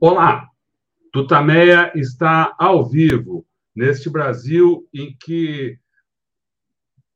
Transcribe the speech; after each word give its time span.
Olá, 0.00 0.48
Tutameia 1.12 1.90
está 1.98 2.54
ao 2.56 2.88
vivo 2.88 3.44
neste 3.74 4.08
Brasil 4.08 4.88
em 4.94 5.16
que 5.16 5.76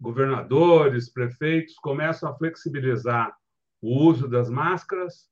governadores, 0.01 1.09
prefeitos 1.09 1.77
começam 1.77 2.29
a 2.29 2.35
flexibilizar 2.37 3.33
o 3.81 4.05
uso 4.05 4.27
das 4.27 4.51
máscaras, 4.51 5.31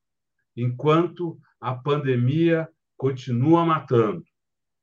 enquanto 0.57 1.41
a 1.61 1.75
pandemia 1.75 2.69
continua 2.97 3.67
matando. 3.67 4.25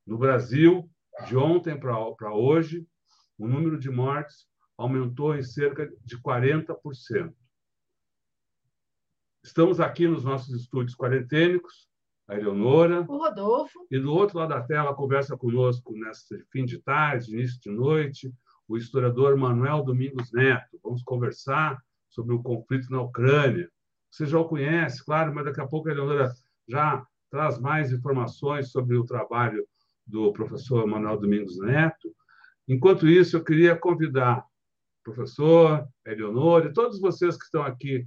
No 0.06 0.18
Brasil, 0.18 0.90
de 1.26 1.38
ontem 1.38 1.74
para 1.74 2.34
hoje, 2.34 2.86
o 3.38 3.48
número 3.48 3.78
de 3.78 3.88
mortes 3.88 4.46
aumentou 4.76 5.34
em 5.34 5.42
cerca 5.42 5.90
de 6.04 6.18
40%. 6.18 7.32
Estamos 9.42 9.80
aqui 9.80 10.06
nos 10.06 10.22
nossos 10.22 10.54
estúdios 10.54 10.94
quarentênicos, 10.94 11.88
a 12.28 12.36
Eleonora. 12.36 13.06
O 13.08 13.16
Rodolfo. 13.16 13.86
E 13.90 13.98
do 13.98 14.12
outro 14.12 14.38
lado 14.38 14.50
da 14.50 14.60
tela, 14.60 14.94
conversa 14.94 15.36
conosco 15.36 15.94
nesse 15.94 16.44
fim 16.52 16.64
de 16.64 16.78
tarde, 16.78 17.32
início 17.32 17.58
de 17.60 17.70
noite, 17.70 18.32
o 18.68 18.76
historiador 18.76 19.36
Manuel 19.36 19.82
Domingos 19.82 20.30
Neto. 20.30 20.78
Vamos 20.84 21.02
conversar 21.02 21.82
sobre 22.10 22.34
o 22.34 22.42
conflito 22.42 22.90
na 22.90 23.00
Ucrânia. 23.00 23.70
Você 24.10 24.26
já 24.26 24.38
o 24.38 24.44
conhece, 24.44 25.04
claro, 25.04 25.34
mas 25.34 25.46
daqui 25.46 25.60
a 25.60 25.66
pouco 25.66 25.88
a 25.88 25.92
Eleonora 25.92 26.30
já 26.68 27.04
traz 27.30 27.58
mais 27.58 27.92
informações 27.92 28.70
sobre 28.70 28.96
o 28.96 29.04
trabalho 29.04 29.66
do 30.06 30.32
professor 30.32 30.86
Manuel 30.86 31.18
Domingos 31.18 31.58
Neto. 31.58 32.14
Enquanto 32.66 33.08
isso, 33.08 33.36
eu 33.36 33.44
queria 33.44 33.74
convidar 33.74 34.40
o 35.00 35.04
professor, 35.04 35.86
a 36.06 36.10
Eleonora 36.10 36.66
e 36.66 36.72
todos 36.72 37.00
vocês 37.00 37.36
que 37.36 37.44
estão 37.44 37.62
aqui 37.62 38.06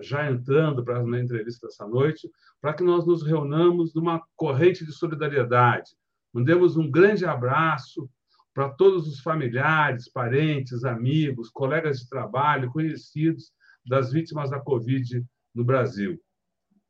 já 0.00 0.30
entrando 0.30 0.84
para 0.84 1.00
a 1.00 1.20
entrevista 1.20 1.66
dessa 1.66 1.86
noite, 1.86 2.30
para 2.60 2.72
que 2.72 2.82
nós 2.82 3.06
nos 3.06 3.22
reunamos 3.22 3.94
numa 3.94 4.22
corrente 4.36 4.84
de 4.84 4.92
solidariedade. 4.92 5.90
Mandemos 6.32 6.76
um 6.76 6.90
grande 6.90 7.24
abraço 7.24 8.08
para 8.54 8.68
todos 8.68 9.06
os 9.06 9.20
familiares, 9.20 10.10
parentes, 10.10 10.84
amigos, 10.84 11.50
colegas 11.50 12.00
de 12.00 12.08
trabalho, 12.08 12.70
conhecidos 12.70 13.52
das 13.86 14.12
vítimas 14.12 14.50
da 14.50 14.60
Covid 14.60 15.24
no 15.54 15.64
Brasil. 15.64 16.20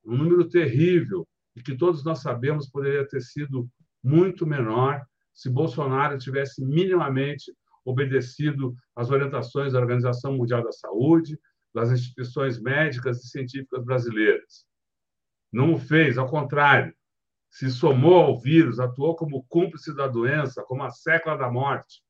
Um 0.04 0.16
número 0.16 0.48
terrível 0.48 1.26
e 1.54 1.62
que 1.62 1.76
todos 1.76 2.04
nós 2.04 2.20
sabemos 2.20 2.68
poderia 2.68 3.06
ter 3.06 3.20
sido 3.20 3.68
muito 4.02 4.46
menor 4.46 5.02
se 5.32 5.48
Bolsonaro 5.48 6.18
tivesse 6.18 6.64
minimamente 6.64 7.52
obedecido 7.84 8.74
às 8.94 9.10
orientações 9.10 9.72
da 9.72 9.80
Organização 9.80 10.36
Mundial 10.36 10.62
da 10.62 10.72
Saúde, 10.72 11.38
das 11.74 11.90
instituições 11.90 12.60
médicas 12.60 13.22
e 13.22 13.28
científicas 13.28 13.84
brasileiras. 13.84 14.64
Não 15.52 15.74
o 15.74 15.78
fez, 15.78 16.18
ao 16.18 16.28
contrário, 16.28 16.94
se 17.50 17.70
somou 17.70 18.14
ao 18.14 18.40
vírus, 18.40 18.78
atuou 18.78 19.16
como 19.16 19.44
cúmplice 19.48 19.94
da 19.94 20.06
doença, 20.06 20.62
como 20.62 20.84
a 20.84 20.90
sécula 20.90 21.36
da 21.36 21.50
morte, 21.50 22.02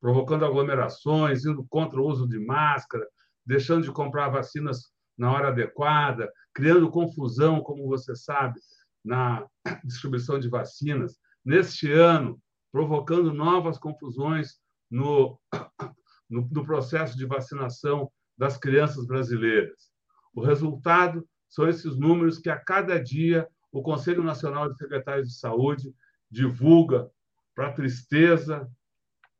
provocando 0.00 0.44
aglomerações, 0.44 1.44
indo 1.44 1.66
contra 1.68 2.00
o 2.00 2.06
uso 2.06 2.28
de 2.28 2.38
máscara, 2.38 3.06
deixando 3.44 3.82
de 3.82 3.92
comprar 3.92 4.28
vacinas 4.28 4.90
na 5.18 5.32
hora 5.32 5.48
adequada, 5.48 6.30
criando 6.54 6.90
confusão, 6.90 7.60
como 7.60 7.88
você 7.88 8.14
sabe, 8.14 8.60
na 9.04 9.46
distribuição 9.84 10.38
de 10.38 10.48
vacinas. 10.48 11.16
Neste 11.44 11.90
ano, 11.90 12.40
provocando 12.70 13.32
novas 13.32 13.78
confusões 13.78 14.60
no, 14.90 15.40
no, 16.30 16.48
no 16.50 16.64
processo 16.64 17.16
de 17.16 17.26
vacinação 17.26 18.10
das 18.36 18.56
crianças 18.56 19.06
brasileiras. 19.06 19.90
O 20.34 20.40
resultado 20.42 21.24
são 21.48 21.68
esses 21.68 21.96
números 21.96 22.38
que 22.38 22.50
a 22.50 22.58
cada 22.58 23.00
dia 23.02 23.48
o 23.72 23.82
Conselho 23.82 24.22
Nacional 24.22 24.70
de 24.70 24.76
Secretários 24.76 25.28
de 25.28 25.38
Saúde 25.38 25.92
divulga 26.30 27.10
para 27.54 27.72
tristeza 27.72 28.70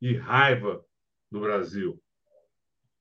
e 0.01 0.15
raiva 0.15 0.83
do 1.31 1.41
Brasil. 1.41 2.03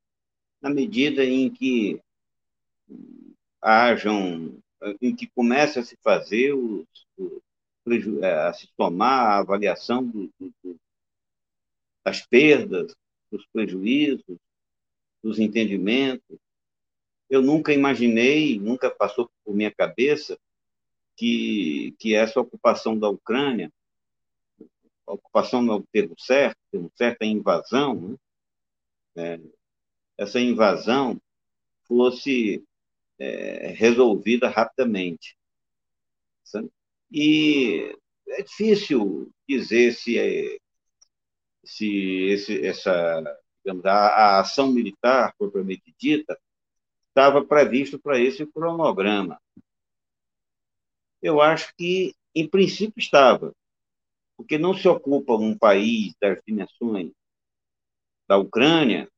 na 0.62 0.70
medida 0.70 1.24
em 1.24 1.50
que 1.50 2.02
hajam 3.62 4.58
em 5.02 5.16
que 5.16 5.28
começa 5.28 5.80
a 5.80 5.84
se 5.84 5.98
fazer 6.04 6.54
os, 6.54 6.86
os, 7.18 8.22
é, 8.22 8.34
a 8.48 8.54
se 8.54 8.68
tomar 8.76 9.22
a 9.22 9.38
avaliação 9.40 10.06
do, 10.06 10.30
do, 10.40 10.80
das 12.06 12.26
perdas, 12.26 12.96
dos 13.32 13.46
prejuízos, 13.48 14.38
dos 15.24 15.40
entendimentos. 15.40 16.38
Eu 17.30 17.42
nunca 17.42 17.74
imaginei, 17.74 18.60
nunca 18.60 18.90
passou 18.90 19.30
por 19.44 19.54
minha 19.54 19.74
cabeça 19.74 20.38
que, 21.16 21.96
que 22.00 22.14
essa 22.14 22.40
ocupação 22.40 22.97
da 22.97 23.09
Ucrânia, 23.09 23.72
ocupação 25.06 25.62
não 25.62 25.76
é 25.76 25.78
o 25.78 25.88
termo 25.91 26.16
certo, 26.20 26.58
termo 26.72 26.91
certo 26.96 27.22
é 27.22 27.26
invasão, 27.26 27.96
né? 27.96 28.18
é, 29.16 29.40
essa 30.18 30.40
invasão 30.40 31.20
fosse 31.84 32.64
é, 33.19 33.73
resolvida 33.75 34.49
rapidamente. 34.49 35.37
E 37.11 37.96
é 38.29 38.43
difícil 38.43 39.31
dizer 39.47 39.93
se, 39.93 40.17
é, 40.19 40.58
se 41.64 42.23
esse, 42.29 42.66
essa, 42.66 43.23
digamos, 43.64 43.85
a, 43.85 43.93
a 43.93 44.40
ação 44.41 44.72
militar 44.72 45.34
propriamente 45.37 45.93
dita 45.97 46.37
estava 47.09 47.43
previsto 47.43 47.97
para 47.97 48.19
esse 48.19 48.46
cronograma. 48.46 49.41
Eu 51.22 51.41
acho 51.41 51.73
que, 51.75 52.13
em 52.35 52.47
princípio, 52.47 52.99
estava, 52.99 53.53
porque 54.35 54.58
não 54.58 54.73
se 54.75 54.87
ocupa 54.87 55.34
um 55.34 55.58
país 55.58 56.13
das 56.22 56.40
dimensões 56.46 57.11
da 58.28 58.37
Ucrânia 58.37 59.09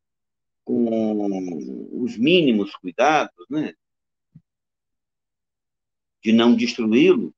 com 0.64 2.04
os 2.04 2.16
mínimos 2.16 2.76
cuidados, 2.76 3.46
né? 3.50 3.74
De 6.22 6.32
não 6.32 6.56
destruí-lo, 6.56 7.34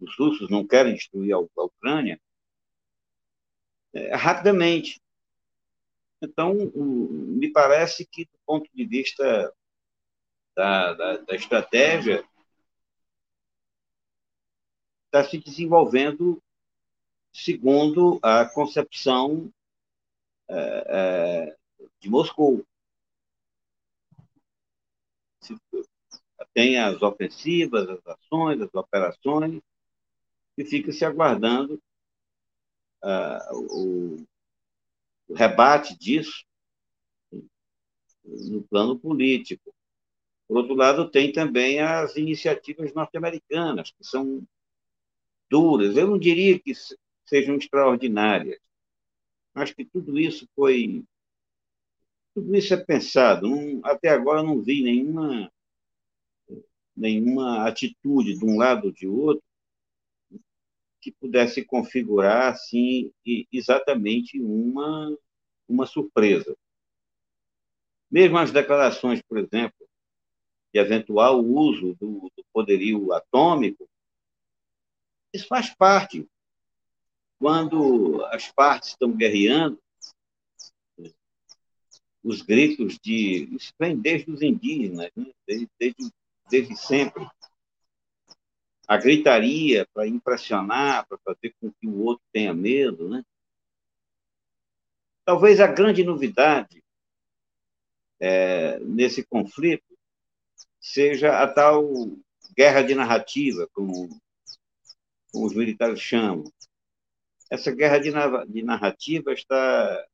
os 0.00 0.16
russos 0.16 0.50
não 0.50 0.66
querem 0.66 0.94
destruir 0.94 1.32
a, 1.32 1.38
Ucrânia, 1.38 2.20
é, 3.92 4.14
rapidamente. 4.14 5.00
Então, 6.20 6.54
me 6.54 7.50
parece 7.52 8.06
que, 8.06 8.24
do 8.24 8.38
ponto 8.46 8.68
de 8.74 8.84
vista 8.84 9.52
da, 10.56 10.92
da, 10.94 11.16
da 11.18 11.34
estratégia 11.34 12.24
está 15.06 15.22
se 15.28 15.38
desenvolvendo 15.38 16.42
segundo 17.32 18.18
a 18.22 18.44
concepção 18.46 19.52
é, 20.48 20.84
é, 20.88 21.56
de 22.00 22.08
Moscou. 22.08 22.64
Tem 26.54 26.78
as 26.78 27.02
ofensivas, 27.02 27.88
as 27.88 28.06
ações, 28.06 28.60
as 28.60 28.72
operações, 28.74 29.60
e 30.56 30.64
fica 30.64 30.92
se 30.92 31.04
aguardando 31.04 31.82
uh, 33.02 33.56
o, 33.56 34.26
o 35.28 35.34
rebate 35.34 35.98
disso 35.98 36.44
no 38.24 38.62
plano 38.62 38.98
político. 38.98 39.74
Por 40.46 40.58
outro 40.58 40.74
lado, 40.74 41.10
tem 41.10 41.32
também 41.32 41.80
as 41.80 42.16
iniciativas 42.16 42.94
norte-americanas, 42.94 43.90
que 43.90 44.04
são 44.04 44.46
duras. 45.50 45.96
Eu 45.96 46.06
não 46.06 46.18
diria 46.18 46.58
que 46.58 46.72
sejam 47.26 47.56
extraordinárias. 47.56 48.58
Acho 49.54 49.74
que 49.74 49.84
tudo 49.84 50.18
isso 50.18 50.48
foi. 50.54 51.04
Tudo 52.34 52.54
isso 52.56 52.74
é 52.74 52.76
pensado. 52.76 53.48
Não, 53.48 53.80
até 53.84 54.08
agora 54.08 54.42
não 54.42 54.60
vi 54.60 54.82
nenhuma, 54.82 55.50
nenhuma 56.96 57.66
atitude 57.66 58.38
de 58.38 58.44
um 58.44 58.56
lado 58.56 58.86
ou 58.86 58.92
de 58.92 59.06
outro 59.06 59.42
que 61.00 61.12
pudesse 61.12 61.64
configurar 61.64 62.52
assim 62.52 63.12
exatamente 63.52 64.40
uma, 64.40 65.14
uma 65.68 65.86
surpresa. 65.86 66.56
Mesmo 68.10 68.38
as 68.38 68.50
declarações, 68.50 69.20
por 69.22 69.38
exemplo, 69.38 69.86
de 70.72 70.80
eventual 70.80 71.44
uso 71.44 71.94
do, 72.00 72.32
do 72.34 72.44
poderio 72.52 73.12
atômico, 73.12 73.88
isso 75.32 75.46
faz 75.46 75.74
parte 75.74 76.26
quando 77.38 78.24
as 78.26 78.50
partes 78.50 78.90
estão 78.90 79.12
guerreando, 79.12 79.78
os 82.22 82.40
gritos 82.40 82.98
de. 82.98 83.54
Isso 83.54 83.72
vem 83.78 84.00
desde 84.00 84.30
os 84.30 84.40
indígenas, 84.40 85.10
né? 85.14 85.32
desde, 85.46 85.68
desde, 85.78 86.10
desde 86.50 86.76
sempre. 86.76 87.26
A 88.86 88.96
gritaria 88.96 89.88
para 89.94 90.06
impressionar, 90.06 91.06
para 91.06 91.18
fazer 91.18 91.54
com 91.60 91.72
que 91.72 91.86
o 91.86 92.02
outro 92.02 92.24
tenha 92.32 92.52
medo. 92.52 93.08
Né? 93.08 93.24
Talvez 95.24 95.58
a 95.60 95.66
grande 95.66 96.04
novidade 96.04 96.84
é, 98.20 98.78
nesse 98.80 99.24
conflito 99.24 99.96
seja 100.78 101.42
a 101.42 101.48
tal 101.48 101.82
guerra 102.54 102.82
de 102.82 102.94
narrativa, 102.94 103.66
como, 103.72 104.08
como 105.32 105.46
os 105.46 105.54
militares 105.54 106.00
chamam 106.00 106.52
essa 107.50 107.74
guerra 107.74 107.98
de, 107.98 108.10
de 108.52 108.62
narrativa 108.62 109.32
está, 109.32 110.06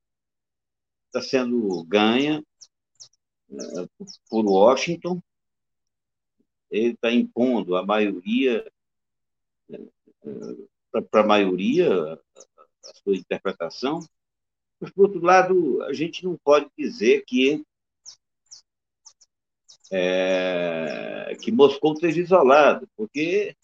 está 1.06 1.22
sendo 1.22 1.84
ganha 1.84 2.44
uh, 3.50 3.88
por 4.28 4.44
Washington. 4.44 5.20
Ele 6.70 6.92
está 6.92 7.12
impondo 7.12 7.76
a 7.76 7.84
maioria, 7.84 8.64
uh, 9.70 10.68
eh, 10.94 11.00
para 11.10 11.22
a 11.22 11.26
maioria, 11.26 12.14
a 12.14 12.94
sua 13.02 13.16
interpretação. 13.16 14.00
Mas, 14.80 14.90
por 14.90 15.06
outro 15.06 15.20
lado, 15.20 15.82
a 15.84 15.92
gente 15.92 16.24
não 16.24 16.36
pode 16.36 16.68
dizer 16.76 17.24
que 17.26 17.64
é, 19.90 21.36
que 21.42 21.50
Moscou 21.50 21.92
esteja 21.92 22.20
isolado, 22.20 22.88
porque 22.96 23.56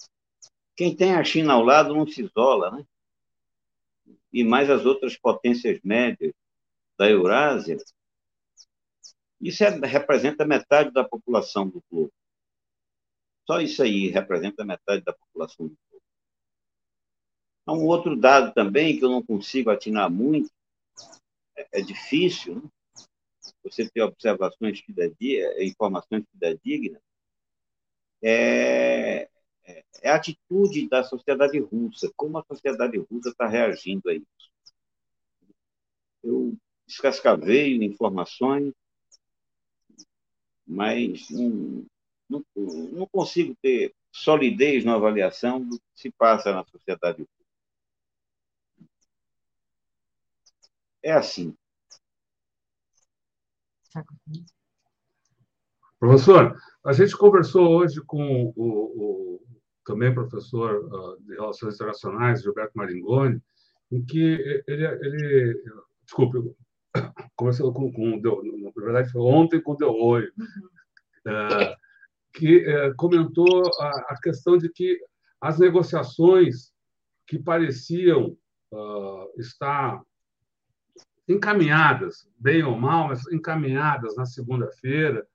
quem 0.75 0.95
tem 0.95 1.15
a 1.15 1.23
China 1.25 1.55
ao 1.55 1.63
lado 1.63 1.95
não 1.95 2.07
se 2.07 2.23
isola, 2.23 2.71
né? 2.71 2.85
e 4.33 4.45
mais 4.45 4.69
as 4.69 4.85
outras 4.85 5.17
potências 5.17 5.81
médias 5.83 6.35
da 6.99 7.09
Eurásia, 7.09 7.79
isso 9.41 9.65
é, 9.65 9.71
representa 9.87 10.45
metade 10.45 10.91
da 10.91 11.05
população 11.05 11.69
do 11.69 11.83
globo. 11.91 12.13
Só 13.47 13.61
isso 13.61 13.83
aí 13.83 14.09
representa 14.09 14.65
metade 14.65 15.03
da 15.05 15.13
população 15.13 15.69
do 15.69 15.77
globo. 15.91 16.05
Há 17.67 17.73
um 17.73 17.87
outro 17.87 18.17
dado 18.17 18.53
também 18.53 18.99
que 18.99 19.05
eu 19.05 19.11
não 19.11 19.23
consigo 19.23 19.71
atinar 19.71 20.11
muito, 20.11 20.51
é, 21.57 21.81
é 21.81 21.81
difícil, 21.81 22.57
né? 22.57 22.69
você 23.63 23.89
ter 23.89 24.03
observações 24.03 24.81
fidedignas, 24.81 25.61
informações 25.61 26.25
fidedignas, 26.31 27.01
é 28.23 29.29
é, 29.67 29.85
é 30.03 30.11
a 30.11 30.15
atitude 30.15 30.89
da 30.89 31.03
sociedade 31.03 31.59
russa, 31.59 32.11
como 32.17 32.39
a 32.39 32.45
sociedade 32.45 32.97
russa 32.99 33.31
está 33.31 33.47
reagindo 33.49 34.09
a 34.09 34.15
isso. 34.15 34.51
Eu 36.23 36.57
descascaveio 36.87 37.83
informações, 37.83 38.73
mas 40.67 41.29
não, 41.31 41.85
não, 42.29 42.45
não 42.57 43.07
consigo 43.07 43.55
ter 43.63 43.95
solidez 44.13 44.85
na 44.85 44.95
avaliação 44.95 45.63
do 45.63 45.79
que 45.79 45.85
se 45.95 46.11
passa 46.11 46.53
na 46.53 46.65
sociedade 46.65 47.23
russa. 47.23 47.31
É 51.03 51.13
assim. 51.13 51.57
Professor, 55.99 56.61
a 56.85 56.93
gente 56.93 57.17
conversou 57.17 57.69
hoje 57.69 58.01
com 58.03 58.53
o, 58.55 58.55
o 58.57 59.47
também 59.85 60.13
professor 60.13 60.85
uh, 60.85 61.23
de 61.23 61.35
Relações 61.35 61.75
Internacionais, 61.75 62.43
Gilberto 62.43 62.77
Maringoni, 62.77 63.41
em 63.91 64.05
que 64.05 64.63
ele, 64.67 64.85
ele 64.85 65.63
desculpe, 66.03 66.39
conversou 67.37 67.73
com, 67.73 67.93
com 67.93 68.21
na 68.21 68.71
verdade 68.85 69.11
foi 69.11 69.23
ontem 69.23 69.63
com 69.63 69.73
o 69.73 69.77
Deoio, 69.77 70.33
uh, 71.27 71.86
que 72.37 72.59
uh, 72.59 72.95
comentou 72.97 73.63
a, 73.81 73.89
a, 74.11 74.21
questão 74.23 74.57
de 74.57 74.69
que 74.69 74.99
as 75.41 75.59
negociações 75.59 76.73
que 77.27 77.39
pareciam 77.39 78.37
estar 79.39 80.01
encaminhadas, 81.29 82.29
bem 82.39 82.63
ou 82.63 82.77
mal, 82.77 83.09
mas 83.09 83.27
encaminhadas 83.33 84.15
na 84.17 84.25
segunda-feira, 84.27 85.27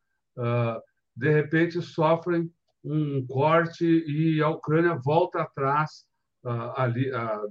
de 1.15 1.29
repente 1.29 1.81
sofrem 1.81 2.51
um 2.83 3.25
corte 3.27 3.85
e 3.85 4.41
a 4.41 4.49
Ucrânia 4.49 4.99
volta 5.03 5.41
atrás 5.41 6.05
uh, 6.43 6.73
ali 6.75 7.09
uh, 7.11 7.49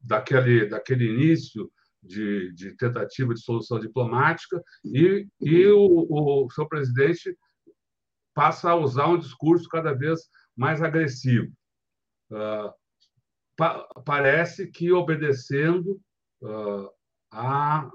daquele 0.00 0.66
daquele 0.66 1.06
início 1.06 1.70
de, 2.02 2.52
de, 2.52 2.76
tentativa 2.76 3.34
de 3.34 3.40
solução 3.40 3.78
diplomática 3.78 4.62
e, 4.84 5.26
e 5.40 5.66
o, 5.66 6.44
o 6.46 6.50
seu 6.50 6.66
presidente 6.66 7.36
passa 8.34 8.70
a 8.70 8.76
usar 8.76 9.06
um 9.06 9.18
discurso 9.18 9.68
cada 9.68 9.92
vez 9.92 10.20
mais 10.56 10.82
agressivo. 10.82 11.52
Uh, 12.30 12.72
pa 13.56 13.86
parece 14.04 14.68
que 14.68 14.92
obedecendo 14.92 16.00
a, 17.30 17.90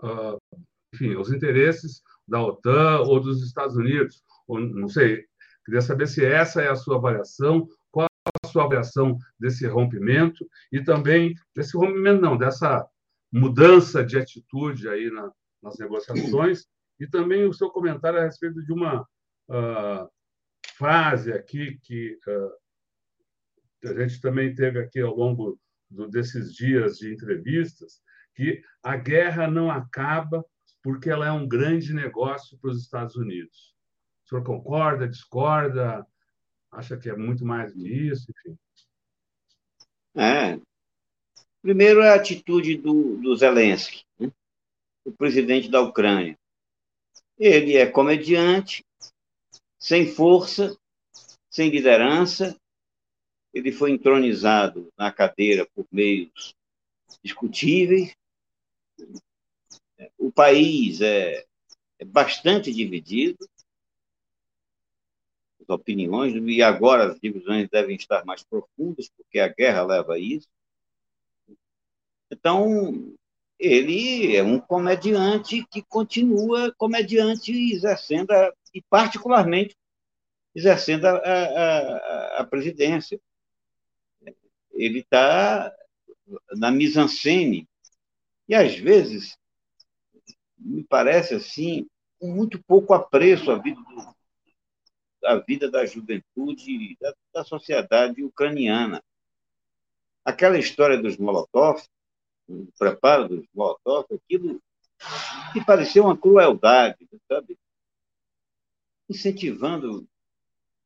enfim, 0.93 1.15
os 1.15 1.31
interesses 1.31 2.03
da 2.27 2.39
OTAN 2.39 2.99
ou 2.99 3.19
dos 3.19 3.43
Estados 3.43 3.75
Unidos, 3.75 4.21
ou, 4.47 4.59
não 4.59 4.87
sei, 4.87 5.25
Queria 5.65 5.81
saber 5.81 6.07
se 6.07 6.23
essa 6.23 6.61
é 6.61 6.69
a 6.69 6.75
sua 6.75 6.97
avaliação, 6.97 7.67
qual 7.91 8.07
a 8.43 8.47
sua 8.47 8.65
avaliação 8.65 9.17
desse 9.39 9.65
rompimento 9.67 10.47
e 10.71 10.81
também 10.81 11.33
desse 11.55 11.75
rompimento, 11.75 12.21
não, 12.21 12.37
dessa 12.37 12.87
mudança 13.33 14.05
de 14.05 14.17
atitude 14.17 14.87
aí 14.87 15.09
na, 15.09 15.31
nas 15.63 15.77
negociações 15.79 16.67
e 16.99 17.07
também 17.07 17.45
o 17.45 17.53
seu 17.53 17.69
comentário 17.71 18.19
a 18.19 18.23
respeito 18.23 18.63
de 18.63 18.71
uma 18.71 19.01
uh, 19.49 20.07
frase 20.77 21.31
aqui 21.31 21.79
que 21.83 22.17
uh, 22.27 23.89
a 23.89 24.01
gente 24.01 24.21
também 24.21 24.53
teve 24.53 24.79
aqui 24.79 24.99
ao 24.99 25.15
longo 25.15 25.59
do, 25.89 26.07
desses 26.09 26.53
dias 26.53 26.97
de 26.97 27.13
entrevistas, 27.13 28.01
que 28.35 28.61
a 28.83 28.97
guerra 28.97 29.47
não 29.47 29.71
acaba 29.71 30.45
porque 30.83 31.09
ela 31.09 31.25
é 31.25 31.31
um 31.31 31.47
grande 31.47 31.93
negócio 31.93 32.57
para 32.59 32.69
os 32.69 32.81
Estados 32.81 33.15
Unidos. 33.15 33.73
O 34.23 34.29
senhor 34.29 34.43
concorda, 34.43 35.07
discorda? 35.07 36.05
Acha 36.71 36.97
que 36.97 37.09
é 37.09 37.15
muito 37.15 37.43
mais 37.43 37.73
que 37.73 37.87
isso? 37.87 38.31
Enfim. 38.31 38.57
É. 40.15 40.59
Primeiro, 41.61 42.03
a 42.03 42.13
atitude 42.13 42.77
do, 42.77 43.17
do 43.17 43.35
Zelensky, 43.35 44.03
né? 44.19 44.31
o 45.03 45.11
presidente 45.11 45.69
da 45.69 45.81
Ucrânia. 45.81 46.37
Ele 47.39 47.75
é 47.75 47.87
comediante, 47.87 48.84
sem 49.85 50.07
força, 50.07 50.75
sem 51.47 51.69
liderança. 51.69 52.59
Ele 53.53 53.71
foi 53.71 53.91
entronizado 53.91 54.91
na 54.97 55.11
cadeira 55.11 55.69
por 55.75 55.85
meios 55.91 56.55
discutíveis. 57.23 58.15
O 60.17 60.31
país 60.31 61.01
é, 61.01 61.45
é 61.99 62.03
bastante 62.03 62.73
dividido 62.73 63.47
as 65.61 65.69
opiniões, 65.69 66.33
e 66.33 66.63
agora 66.63 67.11
as 67.11 67.19
divisões 67.19 67.69
devem 67.69 67.95
estar 67.95 68.25
mais 68.25 68.43
profundas, 68.43 69.07
porque 69.15 69.37
a 69.37 69.47
guerra 69.47 69.83
leva 69.83 70.15
a 70.15 70.19
isso. 70.19 70.47
Então, 72.31 73.15
ele 73.59 74.35
é 74.35 74.41
um 74.41 74.59
comediante 74.59 75.63
que 75.67 75.83
continua 75.83 76.73
comediante 76.75 77.51
exercendo, 77.51 78.31
a, 78.31 78.51
e 78.75 78.81
particularmente 78.81 79.77
exercendo 80.53 81.05
a, 81.05 81.17
a, 81.17 82.41
a 82.41 82.43
presidência. 82.43 83.19
Ele 84.73 84.99
está 84.99 85.73
na 86.51 86.69
mise-en-scène, 86.69 87.67
e 88.47 88.53
às 88.53 88.75
vezes 88.75 89.37
me 90.57 90.83
parece 90.83 91.35
assim, 91.35 91.87
com 92.19 92.27
muito 92.27 92.61
pouco 92.63 92.93
apreço 92.93 93.49
à 93.51 93.57
vida, 93.57 93.79
do, 93.81 94.15
à 95.25 95.35
vida 95.37 95.71
da 95.71 95.85
juventude 95.85 96.97
da, 96.99 97.13
da 97.33 97.43
sociedade 97.45 98.23
ucraniana. 98.23 99.01
Aquela 100.25 100.57
história 100.57 100.97
dos 100.97 101.17
Molotov, 101.17 101.81
o 102.47 102.67
preparo 102.77 103.29
dos 103.29 103.45
Molotov, 103.53 104.07
aquilo 104.13 104.61
que 105.53 105.63
parecia 105.63 106.01
uma 106.03 106.17
crueldade, 106.17 107.07
sabe? 107.27 107.57
Incentivando 109.09 110.07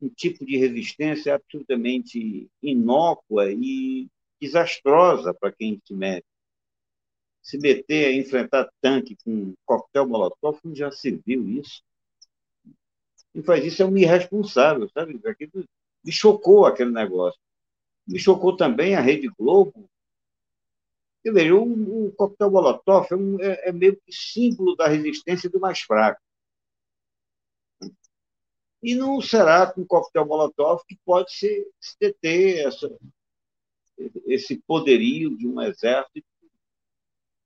um 0.01 0.09
tipo 0.09 0.45
de 0.45 0.57
resistência 0.57 1.35
absolutamente 1.35 2.49
inócua 2.61 3.51
e 3.51 4.07
desastrosa 4.41 5.33
para 5.33 5.51
quem 5.51 5.81
se 5.85 5.93
mete. 5.93 6.25
Se 7.41 7.57
meter 7.57 8.07
a 8.07 8.13
enfrentar 8.13 8.69
tanque 8.81 9.17
com 9.23 9.53
coquetel 9.65 10.07
molotov, 10.07 10.59
já 10.73 10.91
se 10.91 11.11
viu 11.25 11.47
isso. 11.49 11.81
Quem 13.33 13.43
faz 13.43 13.65
isso 13.65 13.81
é 13.81 13.85
um 13.85 13.97
irresponsável, 13.97 14.89
sabe? 14.89 15.19
Aquilo 15.25 15.65
me 16.03 16.11
chocou 16.11 16.65
aquele 16.65 16.91
negócio. 16.91 17.39
Me 18.07 18.19
chocou 18.19 18.55
também 18.55 18.95
a 18.95 19.01
Rede 19.01 19.27
Globo. 19.27 19.89
Eu 21.23 21.33
vejo, 21.33 21.57
o, 21.57 22.07
o 22.07 22.11
coquetel 22.13 22.51
molotov 22.51 23.07
é, 23.11 23.15
um, 23.15 23.41
é, 23.41 23.69
é 23.69 23.71
meio 23.71 23.95
que 23.97 24.11
símbolo 24.11 24.75
da 24.75 24.88
resistência 24.88 25.49
do 25.49 25.59
mais 25.59 25.79
fraco. 25.79 26.21
E 28.81 28.95
não 28.95 29.21
será 29.21 29.71
com 29.71 29.86
coquetel 29.86 30.25
molotov 30.25 30.83
que 30.88 30.98
pode 31.05 31.33
se, 31.33 31.69
se 31.79 31.95
deter 32.00 32.65
essa, 32.65 32.89
esse 34.25 34.57
poderio 34.57 35.38
de 35.38 35.48
um 35.48 35.62
exército 35.62 36.27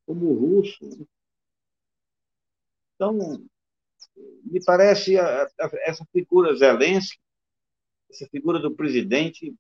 como 0.05 0.27
o 0.27 0.39
russo. 0.39 1.07
Então, 2.95 3.43
me 4.43 4.63
parece 4.63 5.17
a, 5.17 5.43
a, 5.43 5.69
essa 5.81 6.05
figura 6.11 6.55
Zelensky, 6.55 7.19
essa 8.09 8.27
figura 8.27 8.59
do 8.59 8.75
presidente, 8.75 9.55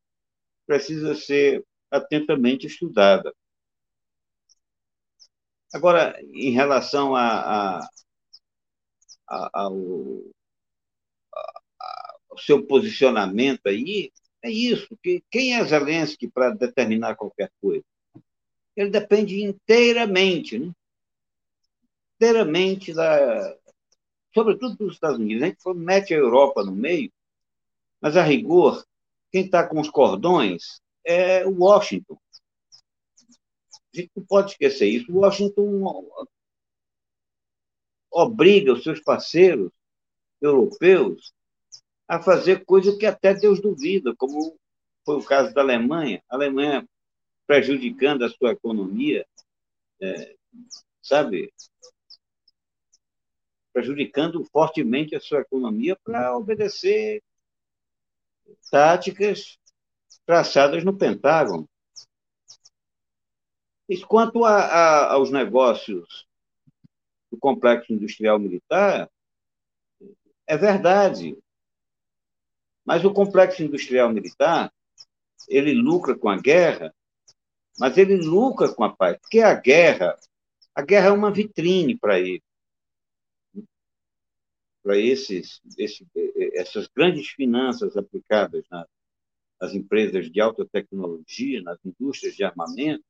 precisa 0.65 1.15
ser 1.15 1.65
atentamente 1.89 2.67
estudada. 2.67 3.33
Agora, 5.73 6.15
em 6.21 6.51
relação 6.51 7.15
a, 7.15 7.79
a, 9.27 9.49
ao, 9.53 9.75
ao 12.33 12.37
seu 12.37 12.65
posicionamento 12.65 13.67
aí, 13.67 14.11
é 14.41 14.49
isso. 14.49 14.97
Que, 15.01 15.23
quem 15.29 15.55
é 15.55 15.63
Zelensky 15.63 16.27
para 16.27 16.49
determinar 16.49 17.15
qualquer 17.15 17.51
coisa? 17.61 17.83
Ele 18.75 18.89
depende 18.89 19.41
inteiramente, 19.43 20.57
né? 20.57 20.71
inteiramente 22.15 22.93
da, 22.93 23.57
sobretudo 24.33 24.75
dos 24.75 24.95
Estados 24.95 25.19
Unidos. 25.19 25.43
A 25.43 25.47
gente 25.47 25.77
mete 25.77 26.13
a 26.13 26.17
Europa 26.17 26.63
no 26.63 26.71
meio, 26.71 27.11
mas 28.01 28.17
a 28.17 28.23
rigor, 28.23 28.83
quem 29.31 29.45
está 29.45 29.67
com 29.67 29.79
os 29.79 29.89
cordões 29.89 30.81
é 31.05 31.45
o 31.45 31.51
Washington. 31.59 32.17
A 33.93 33.97
gente 33.97 34.11
não 34.15 34.25
pode 34.25 34.51
esquecer 34.51 34.87
isso. 34.87 35.11
O 35.11 35.19
Washington 35.19 36.27
obriga 38.11 38.73
os 38.73 38.83
seus 38.83 38.99
parceiros 38.99 39.71
europeus 40.41 41.31
a 42.07 42.21
fazer 42.21 42.65
coisa 42.65 42.97
que 42.97 43.05
até 43.05 43.33
Deus 43.33 43.61
duvida, 43.61 44.15
como 44.15 44.57
foi 45.05 45.17
o 45.17 45.23
caso 45.23 45.53
da 45.53 45.61
Alemanha. 45.61 46.23
A 46.29 46.35
Alemanha 46.35 46.87
prejudicando 47.45 48.23
a 48.23 48.29
sua 48.29 48.51
economia, 48.51 49.25
é, 50.01 50.35
sabe? 51.01 51.53
Prejudicando 53.71 54.43
fortemente 54.45 55.15
a 55.15 55.19
sua 55.19 55.41
economia 55.41 55.97
para 56.03 56.37
obedecer 56.37 57.21
táticas 58.69 59.57
traçadas 60.25 60.83
no 60.83 60.97
Pentágono. 60.97 61.67
Isso 63.89 64.07
quanto 64.07 64.45
a, 64.45 64.55
a, 64.55 65.13
aos 65.13 65.29
negócios 65.31 66.25
do 67.29 67.37
complexo 67.37 67.91
industrial 67.91 68.39
militar, 68.39 69.09
é 70.47 70.57
verdade. 70.57 71.37
Mas 72.85 73.05
o 73.05 73.13
complexo 73.13 73.63
industrial 73.63 74.11
militar, 74.11 74.71
ele 75.47 75.73
lucra 75.73 76.17
com 76.17 76.29
a 76.29 76.37
guerra, 76.37 76.93
mas 77.79 77.97
ele 77.97 78.17
lucra 78.17 78.73
com 78.73 78.83
a 78.83 78.95
paz, 78.95 79.17
porque 79.19 79.39
a 79.39 79.53
guerra, 79.53 80.17
a 80.75 80.81
guerra 80.81 81.07
é 81.07 81.11
uma 81.11 81.31
vitrine 81.31 81.97
para 81.97 82.19
ele. 82.19 82.43
Para 84.81 84.97
esses, 84.97 85.61
esse, 85.77 86.05
essas 86.53 86.87
grandes 86.87 87.29
finanças 87.29 87.95
aplicadas 87.95 88.65
na, 88.69 88.85
nas 89.59 89.73
empresas 89.73 90.29
de 90.29 90.41
alta 90.41 90.65
tecnologia, 90.65 91.61
nas 91.61 91.79
indústrias 91.85 92.35
de 92.35 92.43
armamento, 92.43 93.03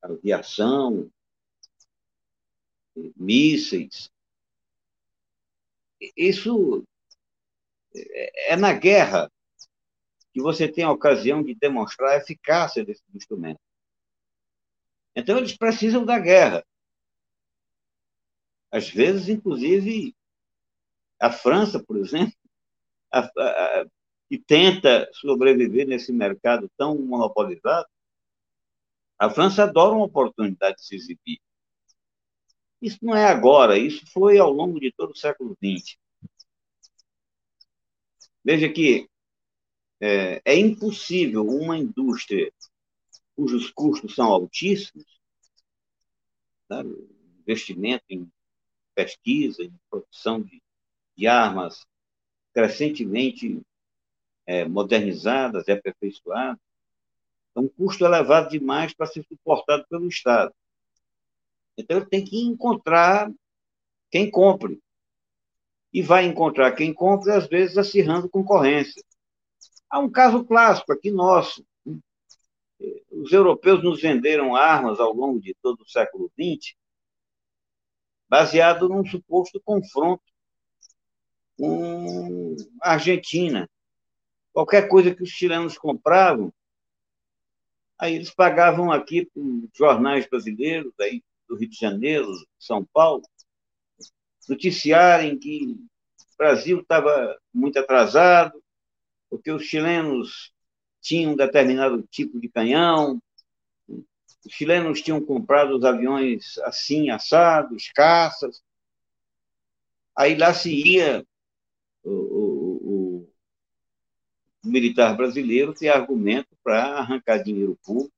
aviação, 0.00 1.10
mísseis. 3.16 4.10
Isso 6.16 6.84
é 7.94 8.56
na 8.56 8.72
guerra 8.72 9.30
que 10.32 10.40
você 10.40 10.68
tem 10.68 10.84
a 10.84 10.92
ocasião 10.92 11.42
de 11.42 11.54
demonstrar 11.54 12.12
a 12.12 12.16
eficácia 12.16 12.84
desse 12.84 13.02
instrumento. 13.14 13.60
Então, 15.14 15.38
eles 15.38 15.56
precisam 15.56 16.04
da 16.04 16.18
guerra. 16.18 16.64
Às 18.70 18.88
vezes, 18.88 19.28
inclusive, 19.28 20.14
a 21.18 21.32
França, 21.32 21.82
por 21.82 21.96
exemplo, 21.96 22.34
a, 23.10 23.20
a, 23.20 23.86
que 24.28 24.38
tenta 24.38 25.10
sobreviver 25.12 25.86
nesse 25.86 26.12
mercado 26.12 26.70
tão 26.76 26.96
monopolizado, 26.96 27.88
a 29.18 29.28
França 29.28 29.64
adora 29.64 29.96
uma 29.96 30.04
oportunidade 30.04 30.76
de 30.76 30.84
se 30.84 30.94
exibir. 30.94 31.40
Isso 32.80 32.98
não 33.02 33.14
é 33.14 33.26
agora, 33.26 33.76
isso 33.76 34.06
foi 34.10 34.38
ao 34.38 34.50
longo 34.50 34.80
de 34.80 34.90
todo 34.92 35.10
o 35.10 35.16
século 35.16 35.54
XX. 35.62 35.98
Veja 38.44 38.68
que 38.72 39.08
é, 40.00 40.40
é 40.44 40.58
impossível 40.58 41.46
uma 41.46 41.76
indústria 41.76 42.52
cujos 43.36 43.70
custos 43.70 44.14
são 44.14 44.26
altíssimos, 44.26 45.06
sabe? 46.68 46.90
investimento 47.40 48.04
em 48.10 48.30
pesquisa, 48.94 49.62
em 49.62 49.72
produção 49.88 50.42
de, 50.42 50.62
de 51.16 51.26
armas 51.26 51.86
crescentemente 52.52 53.60
é, 54.46 54.64
modernizadas 54.64 55.66
e 55.68 55.72
aperfeiçoadas, 55.72 56.60
é 57.56 57.60
um 57.60 57.68
custo 57.68 58.04
elevado 58.04 58.50
demais 58.50 58.92
para 58.94 59.06
ser 59.06 59.24
suportado 59.24 59.86
pelo 59.88 60.06
Estado. 60.08 60.54
Então, 61.76 61.96
ele 61.96 62.06
tem 62.06 62.24
que 62.24 62.38
encontrar 62.38 63.32
quem 64.10 64.30
compre 64.30 64.80
e 65.92 66.02
vai 66.02 66.24
encontrar 66.24 66.72
quem 66.72 66.94
compra, 66.94 67.36
às 67.36 67.46
vezes, 67.46 67.76
acirrando 67.76 68.28
concorrência. 68.28 69.02
Há 69.88 69.98
um 69.98 70.10
caso 70.10 70.44
clássico 70.44 70.92
aqui 70.92 71.10
nosso. 71.10 71.64
Os 73.10 73.32
europeus 73.32 73.82
nos 73.82 74.00
venderam 74.00 74.54
armas 74.54 75.00
ao 75.00 75.12
longo 75.12 75.40
de 75.40 75.54
todo 75.60 75.82
o 75.82 75.88
século 75.88 76.30
XX, 76.38 76.74
baseado 78.28 78.88
num 78.88 79.04
suposto 79.04 79.60
confronto 79.60 80.22
com 81.58 82.56
a 82.80 82.92
Argentina. 82.92 83.68
Qualquer 84.52 84.88
coisa 84.88 85.14
que 85.14 85.22
os 85.22 85.28
chilenos 85.28 85.76
compravam, 85.76 86.52
aí 87.98 88.14
eles 88.14 88.30
pagavam 88.30 88.90
aqui 88.90 89.26
para 89.26 89.42
jornais 89.74 90.26
brasileiros, 90.26 90.92
aí 91.00 91.22
do 91.48 91.56
Rio 91.56 91.68
de 91.68 91.76
Janeiro, 91.76 92.28
São 92.58 92.84
Paulo, 92.84 93.22
noticiarem 94.50 95.38
que 95.38 95.76
o 96.34 96.36
Brasil 96.36 96.80
estava 96.80 97.38
muito 97.54 97.78
atrasado, 97.78 98.60
porque 99.30 99.52
os 99.52 99.62
chilenos 99.62 100.52
tinham 101.00 101.32
um 101.32 101.36
determinado 101.36 102.02
tipo 102.10 102.38
de 102.40 102.48
canhão, 102.48 103.22
os 103.88 104.52
chilenos 104.52 105.00
tinham 105.00 105.24
comprado 105.24 105.76
os 105.76 105.84
aviões 105.84 106.58
assim, 106.64 107.10
assados, 107.10 107.90
caças. 107.94 108.60
Aí 110.16 110.36
lá 110.36 110.52
se 110.52 110.72
ia 110.74 111.24
o, 112.02 112.10
o, 112.10 113.28
o 114.64 114.68
militar 114.68 115.16
brasileiro 115.16 115.72
ter 115.72 115.90
argumento 115.90 116.48
para 116.64 116.98
arrancar 116.98 117.38
dinheiro 117.38 117.78
público 117.84 118.12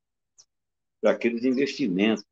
para 0.99 1.11
aqueles 1.11 1.43
investimentos. 1.43 2.25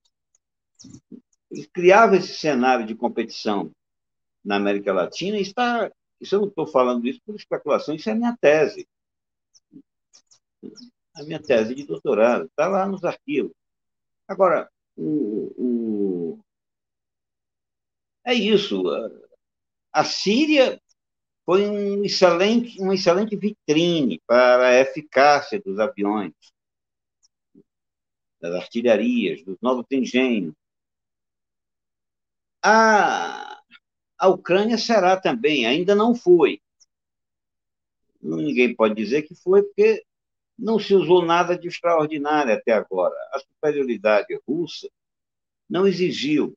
Ele 1.51 1.67
criava 1.67 2.15
esse 2.15 2.34
cenário 2.34 2.86
de 2.86 2.96
competição 2.96 3.72
na 4.43 4.55
América 4.55 4.93
Latina 4.93 5.38
está. 5.38 5.91
Isso 6.19 6.36
eu 6.36 6.41
não 6.41 6.48
estou 6.48 6.67
falando 6.67 7.07
isso 7.07 7.19
por 7.25 7.36
especulação, 7.36 7.95
isso 7.95 8.10
é 8.10 8.13
a 8.13 8.15
minha 8.15 8.38
tese. 8.39 8.88
A 11.15 11.24
minha 11.24 11.41
tese 11.41 11.74
de 11.75 11.86
doutorado 11.86 12.45
está 12.45 12.67
lá 12.67 12.88
nos 12.88 13.03
arquivos. 13.03 13.53
Agora, 14.27 14.69
o, 14.95 15.51
o... 15.57 16.39
é 18.24 18.33
isso. 18.33 18.83
A 19.91 20.03
Síria 20.03 20.79
foi 21.45 21.67
um 21.67 22.03
excelente, 22.03 22.79
uma 22.79 22.95
excelente 22.95 23.36
vitrine 23.36 24.21
para 24.25 24.69
a 24.69 24.79
eficácia 24.79 25.60
dos 25.60 25.79
aviões, 25.79 26.33
das 28.39 28.55
artilharias, 28.55 29.43
dos 29.43 29.57
novos 29.62 29.86
engenhos. 29.91 30.53
A, 32.63 33.50
a 34.21 34.27
Ucrânia 34.27 34.77
será 34.77 35.19
também, 35.19 35.65
ainda 35.65 35.95
não 35.95 36.13
foi. 36.13 36.61
Ninguém 38.21 38.75
pode 38.75 38.93
dizer 38.93 39.23
que 39.23 39.33
foi, 39.33 39.63
porque 39.63 40.05
não 40.57 40.77
se 40.77 40.93
usou 40.93 41.25
nada 41.25 41.57
de 41.57 41.67
extraordinário 41.67 42.53
até 42.53 42.71
agora. 42.71 43.15
A 43.33 43.39
superioridade 43.39 44.39
russa 44.47 44.87
não 45.67 45.87
exigiu 45.87 46.55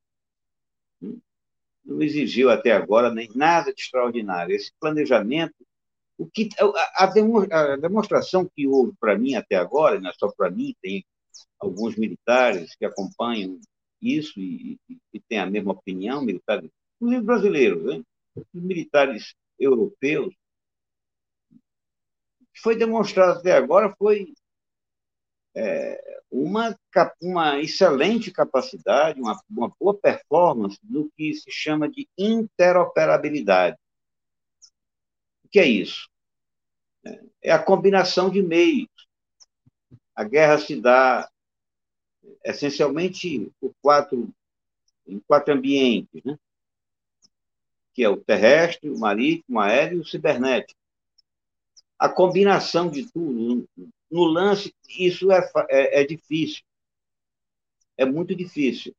não 1.83 2.03
exigiu 2.03 2.51
até 2.51 2.73
agora 2.73 3.13
nem 3.13 3.31
nada 3.35 3.73
de 3.73 3.81
extraordinário. 3.81 4.55
Esse 4.55 4.73
planejamento, 4.81 5.55
o 6.17 6.27
que 6.27 6.49
a, 6.59 7.05
a 7.05 7.77
demonstração 7.77 8.49
que 8.55 8.67
houve 8.67 8.93
para 8.99 9.19
mim 9.19 9.35
até 9.35 9.57
agora, 9.57 10.01
não 10.01 10.11
é 10.11 10.13
só 10.15 10.31
para 10.35 10.51
mim, 10.51 10.75
tem 10.81 11.05
alguns 11.59 11.97
militares 11.97 12.75
que 12.77 12.85
acompanham 12.85 13.59
isso 14.01 14.39
e, 14.39 14.79
e, 14.89 14.99
e 15.15 15.21
têm 15.21 15.39
a 15.39 15.47
mesma 15.47 15.73
opinião, 15.73 16.23
militares, 16.23 16.71
inclusive 17.05 17.23
brasileiros, 17.23 17.85
né? 17.85 18.03
militares 18.53 19.35
europeus, 19.59 20.35
que 22.53 22.61
foi 22.61 22.77
demonstrado 22.77 23.39
até 23.39 23.53
agora 23.53 23.95
foi 23.97 24.33
é, 25.55 26.23
uma, 26.31 26.77
uma 27.23 27.61
excelente 27.61 28.31
capacidade, 28.31 29.21
uma, 29.21 29.41
uma 29.49 29.73
boa 29.79 29.97
performance 29.97 30.79
no 30.83 31.11
que 31.11 31.35
se 31.35 31.51
chama 31.51 31.89
de 31.89 32.09
interoperabilidade. 32.19 33.77
O 35.45 35.49
que 35.49 35.61
é 35.61 35.67
isso? 35.67 36.09
É 37.43 37.53
a 37.53 37.63
combinação 37.63 38.31
de 38.31 38.43
meios. 38.43 38.89
A 40.17 40.25
guerra 40.25 40.59
se 40.59 40.81
dá 40.81 41.31
essencialmente 42.43 43.53
por 43.61 43.75
quatro, 43.83 44.33
em 45.07 45.21
quatro 45.21 45.53
ambientes, 45.55 46.23
né? 46.25 46.37
Que 47.95 48.03
é 48.03 48.09
o 48.09 48.17
terrestre, 48.17 48.91
o 48.91 48.99
marítimo, 48.99 49.59
o 49.59 49.61
aéreo 49.61 49.99
e 49.99 50.01
o 50.01 50.05
cibernético. 50.05 50.79
A 51.99 52.09
combinação 52.09 52.91
de 52.91 53.11
tudo 53.11 53.69
no 54.11 54.25
lance, 54.25 54.75
isso 54.89 55.31
é, 55.31 55.51
é, 55.71 56.03
é 56.03 56.05
difícil. 56.05 56.63
É 57.97 58.05
muito 58.05 58.35
difícil. 58.35 58.95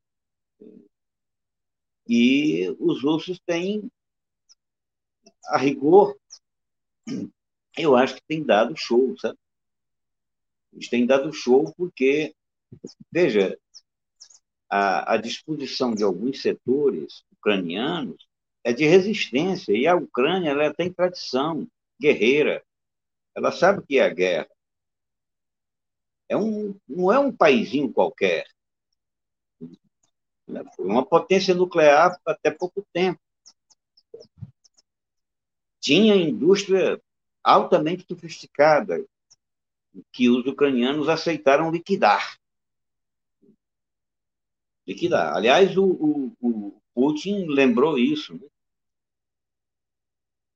E 2.08 2.70
os 2.80 3.04
russos 3.04 3.40
têm, 3.46 3.92
a 5.48 5.58
rigor, 5.58 6.18
eu 7.78 7.96
acho 7.96 8.16
que 8.16 8.24
tem 8.28 8.44
dado 8.44 8.76
show, 8.78 9.18
sabe? 9.18 9.38
Eles 10.72 10.90
têm 10.90 11.06
dado 11.06 11.34
show 11.34 11.74
porque, 11.76 12.34
veja, 13.12 13.58
a, 14.70 15.14
a 15.14 15.18
disposição 15.18 15.94
de 15.94 16.04
alguns 16.04 16.42
setores 16.42 17.24
ucranianos 17.32 18.28
é 18.66 18.74
de 18.74 18.84
resistência, 18.84 19.78
e 19.78 19.86
a 19.86 19.96
Ucrânia 19.96 20.50
ela 20.50 20.74
tem 20.74 20.92
tradição 20.92 21.68
guerreira, 22.02 22.66
ela 23.36 23.52
sabe 23.52 23.80
o 23.80 23.86
que 23.86 24.00
é 24.00 24.04
a 24.04 24.10
guerra. 24.10 24.50
É 26.28 26.36
um, 26.36 26.76
não 26.88 27.14
é 27.14 27.20
um 27.20 27.32
paísinho 27.32 27.94
qualquer. 27.94 28.48
Foi 30.76 30.86
uma 30.88 31.06
potência 31.06 31.54
nuclear 31.54 32.20
até 32.26 32.50
pouco 32.50 32.84
tempo. 32.92 33.22
Tinha 35.80 36.16
indústria 36.16 37.00
altamente 37.44 38.04
sofisticada 38.08 39.06
que 40.12 40.28
os 40.28 40.44
ucranianos 40.48 41.08
aceitaram 41.08 41.70
liquidar. 41.70 42.40
Liquidar. 44.88 45.36
Aliás, 45.36 45.78
o, 45.78 45.86
o, 45.86 46.36
o 46.42 46.82
Putin 46.96 47.46
lembrou 47.46 48.00
isso. 48.00 48.34
Né? 48.34 48.48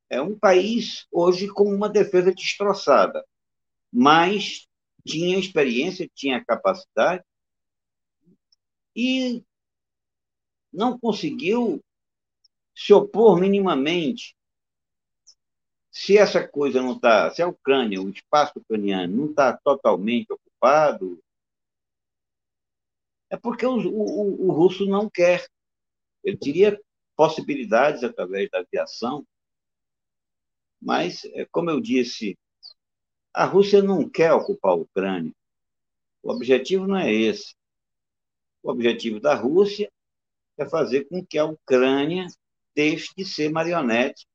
É 0.09 0.21
um 0.21 0.37
país 0.37 1.07
hoje 1.11 1.47
com 1.47 1.63
uma 1.63 1.87
defesa 1.87 2.33
destroçada, 2.33 3.23
mas 3.91 4.67
tinha 5.05 5.37
experiência, 5.37 6.09
tinha 6.13 6.43
capacidade 6.43 7.23
e 8.95 9.43
não 10.71 10.99
conseguiu 10.99 11.83
se 12.75 12.93
opor 12.93 13.39
minimamente. 13.39 14.35
Se 15.91 16.17
essa 16.17 16.47
coisa 16.47 16.81
não 16.81 16.93
está, 16.93 17.29
se 17.31 17.41
a 17.41 17.47
Ucrânia, 17.47 18.01
o 18.01 18.09
espaço 18.09 18.59
ucraniano 18.59 19.15
não 19.15 19.25
está 19.29 19.57
totalmente 19.57 20.31
ocupado, 20.31 21.21
é 23.29 23.37
porque 23.37 23.65
o, 23.65 23.75
o, 23.75 24.47
o 24.47 24.51
russo 24.51 24.85
não 24.85 25.09
quer. 25.09 25.47
Ele 26.23 26.37
teria 26.37 26.79
possibilidades 27.15 28.03
através 28.03 28.49
da 28.49 28.59
aviação, 28.59 29.25
mas, 30.81 31.25
é, 31.25 31.45
como 31.45 31.69
eu 31.69 31.79
disse 31.79 32.37
a 33.33 33.45
Rússia 33.45 33.81
não 33.81 34.09
quer 34.09 34.33
ocupar 34.33 34.71
a 34.71 34.75
Ucrânia. 34.75 35.33
O 36.23 36.31
objetivo 36.31 36.87
não 36.87 36.97
é 36.97 37.11
esse. 37.11 37.55
O 38.61 38.71
objetivo 38.71 39.19
da 39.19 39.35
Rússia 39.35 39.91
é 40.57 40.67
fazer 40.67 41.05
com 41.05 41.25
que 41.25 41.37
a 41.37 41.45
Ucrânia 41.45 42.27
deixe 42.75 43.13
de 43.15 43.23
ser 43.23 43.49
marionete 43.49 44.27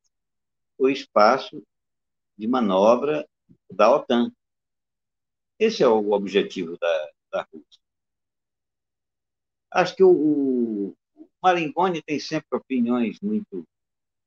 o 0.79 0.89
espaço 0.89 1.63
de 2.37 2.47
manobra 2.47 3.29
da 3.71 3.95
OTAN. 3.95 4.33
Esse 5.59 5.83
é 5.83 5.89
o 5.89 6.13
objetivo 6.13 6.79
da, 6.79 7.11
da 7.31 7.43
Rússia. 7.53 7.81
Acho 9.71 9.97
que 9.97 10.05
o, 10.05 10.95
o 11.15 12.03
tem 12.07 12.19
sempre 12.19 12.57
opiniões 12.57 13.21
muito 13.21 13.67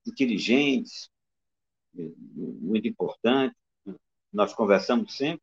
inteligentes, 0.06 1.10
muito 1.98 2.88
importantes 2.88 3.58
nós 4.32 4.54
conversamos 4.54 5.16
sempre. 5.16 5.42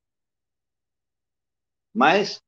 Mas, 1.92 2.42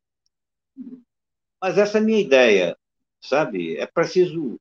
mas 1.60 1.78
essa 1.78 1.98
é 1.98 2.00
a 2.00 2.04
minha 2.04 2.20
ideia, 2.20 2.76
sabe? 3.20 3.76
É 3.76 3.86
preciso 3.86 4.58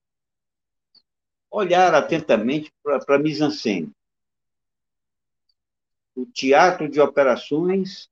olhar 1.50 1.94
atentamente 1.94 2.72
para 2.84 3.16
a 3.16 3.20
mise-en-scène. 3.20 3.92
O 6.16 6.26
teatro 6.26 6.90
de 6.90 7.00
operações 7.00 8.10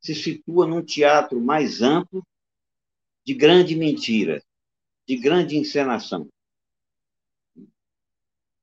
se 0.00 0.14
situa 0.14 0.66
num 0.66 0.82
teatro 0.82 1.40
mais 1.40 1.80
amplo 1.80 2.24
de 3.24 3.34
grande 3.34 3.74
mentira, 3.74 4.42
de 5.06 5.16
grande 5.16 5.56
encenação. 5.56 6.28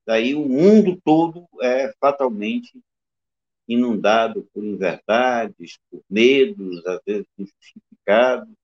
Daí 0.06 0.34
o 0.34 0.48
mundo 0.48 1.00
todo 1.04 1.46
é 1.60 1.92
fatalmente 2.00 2.82
inundado 3.68 4.48
por 4.52 4.64
inverdades, 4.64 5.78
por 5.90 6.02
medos, 6.10 6.84
às 6.86 7.00
vezes 7.04 7.26
injustificados. 7.38 8.54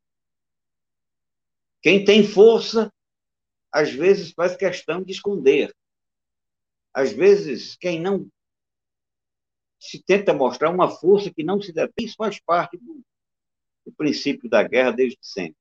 Quem 1.80 2.04
tem 2.04 2.26
força, 2.26 2.92
às 3.72 3.92
vezes 3.92 4.32
faz 4.32 4.56
questão 4.56 5.02
de 5.02 5.12
esconder. 5.12 5.74
Às 6.92 7.12
vezes, 7.12 7.76
quem 7.76 8.00
não 8.00 8.28
se 9.78 10.02
tenta 10.02 10.34
mostrar 10.34 10.70
uma 10.70 10.90
força 10.90 11.32
que 11.32 11.44
não 11.44 11.62
se 11.62 11.72
deve, 11.72 11.92
isso 12.00 12.16
faz 12.16 12.40
parte 12.40 12.76
do, 12.76 13.00
do 13.86 13.92
princípio 13.92 14.50
da 14.50 14.62
guerra 14.62 14.90
desde 14.90 15.18
sempre. 15.22 15.56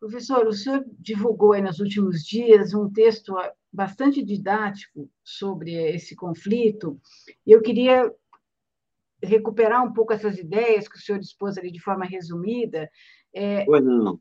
Professor, 0.00 0.46
o 0.46 0.52
senhor 0.54 0.82
divulgou 0.98 1.52
aí 1.52 1.60
nos 1.60 1.78
últimos 1.78 2.24
dias 2.24 2.72
um 2.72 2.90
texto 2.90 3.34
bastante 3.70 4.24
didático 4.24 5.10
sobre 5.22 5.74
esse 5.74 6.16
conflito, 6.16 6.98
eu 7.46 7.60
queria 7.60 8.10
recuperar 9.22 9.84
um 9.84 9.92
pouco 9.92 10.14
essas 10.14 10.38
ideias 10.38 10.88
que 10.88 10.96
o 10.96 11.00
senhor 11.00 11.20
expôs 11.20 11.58
ali 11.58 11.70
de 11.70 11.82
forma 11.82 12.06
resumida. 12.06 12.90
É, 13.34 13.66
pois 13.66 13.84
não. 13.84 14.18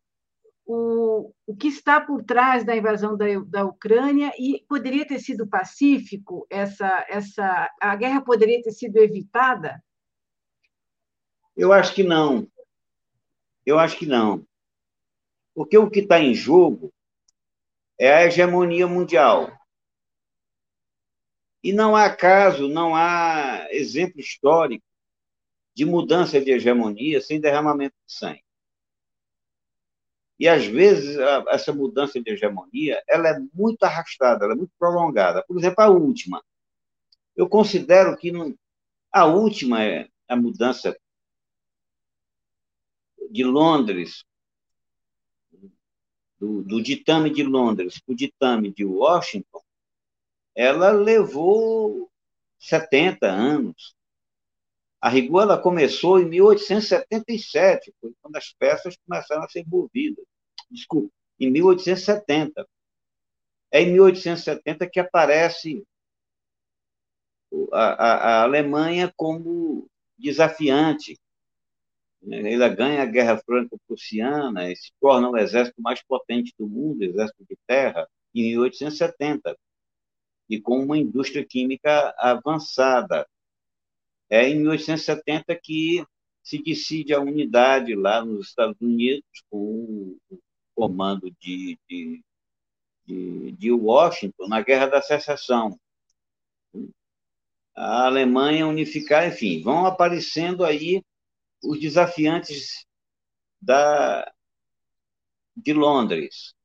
o, 0.65 1.33
o 1.47 1.55
que 1.55 1.69
está 1.69 2.01
por 2.01 2.23
trás 2.23 2.65
da 2.65 2.75
invasão 2.75 3.15
da, 3.15 3.25
da 3.47 3.65
Ucrânia 3.65 4.33
e 4.37 4.63
poderia 4.67 5.07
ter 5.07 5.19
sido 5.19 5.47
pacífico 5.47 6.45
essa 6.49 7.05
essa 7.09 7.71
a 7.81 7.95
guerra 7.95 8.21
poderia 8.21 8.61
ter 8.61 8.71
sido 8.71 8.97
evitada? 8.97 9.81
Eu 11.55 11.71
acho 11.71 11.95
que 11.95 12.03
não. 12.03 12.45
Eu 13.65 13.79
acho 13.79 13.97
que 13.97 14.05
não. 14.05 14.45
Porque 15.59 15.77
o 15.77 15.89
que 15.91 15.99
está 15.99 16.21
em 16.21 16.33
jogo 16.33 16.89
é 17.99 18.13
a 18.13 18.25
hegemonia 18.25 18.87
mundial. 18.87 19.51
E 21.61 21.73
não 21.73 21.97
há 21.97 22.09
caso, 22.09 22.69
não 22.69 22.95
há 22.95 23.67
exemplo 23.69 24.21
histórico 24.21 24.85
de 25.75 25.83
mudança 25.83 26.39
de 26.39 26.49
hegemonia 26.49 27.19
sem 27.19 27.41
derramamento 27.41 27.93
de 28.07 28.13
sangue. 28.13 28.41
E, 30.39 30.47
às 30.47 30.65
vezes, 30.65 31.17
essa 31.49 31.73
mudança 31.73 32.21
de 32.21 32.31
hegemonia 32.31 33.03
ela 33.05 33.27
é 33.27 33.39
muito 33.53 33.83
arrastada, 33.83 34.45
ela 34.45 34.53
é 34.53 34.57
muito 34.57 34.71
prolongada. 34.79 35.43
Por 35.45 35.57
exemplo, 35.57 35.83
a 35.83 35.89
última. 35.89 36.41
Eu 37.35 37.49
considero 37.49 38.15
que 38.15 38.31
não... 38.31 38.57
a 39.11 39.25
última 39.25 39.83
é 39.83 40.07
a 40.25 40.37
mudança 40.37 40.97
de 43.29 43.43
Londres, 43.43 44.23
do, 46.39 46.63
do 46.63 46.81
ditame 46.81 47.29
de 47.29 47.43
Londres 47.43 47.99
para 47.99 48.13
o 48.13 48.15
ditame 48.15 48.71
de 48.71 48.85
Washington, 48.85 49.61
ela 50.55 50.91
levou 50.91 52.09
70 52.59 53.27
anos. 53.27 53.95
A 55.01 55.09
rigor, 55.09 55.43
ela 55.43 55.57
começou 55.57 56.19
em 56.19 56.25
1877, 56.25 57.93
foi 58.01 58.13
quando 58.21 58.35
as 58.35 58.51
peças 58.53 58.97
começaram 59.07 59.43
a 59.43 59.49
ser 59.49 59.61
envolvidas. 59.61 60.25
Desculpa, 60.69 61.09
em 61.39 61.49
1870. 61.49 62.67
É 63.71 63.81
em 63.81 63.93
1870 63.93 64.89
que 64.89 64.99
aparece 64.99 65.85
a, 67.71 67.87
a, 67.87 68.15
a 68.15 68.43
Alemanha 68.43 69.13
como 69.15 69.87
desafiante. 70.17 71.17
Ela 72.27 72.67
ganha 72.67 73.01
a 73.01 73.05
Guerra 73.05 73.37
Franco-Prussiana 73.37 74.71
e 74.71 74.75
se 74.75 74.91
torna 74.99 75.29
o 75.29 75.37
exército 75.37 75.81
mais 75.81 76.01
potente 76.03 76.53
do 76.57 76.67
mundo, 76.67 77.03
exército 77.03 77.45
de 77.49 77.57
terra, 77.65 78.07
em 78.35 78.51
1870, 78.51 79.57
e 80.49 80.59
com 80.59 80.79
uma 80.79 80.97
indústria 80.97 81.45
química 81.45 82.13
avançada. 82.17 83.27
É 84.29 84.47
em 84.47 84.59
1870 84.59 85.57
que 85.61 86.05
se 86.43 86.61
decide 86.61 87.13
a 87.13 87.21
unidade 87.21 87.95
lá 87.95 88.23
nos 88.23 88.49
Estados 88.49 88.79
Unidos, 88.81 89.23
com 89.49 90.17
o 90.29 90.39
comando 90.75 91.31
de, 91.39 91.77
de, 91.87 92.23
de, 93.05 93.51
de 93.53 93.71
Washington, 93.71 94.47
na 94.47 94.61
Guerra 94.61 94.87
da 94.87 95.01
Secessão. 95.01 95.79
A 97.75 98.07
Alemanha 98.07 98.67
unificar, 98.67 99.27
enfim, 99.27 99.61
vão 99.61 99.85
aparecendo 99.85 100.65
aí 100.65 101.01
os 101.63 101.79
desafiantes 101.79 102.85
da, 103.61 104.31
de 105.55 105.73
Londres, 105.73 106.55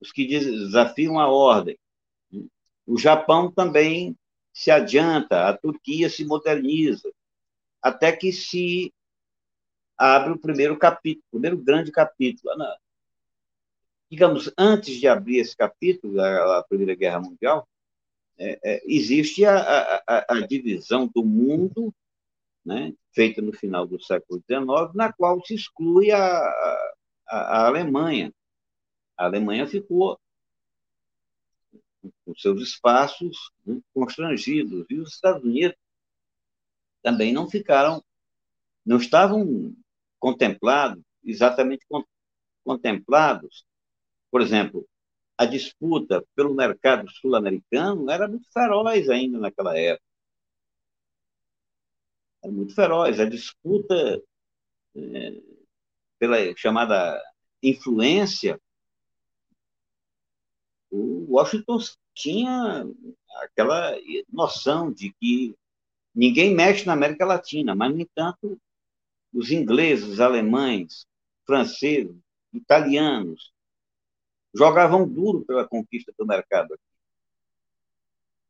os 0.00 0.12
que 0.12 0.26
desafiam 0.26 1.18
a 1.18 1.28
ordem. 1.28 1.78
O 2.86 2.98
Japão 2.98 3.50
também 3.50 4.16
se 4.52 4.70
adianta, 4.70 5.48
a 5.48 5.56
Turquia 5.56 6.08
se 6.08 6.24
moderniza, 6.24 7.10
até 7.82 8.12
que 8.12 8.32
se 8.32 8.92
abre 9.96 10.32
o 10.32 10.38
primeiro 10.38 10.78
capítulo, 10.78 11.24
o 11.28 11.30
primeiro 11.32 11.58
grande 11.58 11.90
capítulo. 11.90 12.54
Digamos, 14.10 14.50
antes 14.56 14.96
de 14.96 15.06
abrir 15.06 15.38
esse 15.38 15.56
capítulo, 15.56 16.20
a, 16.20 16.64
Primeira 16.68 16.94
Guerra 16.94 17.20
Mundial, 17.20 17.68
é, 18.38 18.58
é, 18.62 18.82
existe 18.86 19.44
a, 19.44 20.02
a, 20.06 20.24
a, 20.28 20.46
divisão 20.46 21.08
do 21.08 21.24
mundo, 21.24 21.92
né, 22.68 22.92
feita 23.14 23.40
no 23.40 23.50
final 23.50 23.86
do 23.86 23.98
século 24.00 24.42
XIX, 24.46 24.94
na 24.94 25.10
qual 25.10 25.42
se 25.42 25.54
exclui 25.54 26.10
a, 26.10 26.20
a, 27.26 27.66
Alemanha. 27.66 28.30
A 29.16 29.24
Alemanha 29.24 29.66
ficou 29.66 30.20
com 32.24 32.34
seus 32.36 32.60
espaços 32.60 33.50
né, 33.64 33.80
constrangidos. 33.94 34.84
E 34.90 35.00
os 35.00 35.14
Estados 35.14 35.42
Unidos 35.42 35.78
também 37.02 37.32
não 37.32 37.48
ficaram, 37.48 38.04
não 38.84 38.98
estavam 38.98 39.74
contemplados, 40.20 41.02
exatamente 41.24 41.86
contemplados. 42.62 43.64
Por 44.30 44.42
exemplo, 44.42 44.86
a 45.38 45.46
disputa 45.46 46.22
pelo 46.34 46.54
mercado 46.54 47.10
sul-americano 47.10 48.10
era 48.10 48.28
muito 48.28 48.46
feroz 48.52 49.08
ainda 49.08 49.38
naquela 49.38 49.74
época. 49.78 50.07
Era 52.42 52.52
muito 52.52 52.74
feroz. 52.74 53.18
A 53.20 53.24
disputa 53.24 54.22
é, 54.96 55.42
pela 56.18 56.36
chamada 56.56 57.22
influência 57.62 58.60
o 60.90 61.26
Washington 61.28 61.78
tinha 62.14 62.86
aquela 63.42 63.94
noção 64.28 64.92
de 64.92 65.12
que 65.20 65.54
ninguém 66.14 66.54
mexe 66.54 66.86
na 66.86 66.94
América 66.94 67.24
Latina, 67.24 67.74
mas, 67.74 67.92
no 67.92 68.00
entanto, 68.00 68.60
os 69.32 69.50
ingleses, 69.50 70.08
os 70.08 70.20
alemães, 70.20 71.06
franceses, 71.46 72.16
italianos 72.52 73.52
jogavam 74.54 75.06
duro 75.06 75.44
pela 75.44 75.68
conquista 75.68 76.12
do 76.18 76.26
mercado. 76.26 76.78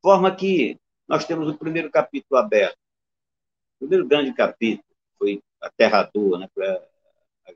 Forma 0.00 0.34
que 0.34 0.78
nós 1.06 1.24
temos 1.24 1.48
o 1.48 1.58
primeiro 1.58 1.90
capítulo 1.90 2.38
aberto. 2.40 2.78
Primeiro 3.78 4.06
grande 4.06 4.32
capítulo 4.32 4.84
foi 5.18 5.42
aterrador, 5.60 6.38
né, 6.38 6.48
para 6.54 6.84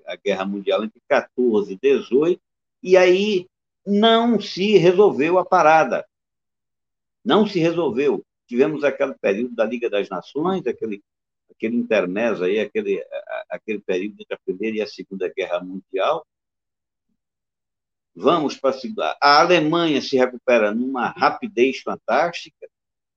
a 0.07 0.17
Guerra 0.17 0.45
Mundial 0.45 0.85
entre 0.85 1.01
14 1.09 1.73
e 1.73 1.79
18, 1.79 2.41
e 2.83 2.97
aí 2.97 3.47
não 3.87 4.41
se 4.41 4.77
resolveu 4.77 5.39
a 5.39 5.45
parada. 5.45 6.07
Não 7.25 7.47
se 7.47 7.59
resolveu. 7.59 8.25
Tivemos 8.47 8.85
aquele 8.85 9.15
período 9.15 9.55
da 9.55 9.65
Liga 9.65 9.89
das 9.89 10.09
Nações, 10.09 10.67
aquele, 10.67 11.03
aquele 11.51 11.77
intermezzo 11.77 12.45
aí, 12.45 12.59
aquele, 12.59 13.05
aquele 13.49 13.81
período 13.81 14.21
entre 14.21 14.35
a 14.35 14.39
Primeira 14.45 14.77
e 14.79 14.81
a 14.81 14.87
Segunda 14.87 15.33
Guerra 15.35 15.61
Mundial. 15.61 16.27
Vamos 18.15 18.57
para. 18.57 18.77
A 19.21 19.41
Alemanha 19.41 20.03
se 20.03 20.17
recupera 20.17 20.73
numa 20.73 21.09
rapidez 21.09 21.81
fantástica. 21.81 22.69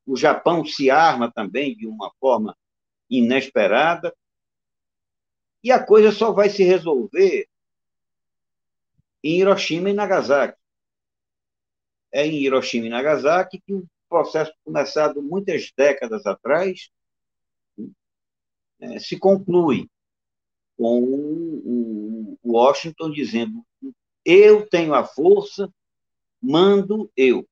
O 0.06 0.16
Japão 0.16 0.64
se 0.66 0.90
arma 0.90 1.32
também 1.32 1.76
de 1.76 1.88
uma 1.88 2.12
forma 2.20 2.56
inesperada. 3.10 4.16
E 5.64 5.72
a 5.72 5.84
coisa 5.84 6.12
só 6.12 6.32
vai 6.32 6.50
se 6.50 6.64
resolver 6.64 7.48
em 9.24 9.40
Hiroshima 9.40 9.90
e 9.90 9.94
Nagasaki. 9.94 10.60
É 12.12 12.26
em 12.26 12.44
Hiroshima 12.44 12.86
e 12.86 12.90
Nagasaki 12.90 13.60
que 13.60 13.74
o 13.74 13.88
processo 14.08 14.54
começado 14.64 15.22
muitas 15.22 15.72
décadas 15.76 16.26
atrás 16.26 16.92
é, 18.80 19.00
se 19.00 19.18
conclui 19.18 19.90
com 20.78 21.02
o, 21.02 22.38
Washington 22.44 23.12
dizendo 23.12 23.66
eu 24.24 24.68
tenho 24.68 24.94
a 24.94 25.04
força, 25.04 25.72
mando 26.42 27.12
eu. 27.18 27.48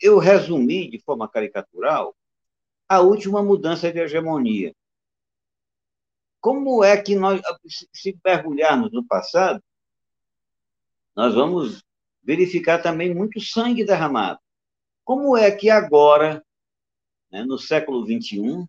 Eu 0.00 0.18
resumi 0.18 0.88
de 0.88 1.00
forma 1.00 1.28
caricatural 1.28 2.14
a 2.88 3.00
última 3.00 3.42
mudança 3.42 3.92
de 3.92 3.98
hegemonia. 3.98 4.74
Como 6.40 6.82
é 6.82 7.00
que 7.00 7.16
nós, 7.16 7.40
se 7.92 8.18
mergulharmos 8.24 8.92
no 8.92 9.04
passado, 9.04 9.62
nós 11.14 11.34
vamos 11.34 11.84
verificar 12.22 12.80
também 12.80 13.14
muito 13.14 13.40
sangue 13.40 13.84
derramado. 13.84 14.38
Como 15.04 15.36
é 15.36 15.50
que 15.50 15.68
agora, 15.68 16.44
né, 17.30 17.42
no 17.42 17.58
século 17.58 18.06
XXI, 18.06 18.66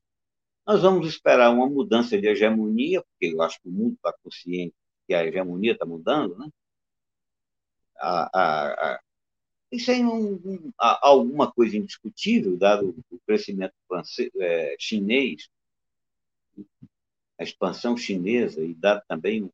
nós 0.66 0.82
vamos 0.82 1.08
esperar 1.08 1.52
uma 1.52 1.68
mudança 1.68 2.20
de 2.20 2.28
hegemonia, 2.28 3.02
porque 3.04 3.34
eu 3.34 3.42
acho 3.42 3.62
que 3.62 3.70
o 3.70 3.72
mundo 3.72 3.96
está 3.96 4.14
consciente 4.24 4.76
que 5.08 5.14
a 5.14 5.26
hegemonia 5.26 5.74
está 5.74 5.86
mudando, 5.86 6.38
né? 6.38 6.48
A, 7.98 8.40
a, 8.40 8.94
a, 8.94 9.00
isso 9.72 9.92
é 9.92 10.00
um, 10.00 10.34
um, 10.34 10.72
alguma 10.78 11.52
coisa 11.52 11.78
indiscutível, 11.78 12.58
dado 12.58 12.96
o 13.12 13.20
crescimento 13.26 13.74
é, 14.40 14.76
chinês, 14.80 15.50
a 17.38 17.44
expansão 17.44 17.96
chinesa 17.96 18.62
e 18.62 18.74
dado 18.74 19.04
também 19.08 19.50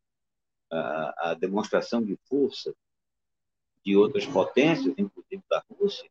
a, 0.72 1.32
a 1.32 1.34
demonstração 1.34 2.04
de 2.04 2.18
força 2.30 2.74
de 3.84 3.96
outras 3.96 4.26
potências, 4.26 4.94
inclusive 4.98 5.44
da 5.50 5.64
Rússia. 5.70 6.10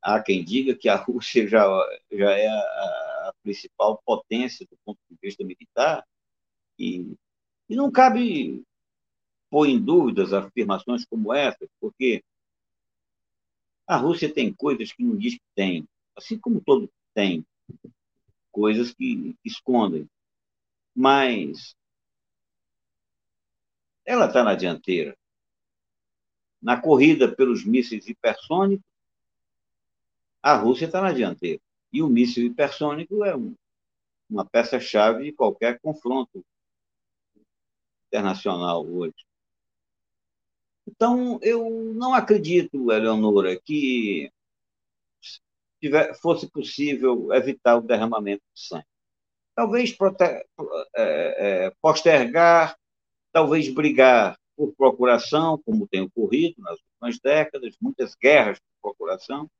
Há 0.00 0.22
quem 0.22 0.44
diga 0.44 0.74
que 0.74 0.88
a 0.88 0.96
Rússia 0.96 1.48
já, 1.48 1.66
já 2.12 2.30
é 2.30 2.46
a, 2.46 2.60
a 3.28 3.34
principal 3.42 4.00
potência 4.04 4.66
do 4.70 4.76
ponto 4.84 4.98
de 5.10 5.16
vista 5.20 5.42
militar, 5.42 6.06
E, 6.76 7.16
e 7.68 7.76
não 7.76 7.90
cabe 7.90 8.64
pôr 9.48 9.68
em 9.68 9.78
dúvidas 9.78 10.32
afirmações 10.32 11.04
como 11.04 11.32
essa, 11.32 11.64
porque 11.80 12.22
a 13.86 13.96
Rússia 13.96 14.32
tem 14.32 14.52
coisas 14.52 14.92
que 14.92 15.02
não 15.02 15.16
diz 15.16 15.34
que 15.34 15.44
tem, 15.54 15.86
assim 16.16 16.38
como 16.38 16.60
todo 16.60 16.90
tem 17.12 17.44
coisas 18.50 18.92
que 18.94 19.36
escondem. 19.44 20.08
Mas 20.94 21.76
ela 24.04 24.26
está 24.26 24.42
na 24.42 24.54
dianteira. 24.54 25.16
Na 26.62 26.80
corrida 26.80 27.34
pelos 27.34 27.64
mísseis 27.64 28.08
hipersônicos, 28.08 28.86
a 30.42 30.56
Rússia 30.56 30.86
está 30.86 31.00
na 31.00 31.12
dianteira. 31.12 31.60
E 31.92 32.02
o 32.02 32.08
míssil 32.08 32.46
hipersônico 32.46 33.24
é 33.24 33.36
um, 33.36 33.54
uma 34.28 34.44
peça-chave 34.44 35.24
de 35.24 35.32
qualquer 35.32 35.78
confronto 35.80 36.44
internacional 38.08 38.86
hoje. 38.86 39.14
Então, 40.86 41.38
eu 41.42 41.70
não 41.94 42.14
acredito, 42.14 42.92
Eleonora, 42.92 43.58
que 43.60 44.30
tiver, 45.80 46.14
fosse 46.14 46.48
possível 46.50 47.32
evitar 47.32 47.76
o 47.76 47.82
derramamento 47.82 48.42
de 48.54 48.60
sangue. 48.60 48.86
Talvez 49.54 49.96
é, 50.96 51.66
é, 51.66 51.70
postergar, 51.80 52.76
talvez 53.32 53.72
brigar 53.72 54.38
por 54.56 54.74
procuração, 54.74 55.60
como 55.64 55.88
tem 55.88 56.02
ocorrido 56.02 56.60
nas 56.62 56.78
últimas 56.80 57.18
décadas, 57.20 57.76
muitas 57.80 58.14
guerras 58.14 58.58
por 58.60 58.94
procuração. 58.94 59.50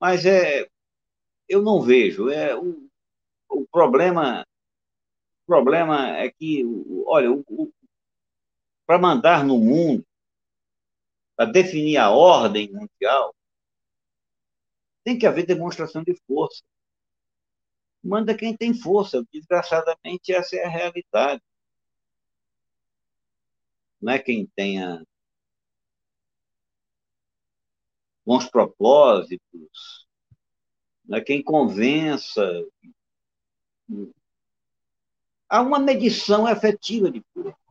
Mas 0.00 0.26
é, 0.26 0.68
eu 1.48 1.62
não 1.62 1.80
vejo. 1.82 2.30
É, 2.30 2.56
o, 2.56 2.88
o 3.48 3.66
problema 3.70 4.44
o 5.42 5.46
problema 5.46 6.16
é 6.16 6.30
que, 6.30 6.64
olha, 7.06 7.28
para 8.86 8.98
mandar 8.98 9.44
no 9.44 9.58
mundo, 9.58 10.06
para 11.36 11.50
definir 11.50 11.96
a 11.96 12.10
ordem 12.10 12.70
mundial, 12.72 13.34
tem 15.04 15.18
que 15.18 15.26
haver 15.26 15.46
demonstração 15.46 16.02
de 16.02 16.14
força. 16.26 16.62
Manda 18.02 18.36
quem 18.36 18.56
tem 18.56 18.74
força. 18.74 19.24
Desgraçadamente, 19.32 20.32
essa 20.32 20.56
é 20.56 20.64
a 20.64 20.68
realidade. 20.68 21.42
Não 24.00 24.12
é 24.12 24.18
quem 24.18 24.46
tenha 24.56 25.04
bons 28.24 28.48
propósitos, 28.48 30.06
não 31.04 31.18
é 31.18 31.20
quem 31.20 31.42
convença. 31.42 32.42
Há 35.48 35.60
uma 35.60 35.78
medição 35.78 36.48
efetiva 36.48 37.10
de 37.10 37.22
força. 37.32 37.61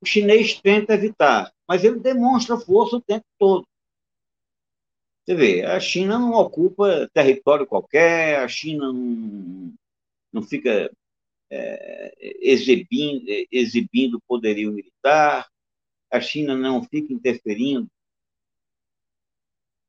O 0.00 0.06
chinês 0.06 0.60
tenta 0.60 0.94
evitar, 0.94 1.52
mas 1.68 1.84
ele 1.84 2.00
demonstra 2.00 2.58
força 2.58 2.96
o 2.96 3.02
tempo 3.02 3.24
todo. 3.38 3.66
Você 5.24 5.34
vê, 5.34 5.64
a 5.64 5.78
China 5.78 6.18
não 6.18 6.32
ocupa 6.32 7.08
território 7.12 7.66
qualquer, 7.66 8.40
a 8.40 8.48
China 8.48 8.92
não, 8.92 9.72
não 10.32 10.42
fica 10.42 10.90
é, 11.50 12.14
exibindo, 12.40 13.24
exibindo 13.50 14.20
poderio 14.26 14.72
militar, 14.72 15.48
a 16.10 16.20
China 16.20 16.56
não 16.56 16.82
fica 16.82 17.12
interferindo, 17.12 17.88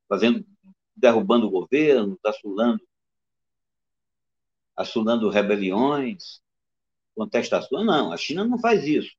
fazendo, 0.07 0.45
derrubando 0.95 1.47
o 1.47 1.51
governo, 1.51 2.19
assolando, 2.23 2.85
assolando 4.75 5.29
rebeliões, 5.29 6.41
contestações. 7.15 7.85
Não, 7.85 8.11
a 8.11 8.17
China 8.17 8.43
não 8.43 8.59
faz 8.59 8.85
isso. 8.85 9.15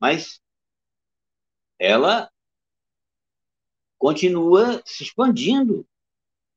Mas 0.00 0.40
ela 1.78 2.30
continua 3.98 4.82
se 4.84 5.02
expandindo 5.02 5.86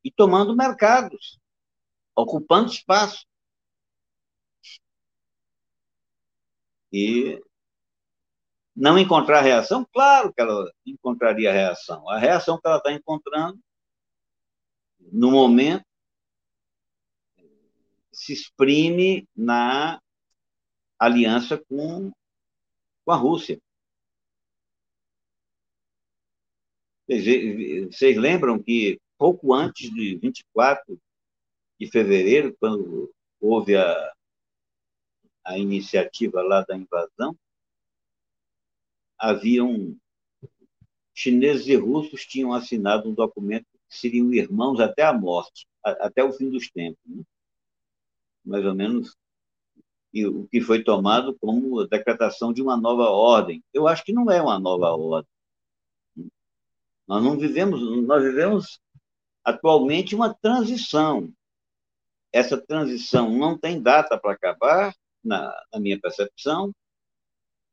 e 0.04 0.12
tomando 0.12 0.56
mercados, 0.56 1.40
ocupando 2.16 2.72
espaço. 2.72 3.26
E 6.92 7.42
não 8.76 8.98
encontrar 8.98 9.42
reação? 9.42 9.86
Claro 9.94 10.34
que 10.34 10.42
ela 10.42 10.72
encontraria 10.86 11.52
reação. 11.52 12.10
A 12.10 12.18
reação 12.18 12.60
que 12.60 12.68
ela 12.68 12.78
está 12.78 12.92
encontrando, 12.92 13.60
no 15.00 15.32
momento, 15.32 15.86
se 18.12 18.34
exprime 18.34 19.28
na 19.36 20.02
aliança 21.00 21.58
com, 21.58 22.12
com 23.06 23.12
a 23.12 23.16
Rússia. 23.16 23.60
Vocês 27.08 28.18
lembram 28.18 28.62
que 28.62 29.00
pouco 29.18 29.54
antes 29.54 29.90
de 29.94 30.16
24 30.18 31.00
de 31.80 31.92
fevereiro, 31.92 32.56
quando 32.60 33.14
houve 33.40 33.76
a, 33.76 34.14
a 35.46 35.58
iniciativa 35.58 36.42
lá 36.42 36.62
da 36.62 36.78
invasão, 36.78 37.36
haviam 39.20 39.98
chineses 41.14 41.68
e 41.68 41.76
russos 41.76 42.26
tinham 42.26 42.54
assinado 42.54 43.10
um 43.10 43.14
documento 43.14 43.66
que 43.90 43.98
seriam 43.98 44.34
irmãos 44.34 44.80
até 44.80 45.04
a 45.04 45.14
morte, 45.14 45.68
até 45.84 46.24
o 46.24 46.32
fim 46.32 46.50
dos 46.50 46.70
tempos. 46.72 47.02
Né? 47.06 47.24
Mais 48.46 48.66
ou 48.66 48.74
menos 48.74 49.16
e 50.14 50.26
o 50.26 50.48
que 50.48 50.62
foi 50.62 50.84
tomado 50.84 51.38
como 51.40 51.86
decretação 51.88 52.52
de 52.52 52.62
uma 52.62 52.76
nova 52.76 53.10
ordem. 53.10 53.64
Eu 53.74 53.88
acho 53.88 54.04
que 54.04 54.14
não 54.14 54.30
é 54.30 54.42
uma 54.42 54.60
nova 54.60 54.90
ordem. 54.92 55.30
Nós 57.08 57.24
não 57.24 57.38
vivemos, 57.38 57.82
nós 58.06 58.24
vivemos 58.24 58.82
atualmente 59.44 60.16
uma 60.16 60.34
transição. 60.34 61.32
Essa 62.32 62.58
transição 62.58 63.30
não 63.30 63.58
tem 63.58 63.82
data 63.82 64.18
para 64.18 64.34
acabar, 64.34 64.96
na, 65.24 65.54
na 65.72 65.80
minha 65.80 66.00
percepção, 66.00 66.74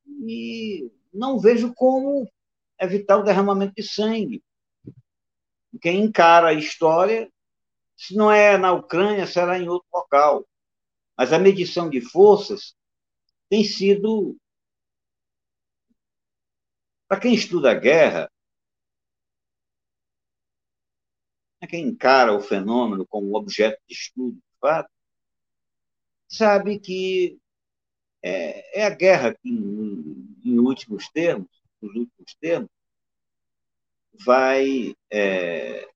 e 0.07 0.90
não 1.12 1.38
vejo 1.38 1.72
como 1.74 2.29
evitar 2.81 3.18
o 3.18 3.22
derramamento 3.22 3.74
de 3.77 3.83
sangue. 3.83 4.42
Quem 5.81 6.03
encara 6.03 6.48
a 6.48 6.55
história, 6.55 7.31
se 7.96 8.14
não 8.16 8.31
é 8.31 8.57
na 8.57 8.72
Ucrânia, 8.72 9.27
será 9.27 9.59
em 9.59 9.68
outro 9.68 9.88
local. 9.92 10.44
Mas 11.18 11.33
a 11.33 11.38
medição 11.38 11.90
de 11.90 12.00
forças 12.00 12.76
tem 13.50 13.64
sido. 13.64 14.38
Para 17.09 17.20
quem 17.20 17.35
estuda 17.35 17.72
a 17.72 17.74
guerra, 17.74 18.31
Né, 21.61 21.68
quem 21.68 21.88
encara 21.88 22.33
o 22.33 22.40
fenômeno 22.40 23.07
como 23.07 23.37
objeto 23.37 23.81
de 23.88 23.94
estudo, 23.94 24.37
de 24.37 24.59
fato, 24.61 24.90
sabe 26.28 26.78
que 26.78 27.38
é, 28.22 28.81
é 28.81 28.85
a 28.87 28.90
guerra 28.90 29.35
que, 29.35 29.48
em, 29.48 30.38
em, 30.44 30.59
últimos 30.59 31.09
termos, 31.09 31.48
nos 31.81 31.94
últimos 31.94 32.35
termos, 32.40 32.70
vai 34.24 34.94
é, 35.11 35.88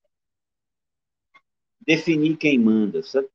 definir 1.81 2.37
quem 2.37 2.59
manda. 2.59 3.03
Sabe? 3.03 3.29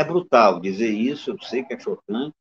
É 0.00 0.04
brutal 0.04 0.58
dizer 0.60 0.88
isso, 0.88 1.32
eu 1.32 1.38
sei 1.42 1.62
que 1.62 1.74
é 1.74 1.78
chocante. 1.78 2.34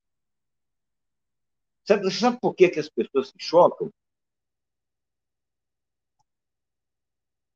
Sabe, 1.83 2.09
sabe 2.09 2.39
por 2.39 2.55
que, 2.55 2.69
que 2.69 2.79
as 2.79 2.87
pessoas 2.87 3.27
se 3.27 3.33
chocam? 3.37 3.91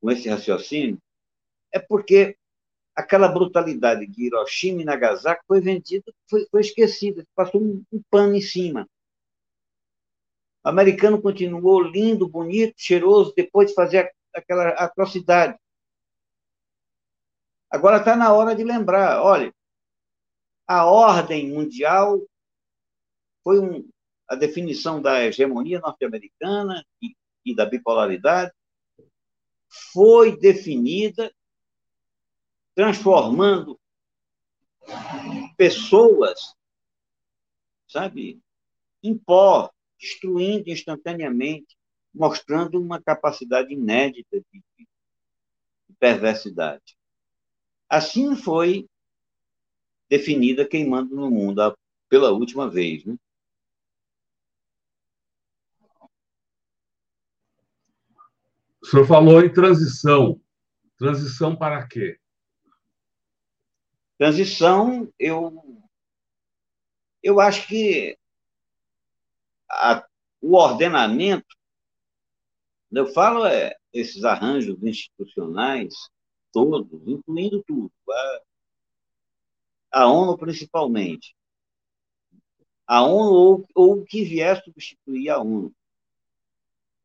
com 0.02 0.12
esse 0.12 0.28
raciocínio, 0.28 1.02
é 1.72 1.80
porque 1.80 2.38
aquela 2.94 3.30
brutalidade 3.30 4.06
de 4.06 4.26
Hiroshima 4.26 4.82
e 4.82 4.86
Nagasaki 4.86 5.42
foi 5.48 5.62
vendida, 5.62 6.14
foi, 6.30 6.46
foi 6.52 6.60
esquecida, 6.60 7.26
passou 7.34 7.62
um, 7.64 7.82
um 7.90 8.02
pano 8.12 8.36
em 8.36 8.42
cima. 8.42 8.86
O 10.66 10.68
americano 10.68 11.22
continuou 11.22 11.82
lindo, 11.82 12.28
bonito, 12.28 12.74
cheiroso, 12.76 13.34
depois 13.34 13.70
de 13.70 13.76
fazer 13.76 14.12
aquela 14.36 14.72
atrocidade. 14.72 15.58
Agora 17.72 18.00
está 18.00 18.18
na 18.18 18.34
hora 18.34 18.54
de 18.54 18.66
lembrar, 18.66 19.24
olha, 19.24 19.54
a 20.68 20.86
ordem 20.86 21.50
mundial 21.50 22.22
foi 23.44 23.60
um, 23.60 23.90
a 24.28 24.36
definição 24.36 25.02
da 25.02 25.24
hegemonia 25.24 25.80
norte-americana 25.80 26.86
e, 27.02 27.16
e 27.46 27.56
da 27.56 27.66
bipolaridade, 27.66 28.52
foi 29.92 30.38
definida 30.38 31.34
transformando 32.76 33.80
pessoas, 35.58 36.56
sabe, 37.88 38.42
em 39.02 39.18
pó, 39.18 39.72
destruindo 40.00 40.70
instantaneamente, 40.70 41.78
mostrando 42.14 42.80
uma 42.80 43.02
capacidade 43.02 43.74
inédita 43.74 44.40
de, 44.52 44.64
de 44.78 44.88
perversidade. 46.00 46.98
Assim 47.90 48.36
foi 48.36 48.88
definida 50.18 50.68
quem 50.68 50.88
manda 50.88 51.14
no 51.16 51.32
mundo 51.32 51.76
pela 52.08 52.30
última 52.30 52.70
vez. 52.70 53.04
Né? 53.04 53.18
O 58.80 58.86
senhor 58.86 59.08
falou 59.08 59.42
em 59.42 59.52
transição. 59.52 60.40
Transição 61.00 61.56
para 61.56 61.88
quê? 61.88 62.20
Transição, 64.20 65.12
eu, 65.18 65.82
eu 67.24 67.40
acho 67.40 67.68
que 67.68 68.16
a, 69.68 70.08
o 70.40 70.56
ordenamento, 70.56 71.58
eu 72.92 73.08
falo 73.08 73.48
é, 73.48 73.76
esses 73.92 74.24
arranjos 74.24 74.82
institucionais 74.84 75.96
todos, 76.52 76.88
incluindo 77.08 77.64
tudo, 77.64 77.92
a, 78.08 78.42
a 79.94 80.08
ONU 80.08 80.38
principalmente, 80.38 81.36
a 82.88 83.04
ONU 83.04 83.32
ou, 83.32 83.68
ou 83.76 84.02
o 84.02 84.06
que 84.06 84.24
vier 84.24 84.62
substituir 84.64 85.30
a 85.30 85.40
ONU. 85.40 85.74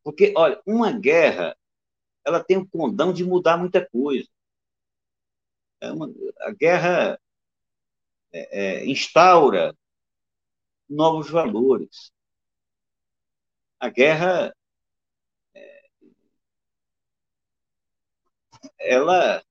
Porque, 0.03 0.33
olha, 0.37 0.61
uma 0.67 0.91
guerra 0.91 1.57
ela 2.25 2.45
tem 2.45 2.59
o 2.59 2.69
condão 2.69 3.13
de 3.13 3.25
mudar 3.25 3.57
muita 3.57 3.87
coisa. 3.89 4.29
É 5.81 5.91
uma, 5.91 6.13
a 6.41 6.51
guerra 6.53 7.19
é, 8.33 8.81
é, 8.81 8.87
instaura 8.87 9.75
novos 10.89 11.31
valores. 11.31 12.13
A 13.81 13.89
guerra 13.89 14.55
é, 15.55 15.89
ela 18.79 19.43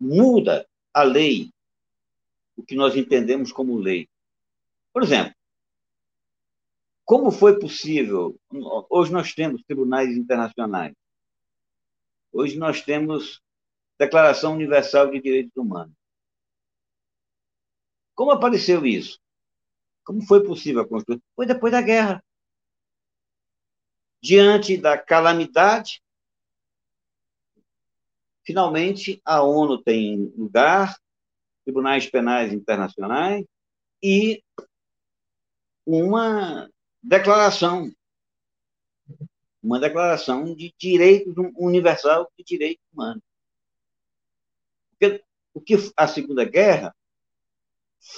muda 0.00 0.68
a 0.92 1.02
lei, 1.02 1.50
o 2.58 2.62
que 2.64 2.74
nós 2.74 2.96
entendemos 2.96 3.52
como 3.52 3.78
lei. 3.78 4.08
Por 4.92 5.04
exemplo, 5.04 5.32
como 7.04 7.30
foi 7.30 7.58
possível? 7.58 8.38
Hoje 8.90 9.12
nós 9.12 9.32
temos 9.32 9.62
tribunais 9.62 10.14
internacionais. 10.16 10.94
Hoje 12.32 12.58
nós 12.58 12.82
temos 12.82 13.40
Declaração 13.96 14.54
Universal 14.54 15.10
de 15.12 15.20
Direitos 15.20 15.56
Humanos. 15.56 15.94
Como 18.14 18.32
apareceu 18.32 18.84
isso? 18.84 19.20
Como 20.04 20.26
foi 20.26 20.44
possível 20.44 20.82
a 20.82 20.88
construir? 20.88 21.22
Foi 21.36 21.46
depois 21.46 21.70
da 21.70 21.80
guerra. 21.80 22.22
Diante 24.20 24.76
da 24.76 24.98
calamidade, 24.98 26.02
finalmente 28.42 29.22
a 29.24 29.42
ONU 29.42 29.80
tem 29.80 30.32
lugar, 30.36 30.98
tribunais 31.68 32.06
penais 32.08 32.50
internacionais 32.50 33.44
e 34.02 34.42
uma 35.84 36.66
declaração 37.02 37.92
uma 39.62 39.78
declaração 39.78 40.54
de 40.54 40.72
direito 40.78 41.30
universal 41.58 42.32
de 42.38 42.42
direito 42.42 42.80
humano. 42.90 43.22
Porque 44.90 45.22
o 45.52 45.60
que 45.60 45.74
a 45.94 46.08
Segunda 46.08 46.42
Guerra 46.42 46.96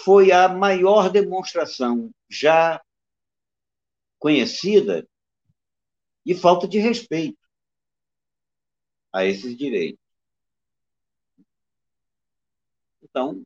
foi 0.04 0.30
a 0.30 0.48
maior 0.48 1.10
demonstração 1.10 2.08
já 2.28 2.80
conhecida 4.16 5.08
de 6.24 6.36
falta 6.36 6.68
de 6.68 6.78
respeito 6.78 7.40
a 9.12 9.24
esses 9.24 9.56
direitos. 9.56 10.09
Então, 13.10 13.42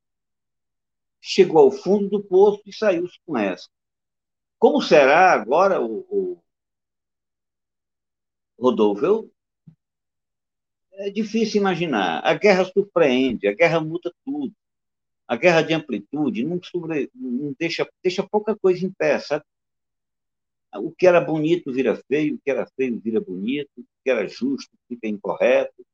chegou 1.21 1.59
ao 1.59 1.73
fundo 1.73 2.09
do 2.09 2.23
poço 2.23 2.63
e 2.67 2.73
saiu-se 2.73 3.19
com 3.27 3.37
essa. 3.37 3.69
Como 4.59 4.81
será 4.83 5.33
agora 5.33 5.81
o, 5.81 6.07
o 6.11 6.43
Rodolfo, 8.59 9.05
eu, 9.05 9.33
é 10.93 11.11
difícil 11.11 11.61
imaginar. 11.61 12.21
A 12.25 12.35
guerra 12.35 12.65
surpreende, 12.65 13.49
a 13.49 13.55
guerra 13.55 13.81
muda 13.81 14.15
tudo. 14.25 14.55
A 15.27 15.37
guerra 15.37 15.63
de 15.63 15.73
amplitude 15.73 16.45
não, 16.45 16.63
sobre, 16.63 17.11
não 17.15 17.55
deixa, 17.59 17.89
deixa 18.03 18.23
pouca 18.23 18.55
coisa 18.55 18.85
em 18.85 18.93
pé, 18.93 19.19
sabe? 19.19 19.45
O 20.77 20.91
que 20.91 21.07
era 21.07 21.21
bonito 21.21 21.73
vira 21.73 21.97
feio, 22.09 22.35
o 22.35 22.39
que 22.39 22.51
era 22.51 22.67
feio 22.77 23.01
vira 23.01 23.21
bonito, 23.21 23.71
o 23.79 23.85
que 24.03 24.11
era 24.11 24.29
justo 24.29 24.71
fica 24.89 25.07
incorreto. 25.07 25.85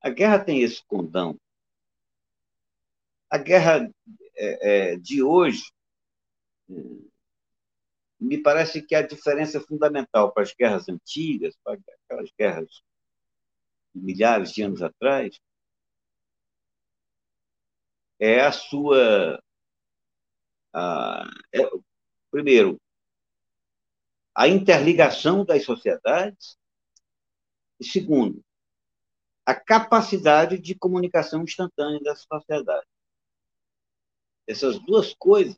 A 0.00 0.10
guerra 0.10 0.38
tem 0.38 0.62
esse 0.62 0.84
condão. 0.86 1.38
A 3.32 3.38
guerra 3.38 3.90
é, 4.36 4.92
é, 4.92 4.96
de 4.98 5.22
hoje 5.22 5.72
me 8.20 8.42
parece 8.42 8.82
que 8.82 8.94
a 8.94 9.00
diferença 9.00 9.58
fundamental 9.58 10.30
para 10.34 10.42
as 10.42 10.52
guerras 10.52 10.86
antigas, 10.86 11.56
para 11.64 11.80
aquelas 12.04 12.30
guerras 12.38 12.82
de 13.94 14.02
milhares 14.02 14.52
de 14.52 14.62
anos 14.62 14.82
atrás, 14.82 15.40
é 18.20 18.42
a 18.42 18.52
sua. 18.52 19.42
A, 20.74 21.24
é, 21.54 21.60
primeiro, 22.30 22.78
a 24.34 24.46
interligação 24.46 25.42
das 25.42 25.64
sociedades, 25.64 26.58
e 27.80 27.84
segundo, 27.86 28.44
a 29.46 29.54
capacidade 29.54 30.58
de 30.58 30.74
comunicação 30.74 31.42
instantânea 31.44 32.00
das 32.00 32.26
sociedades. 32.30 32.91
Essas 34.46 34.78
duas 34.78 35.14
coisas 35.14 35.56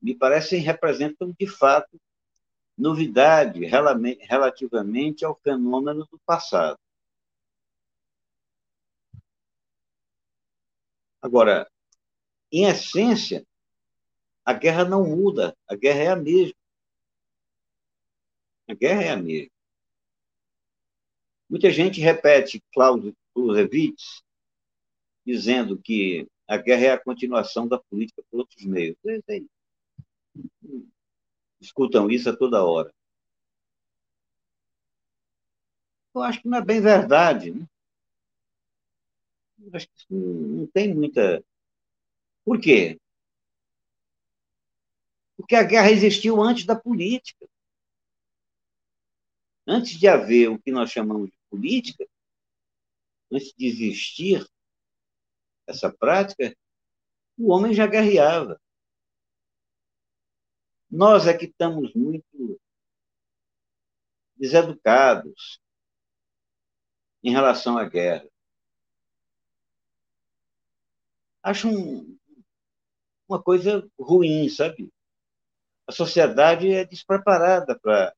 me 0.00 0.14
parecem 0.14 0.60
representam, 0.60 1.34
de 1.38 1.46
fato, 1.46 2.00
novidade 2.76 3.64
relativamente 3.64 5.24
ao 5.24 5.34
fenômeno 5.36 6.06
do 6.06 6.18
passado. 6.20 6.78
Agora, 11.22 11.70
em 12.52 12.66
essência, 12.66 13.46
a 14.44 14.52
guerra 14.52 14.84
não 14.84 15.04
muda, 15.04 15.56
a 15.66 15.74
guerra 15.74 16.00
é 16.00 16.08
a 16.08 16.16
mesma. 16.16 16.54
A 18.68 18.74
guerra 18.74 19.02
é 19.04 19.10
a 19.10 19.16
mesma. 19.16 19.50
Muita 21.48 21.70
gente 21.70 22.00
repete 22.00 22.62
Clausewitz 22.72 24.22
dizendo 25.24 25.80
que 25.80 26.28
a 26.46 26.56
guerra 26.56 26.84
é 26.84 26.90
a 26.92 27.02
continuação 27.02 27.66
da 27.66 27.78
política 27.78 28.22
por 28.30 28.40
outros 28.40 28.64
meios. 28.64 28.96
É 29.06 29.40
escutam 31.60 32.10
isso 32.10 32.28
a 32.28 32.36
toda 32.36 32.64
hora. 32.64 32.92
Eu 36.14 36.22
acho 36.22 36.42
que 36.42 36.48
não 36.48 36.58
é 36.58 36.64
bem 36.64 36.80
verdade. 36.80 37.50
Né? 37.50 37.66
Acho 39.72 39.88
que 39.88 40.14
não 40.14 40.66
tem 40.66 40.94
muita. 40.94 41.42
Por 42.44 42.60
quê? 42.60 43.00
Porque 45.36 45.56
a 45.56 45.62
guerra 45.64 45.90
existiu 45.90 46.40
antes 46.40 46.64
da 46.64 46.76
política. 46.76 47.48
Antes 49.66 49.98
de 49.98 50.06
haver 50.06 50.50
o 50.50 50.58
que 50.58 50.70
nós 50.70 50.90
chamamos 50.90 51.30
de 51.30 51.38
política, 51.48 52.06
antes 53.32 53.52
de 53.56 53.66
existir 53.66 54.46
essa 55.66 55.92
prática, 55.92 56.56
o 57.36 57.52
homem 57.52 57.74
já 57.74 57.86
guerreava. 57.86 58.60
Nós 60.90 61.26
é 61.26 61.36
que 61.36 61.46
estamos 61.46 61.92
muito 61.94 62.60
deseducados 64.36 65.60
em 67.22 67.30
relação 67.30 67.78
à 67.78 67.88
guerra. 67.88 68.28
Acho 71.42 71.68
um, 71.68 72.18
uma 73.28 73.42
coisa 73.42 73.86
ruim, 73.98 74.48
sabe? 74.48 74.92
A 75.86 75.92
sociedade 75.92 76.70
é 76.70 76.84
despreparada 76.84 77.78
para 77.78 78.14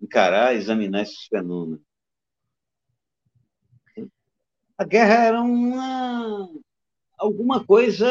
encarar, 0.00 0.54
examinar 0.54 1.02
esses 1.02 1.26
fenômenos. 1.26 1.84
A 4.78 4.84
guerra 4.84 5.24
era 5.24 5.40
uma 5.40 6.50
alguma 7.16 7.64
coisa 7.64 8.06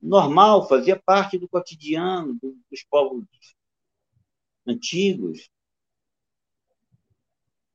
normal, 0.00 0.66
fazia 0.66 0.98
parte 0.98 1.38
do 1.38 1.48
cotidiano 1.48 2.38
dos 2.42 2.84
povos 2.88 3.24
antigos. 4.66 5.50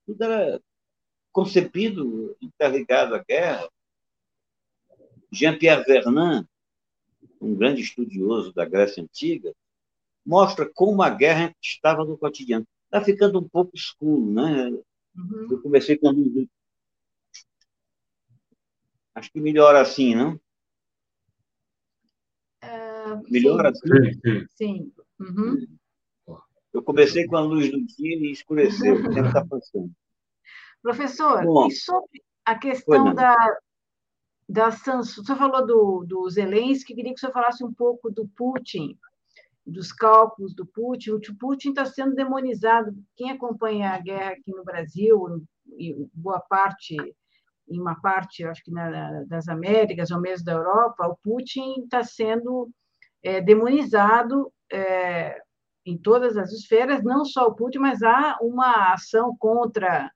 Tudo 0.06 0.24
era 0.24 0.62
concebido, 1.32 2.36
interligado 2.42 3.14
à 3.14 3.24
guerra. 3.24 3.70
Jean-Pierre 5.32 5.84
Vernant, 5.84 6.48
um 7.40 7.56
grande 7.56 7.82
estudioso 7.82 8.52
da 8.52 8.66
Grécia 8.66 9.04
Antiga, 9.04 9.54
mostra 10.26 10.68
como 10.68 11.04
a 11.04 11.10
guerra 11.12 11.56
estava 11.62 12.04
no 12.04 12.18
cotidiano. 12.18 12.66
Está 12.86 13.04
ficando 13.04 13.40
um 13.40 13.48
pouco 13.48 13.72
escuro, 13.76 14.26
né? 14.32 14.72
Uhum. 15.16 15.48
Eu 15.52 15.62
comecei 15.62 15.96
com 15.96 16.10
Acho 19.20 19.34
que 19.34 19.42
melhora 19.42 19.82
assim, 19.82 20.16
não? 20.16 20.40
Uh, 22.64 23.22
melhora 23.30 23.74
sim. 23.76 23.82
assim? 23.92 24.20
Sim. 24.22 24.48
sim. 24.56 24.94
Uhum. 25.20 25.68
Eu 26.72 26.82
comecei 26.82 27.28
com 27.28 27.36
a 27.36 27.42
luz 27.42 27.70
do 27.70 27.86
dia 27.86 28.16
e 28.16 28.32
escureceu. 28.32 28.96
O 28.96 29.14
tempo 29.14 29.28
está 29.28 29.46
passando. 29.46 29.92
Professor, 30.82 31.44
Bom, 31.44 31.68
e 31.68 31.72
sobre 31.72 32.24
a 32.46 32.58
questão 32.58 33.14
da, 33.14 33.36
da 34.48 34.72
sanção, 34.72 35.22
o 35.22 35.26
senhor 35.26 35.38
falou 35.38 35.68
do, 35.68 36.06
do 36.06 36.30
Zelensky, 36.30 36.96
queria 36.96 37.12
que 37.12 37.18
o 37.18 37.20
senhor 37.20 37.34
falasse 37.34 37.62
um 37.62 37.74
pouco 37.74 38.10
do 38.10 38.26
Putin, 38.38 38.98
dos 39.66 39.92
cálculos 39.92 40.56
do 40.56 40.66
Putin. 40.66 41.12
O 41.12 41.36
Putin 41.38 41.70
está 41.72 41.84
sendo 41.84 42.16
demonizado. 42.16 42.96
Quem 43.18 43.32
acompanha 43.32 43.90
a 43.90 44.00
guerra 44.00 44.32
aqui 44.32 44.52
no 44.52 44.64
Brasil, 44.64 45.46
e 45.78 46.08
boa 46.14 46.40
parte, 46.40 46.96
em 47.70 47.80
uma 47.80 48.00
parte, 48.00 48.44
acho 48.44 48.64
que 48.64 48.72
na, 48.72 49.24
das 49.26 49.48
Américas, 49.48 50.12
ou 50.12 50.20
mesmo 50.20 50.46
da 50.46 50.54
Europa, 50.54 51.08
o 51.08 51.18
Putin 51.18 51.84
está 51.84 52.04
sendo 52.04 52.70
é, 53.24 53.42
demonizado 53.42 54.52
é, 54.72 55.40
em 55.86 55.98
todas 55.98 56.38
as 56.38 56.52
esferas, 56.52 57.04
não 57.04 57.26
só 57.26 57.48
o 57.48 57.56
Putin, 57.56 57.80
mas 57.80 58.02
há 58.02 58.38
uma 58.42 58.94
ação 58.94 59.36
contra 59.38 60.12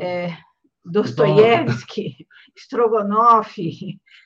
é, 0.00 0.36
Dostoiévski, 0.84 2.26
Strogonoff, 2.56 3.54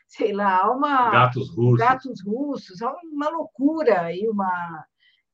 sei 0.07 0.32
lá, 0.32 0.70
uma 0.70 1.11
gatos 1.11 1.55
russos, 1.55 1.78
gatos 1.78 2.24
russos, 2.24 2.78
uma 3.12 3.28
loucura 3.28 4.14
e 4.14 4.28
uma 4.28 4.85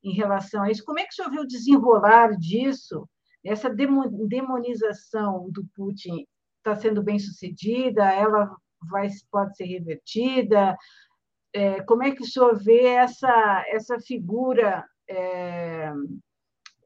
em 0.02 0.12
relação 0.12 0.62
a 0.62 0.70
isso. 0.70 0.84
Como 0.84 0.98
é 0.98 1.04
que 1.04 1.10
o 1.10 1.14
senhor 1.14 1.30
viu 1.30 1.46
desenrolar 1.46 2.36
disso? 2.38 3.08
Essa 3.44 3.70
demonização 3.70 5.50
do 5.50 5.64
Putin 5.74 6.26
está 6.60 6.76
sendo 6.76 7.02
bem 7.02 7.18
sucedida? 7.18 8.04
Ela 8.04 8.54
vai 8.90 9.08
pode 9.30 9.56
ser 9.56 9.64
revertida? 9.64 10.76
É, 11.52 11.82
como 11.82 12.04
é 12.04 12.12
que 12.12 12.22
o 12.22 12.26
senhor 12.26 12.56
vê 12.62 12.84
essa 12.84 13.64
essa 13.68 13.98
figura 13.98 14.84
é, 15.08 15.92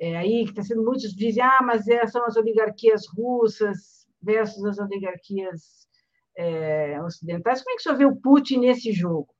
é, 0.00 0.16
aí 0.16 0.44
que 0.44 0.50
está 0.50 0.62
sendo 0.62 0.82
muitos 0.82 1.14
dizem 1.14 1.42
ah 1.42 1.60
mas 1.62 1.86
é, 1.86 2.06
são 2.06 2.24
as 2.24 2.34
oligarquias 2.36 3.02
russas 3.06 4.06
versus 4.22 4.64
as 4.64 4.78
oligarquias 4.78 5.86
é, 6.34 6.98
ocidentais 7.02 7.62
como 7.62 7.72
é 7.72 7.74
que 7.74 7.80
o 7.80 7.82
senhor 7.82 7.98
vê 7.98 8.06
o 8.06 8.16
Putin 8.16 8.60
nesse 8.60 8.90
jogo 8.90 9.34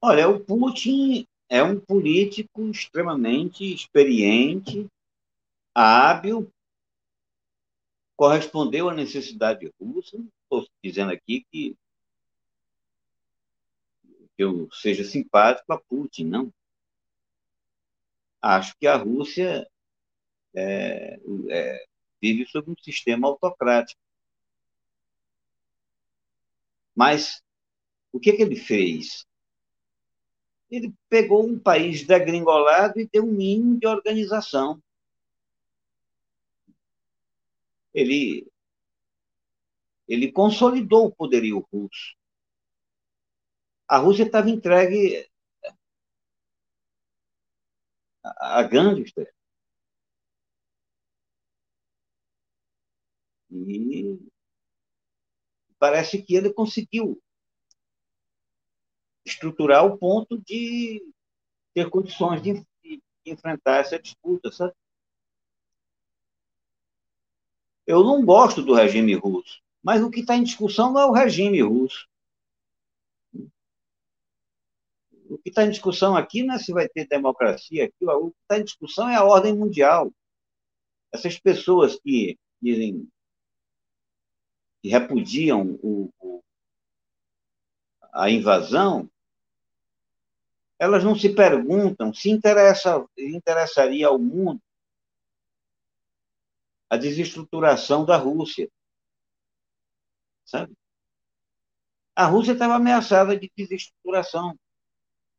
olha 0.00 0.28
o 0.28 0.38
Putin 0.38 1.26
é 1.48 1.60
um 1.60 1.80
político 1.80 2.68
extremamente 2.68 3.74
experiente 3.74 4.86
hábil 5.74 6.48
correspondeu 8.18 8.90
à 8.90 8.94
necessidade 8.94 9.72
russa 9.80 10.18
estou 10.42 10.68
dizendo 10.82 11.12
aqui 11.12 11.46
que 11.50 11.74
eu 14.36 14.68
seja 14.72 15.04
simpático 15.04 15.72
a 15.72 15.80
Putin 15.80 16.24
não 16.24 16.52
acho 18.42 18.76
que 18.78 18.86
a 18.86 18.96
Rússia 18.96 19.68
é, 20.54 21.18
é, 21.50 21.86
vive 22.20 22.46
sob 22.46 22.70
um 22.70 22.74
sistema 22.82 23.28
autocrático. 23.28 24.00
Mas 26.94 27.42
o 28.12 28.18
que, 28.18 28.32
que 28.32 28.42
ele 28.42 28.56
fez? 28.56 29.26
Ele 30.70 30.92
pegou 31.08 31.46
um 31.46 31.58
país 31.58 32.04
degringolado 32.04 33.00
e 33.00 33.08
deu 33.08 33.24
um 33.24 33.32
mínimo 33.32 33.78
de 33.78 33.86
organização. 33.86 34.82
Ele, 37.94 38.50
ele 40.06 40.32
consolidou 40.32 41.06
o 41.06 41.14
poderio 41.14 41.66
russo. 41.72 42.16
A 43.88 43.98
Rússia 43.98 44.24
estava 44.24 44.50
entregue 44.50 45.26
a 48.22 48.62
gangster. 48.62 49.32
E 53.50 54.18
parece 55.78 56.22
que 56.22 56.34
ele 56.34 56.52
conseguiu 56.52 57.20
estruturar 59.24 59.84
o 59.84 59.98
ponto 59.98 60.38
de 60.38 61.02
ter 61.74 61.88
condições 61.90 62.42
de, 62.42 62.54
de 62.82 63.00
enfrentar 63.26 63.80
essa 63.80 63.98
disputa, 63.98 64.50
sabe? 64.50 64.74
Eu 67.88 68.04
não 68.04 68.22
gosto 68.22 68.62
do 68.62 68.74
regime 68.74 69.14
russo, 69.14 69.62
mas 69.82 70.02
o 70.02 70.10
que 70.10 70.20
está 70.20 70.36
em 70.36 70.42
discussão 70.42 70.92
não 70.92 71.00
é 71.00 71.06
o 71.06 71.12
regime 71.12 71.62
russo. 71.62 72.06
O 75.30 75.38
que 75.38 75.48
está 75.48 75.64
em 75.64 75.70
discussão 75.70 76.14
aqui 76.14 76.42
não 76.42 76.56
é 76.56 76.58
se 76.58 76.70
vai 76.70 76.86
ter 76.86 77.08
democracia, 77.08 77.86
aqui, 77.86 78.04
o 78.04 78.30
que 78.30 78.36
está 78.42 78.58
em 78.58 78.64
discussão 78.64 79.08
é 79.08 79.16
a 79.16 79.24
ordem 79.24 79.56
mundial. 79.56 80.12
Essas 81.10 81.38
pessoas 81.38 81.98
que 81.98 82.38
dizem 82.60 83.08
que 84.82 84.90
repudiam 84.90 85.78
o, 85.82 86.12
o, 86.20 86.42
a 88.12 88.28
invasão, 88.28 89.10
elas 90.78 91.02
não 91.02 91.18
se 91.18 91.30
perguntam 91.30 92.12
se 92.12 92.28
interessa, 92.28 93.02
interessaria 93.16 94.08
ao 94.08 94.18
mundo 94.18 94.60
a 96.90 96.96
desestruturação 96.96 98.04
da 98.04 98.16
Rússia. 98.16 98.70
Sabe? 100.44 100.74
A 102.16 102.26
Rússia 102.26 102.52
estava 102.52 102.74
ameaçada 102.74 103.38
de 103.38 103.50
desestruturação. 103.56 104.58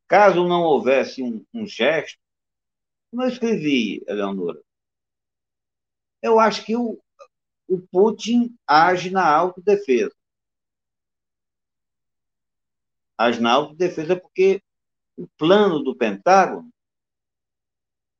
Caso 0.08 0.46
não 0.46 0.62
houvesse 0.62 1.22
um, 1.22 1.44
um 1.52 1.66
gesto, 1.66 2.18
como 3.10 3.22
eu 3.24 3.28
escrevi, 3.28 4.02
Eleonora, 4.06 4.62
eu 6.22 6.38
acho 6.38 6.64
que 6.64 6.76
o, 6.76 7.00
o 7.68 7.80
Putin 7.80 8.56
age 8.66 9.10
na 9.10 9.26
autodefesa. 9.28 10.14
Age 13.18 13.40
na 13.40 13.52
autodefesa 13.52 14.18
porque 14.18 14.62
o 15.16 15.26
plano 15.36 15.80
do 15.80 15.94
Pentágono 15.94 16.70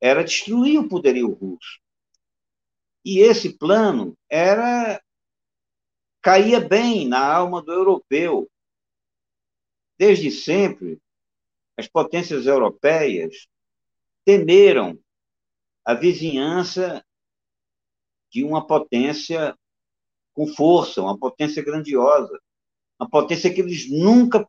era 0.00 0.24
destruir 0.24 0.78
o 0.78 0.88
poderio 0.88 1.32
russo. 1.32 1.80
E 3.04 3.20
esse 3.20 3.56
plano 3.56 4.16
era 4.28 5.02
caía 6.22 6.60
bem 6.60 7.08
na 7.08 7.34
alma 7.34 7.62
do 7.62 7.72
europeu. 7.72 8.50
Desde 9.98 10.30
sempre, 10.30 11.00
as 11.76 11.88
potências 11.88 12.46
europeias 12.46 13.48
temeram 14.24 14.98
a 15.84 15.94
vizinhança 15.94 17.04
de 18.30 18.44
uma 18.44 18.66
potência 18.66 19.58
com 20.32 20.46
força, 20.46 21.02
uma 21.02 21.18
potência 21.18 21.62
grandiosa, 21.62 22.38
uma 22.98 23.08
potência 23.08 23.52
que 23.52 23.60
eles 23.60 23.90
nunca 23.90 24.46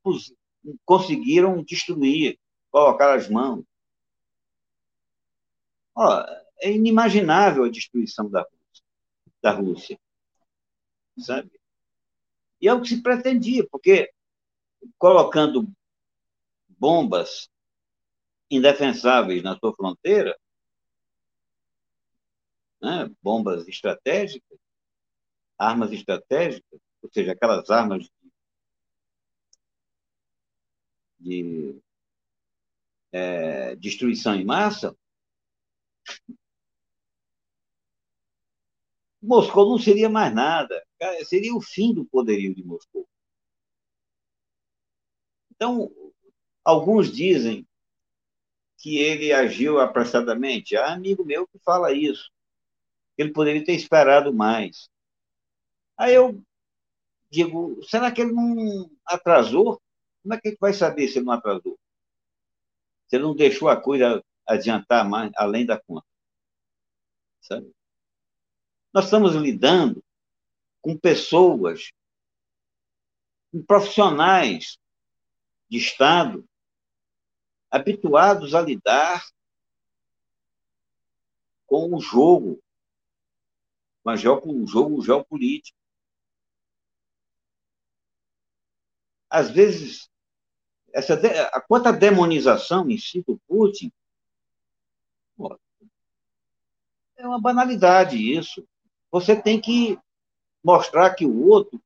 conseguiram 0.86 1.64
destruir, 1.64 2.38
colocar 2.70 3.16
as 3.16 3.30
mãos. 3.30 3.66
Ó, 5.96 6.24
é 6.62 6.72
inimaginável 6.72 7.64
a 7.64 7.70
destruição 7.70 8.30
da 8.30 8.42
Rússia, 8.42 8.84
da 9.42 9.52
Rússia, 9.52 10.00
sabe? 11.18 11.52
E 12.62 12.68
é 12.68 12.74
o 12.74 12.82
que 12.82 12.90
se 12.90 13.02
pretendia, 13.02 13.68
porque 13.70 14.12
colocando 14.98 15.68
bombas 16.70 17.50
indefensáveis 18.50 19.42
na 19.42 19.58
sua 19.58 19.74
fronteira, 19.76 20.38
né? 22.82 23.10
bombas 23.22 23.68
estratégicas, 23.68 24.60
armas 25.58 25.92
estratégicas, 25.92 26.80
ou 27.02 27.10
seja, 27.12 27.32
aquelas 27.32 27.70
armas 27.70 28.04
de, 28.04 28.32
de 31.20 31.82
é, 33.12 33.76
destruição 33.76 34.36
em 34.36 34.46
massa, 34.46 34.96
Moscou 39.22 39.70
não 39.70 39.78
seria 39.78 40.10
mais 40.10 40.34
nada. 40.34 40.84
Seria 41.26 41.56
o 41.56 41.62
fim 41.62 41.94
do 41.94 42.06
poderio 42.06 42.54
de 42.56 42.64
Moscou. 42.64 43.08
Então, 45.52 45.92
Alguns 46.64 47.12
dizem 47.12 47.68
que 48.78 48.98
ele 48.98 49.34
agiu 49.34 49.80
apressadamente. 49.80 50.76
Há 50.76 50.94
amigo 50.94 51.26
meu 51.26 51.48
que 51.48 51.60
fala 51.60 51.92
isso. 51.92 52.32
Ele 53.18 53.32
poderia 53.32 53.64
ter 53.64 53.74
esperado 53.74 54.34
mais. 54.34 54.90
Aí 55.98 56.14
eu 56.14 56.42
digo, 57.30 57.82
será 57.84 58.12
que 58.12 58.22
ele 58.22 58.32
não 58.32 58.90
atrasou? 59.06 59.82
Como 60.22 60.34
é 60.34 60.40
que 60.40 60.48
a 60.48 60.52
gente 60.52 60.60
vai 60.60 60.74
saber 60.74 61.08
se 61.08 61.18
ele 61.18 61.26
não 61.26 61.34
atrasou? 61.34 61.78
Se 63.08 63.16
ele 63.16 63.24
não 63.24 63.36
deixou 63.36 63.70
a 63.70 63.80
coisa 63.80 64.24
adiantar 64.48 65.08
mais, 65.08 65.32
além 65.36 65.66
da 65.66 65.80
conta. 65.80 66.06
Sabe? 67.42 67.72
Nós 68.94 69.06
estamos 69.06 69.34
lidando 69.36 70.04
com 70.82 70.98
pessoas 70.98 71.92
profissionais 73.66 74.78
de 75.70 75.78
Estado 75.78 76.48
habituados 77.70 78.54
a 78.54 78.62
lidar 78.62 79.26
com 81.66 81.96
o 81.96 82.02
jogo, 82.02 82.62
com 84.04 84.64
o 84.64 84.68
jogo 84.68 85.02
geopolítico. 85.02 85.78
Às 89.30 89.50
vezes, 89.50 90.10
essa, 90.94 91.14
a 91.54 91.62
quanto 91.62 91.88
à 91.88 91.92
demonização 91.94 92.90
em 92.90 92.98
si 92.98 93.22
do 93.22 93.40
Putin, 93.48 93.90
é 97.16 97.26
uma 97.26 97.40
banalidade 97.40 98.18
isso. 98.18 98.68
Você 99.12 99.36
tem 99.36 99.60
que 99.60 100.00
mostrar 100.64 101.14
que 101.14 101.26
o 101.26 101.48
outro 101.48 101.82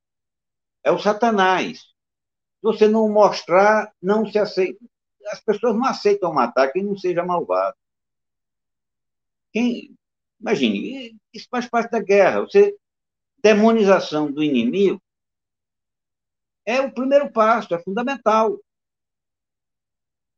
é 0.84 0.92
o 0.92 1.00
Satanás. 1.00 1.80
Se 1.80 2.62
você 2.62 2.88
não 2.88 3.10
mostrar, 3.10 3.94
não 4.02 4.30
se 4.30 4.38
aceita. 4.38 4.80
As 5.28 5.42
pessoas 5.42 5.76
não 5.76 5.86
aceitam 5.86 6.34
matar 6.34 6.72
quem 6.72 6.84
não 6.84 6.96
seja 6.98 7.24
malvado. 7.24 7.76
Quem, 9.52 9.98
imagine, 10.40 11.18
isso 11.34 11.48
faz 11.50 11.68
parte 11.68 11.92
da 11.92 12.00
guerra. 12.00 12.42
Você 12.42 12.78
demonização 13.42 14.32
do 14.32 14.44
inimigo 14.44 15.00
é 16.66 16.82
o 16.82 16.92
primeiro 16.92 17.32
passo, 17.32 17.76
é 17.76 17.80
fundamental. 17.80 18.60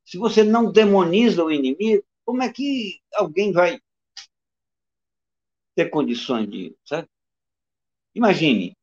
Se 0.05 0.17
você 0.17 0.43
não 0.43 0.71
demoniza 0.71 1.43
o 1.43 1.51
inimigo, 1.51 2.03
como 2.25 2.43
é 2.43 2.51
que 2.51 3.01
alguém 3.13 3.53
vai 3.53 3.79
ter 5.77 5.91
condições 5.91 6.49
de. 6.49 6.75
Sabe? 6.83 7.07
Imagine, 8.15 8.75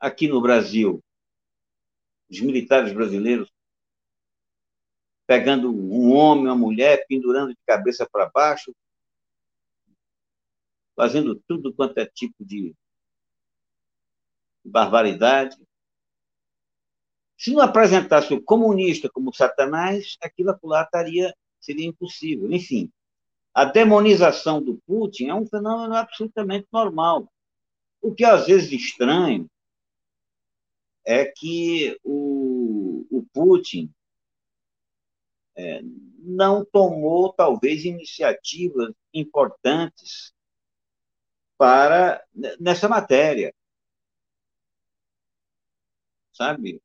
aqui 0.00 0.26
no 0.26 0.42
Brasil, 0.42 1.00
os 2.28 2.40
militares 2.40 2.92
brasileiros 2.92 3.48
pegando 5.24 5.70
um 5.70 6.12
homem, 6.12 6.46
uma 6.46 6.56
mulher, 6.56 7.06
pendurando 7.06 7.50
de 7.50 7.60
cabeça 7.64 8.08
para 8.10 8.28
baixo, 8.28 8.74
fazendo 10.96 11.40
tudo 11.46 11.72
quanto 11.72 11.98
é 11.98 12.06
tipo 12.06 12.44
de 12.44 12.74
barbaridade. 14.64 15.56
Se 17.36 17.52
não 17.52 17.60
apresentasse 17.60 18.34
o 18.34 18.42
comunista 18.42 19.08
como 19.08 19.32
Satanás, 19.32 20.16
aquilo 20.20 20.58
lá 20.64 20.82
estaria, 20.82 21.32
seria 21.60 21.86
impossível. 21.86 22.50
Enfim, 22.50 22.90
a 23.58 23.64
demonização 23.64 24.62
do 24.62 24.76
Putin 24.86 25.30
é 25.30 25.34
um 25.34 25.44
fenômeno 25.44 25.96
absolutamente 25.96 26.68
normal. 26.72 27.28
O 28.00 28.14
que 28.14 28.24
às 28.24 28.46
vezes 28.46 28.70
estranho 28.70 29.50
é 31.04 31.24
que 31.24 31.98
o, 32.04 33.04
o 33.10 33.26
Putin 33.32 33.92
é, 35.56 35.80
não 36.20 36.64
tomou, 36.64 37.32
talvez, 37.32 37.84
iniciativas 37.84 38.94
importantes 39.12 40.32
para 41.56 42.24
nessa 42.60 42.88
matéria, 42.88 43.52
sabe, 46.32 46.80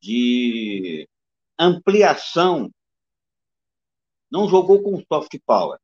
de 0.00 1.08
ampliação. 1.58 2.72
Não 4.30 4.48
jogou 4.48 4.80
com 4.80 5.04
soft 5.12 5.36
power. 5.44 5.80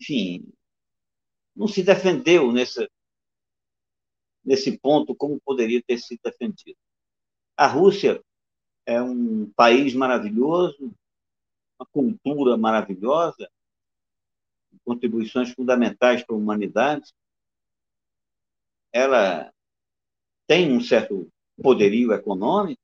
Enfim, 0.00 0.52
não 1.54 1.68
se 1.68 1.82
defendeu 1.82 2.52
nesse, 2.52 2.88
nesse 4.44 4.78
ponto 4.78 5.14
como 5.14 5.40
poderia 5.40 5.82
ter 5.82 5.98
sido 5.98 6.20
defendido. 6.24 6.78
A 7.56 7.66
Rússia 7.66 8.22
é 8.86 9.00
um 9.02 9.50
país 9.52 9.94
maravilhoso, 9.94 10.92
uma 11.78 11.86
cultura 11.86 12.56
maravilhosa, 12.56 13.50
contribuições 14.84 15.50
fundamentais 15.52 16.24
para 16.24 16.34
a 16.34 16.38
humanidade. 16.38 17.12
Ela 18.92 19.52
tem 20.46 20.72
um 20.72 20.80
certo 20.80 21.30
poderio 21.62 22.12
econômico. 22.12 22.79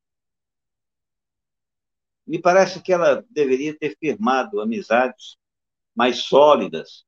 Me 2.26 2.40
parece 2.40 2.82
que 2.82 2.92
ela 2.92 3.24
deveria 3.30 3.76
ter 3.78 3.96
firmado 3.96 4.60
amizades 4.60 5.38
mais 5.94 6.24
sólidas 6.24 7.06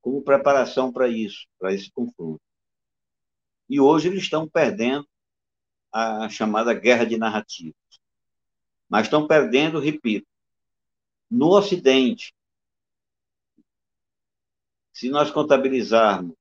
como 0.00 0.22
preparação 0.22 0.92
para 0.92 1.08
isso, 1.08 1.46
para 1.58 1.72
esse 1.72 1.90
confronto. 1.90 2.40
E 3.68 3.78
hoje 3.78 4.08
eles 4.08 4.22
estão 4.22 4.48
perdendo 4.48 5.06
a 5.92 6.28
chamada 6.28 6.74
guerra 6.74 7.04
de 7.04 7.16
narrativas. 7.16 7.74
Mas 8.88 9.06
estão 9.06 9.26
perdendo, 9.26 9.78
repito, 9.78 10.26
no 11.30 11.50
Ocidente. 11.50 12.34
Se 14.92 15.08
nós 15.08 15.30
contabilizarmos 15.30 16.34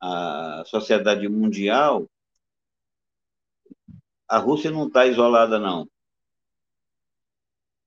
a 0.00 0.62
sociedade 0.66 1.28
mundial, 1.28 2.08
a 4.28 4.38
Rússia 4.38 4.70
não 4.70 4.86
está 4.86 5.06
isolada, 5.06 5.58
não. 5.58 5.88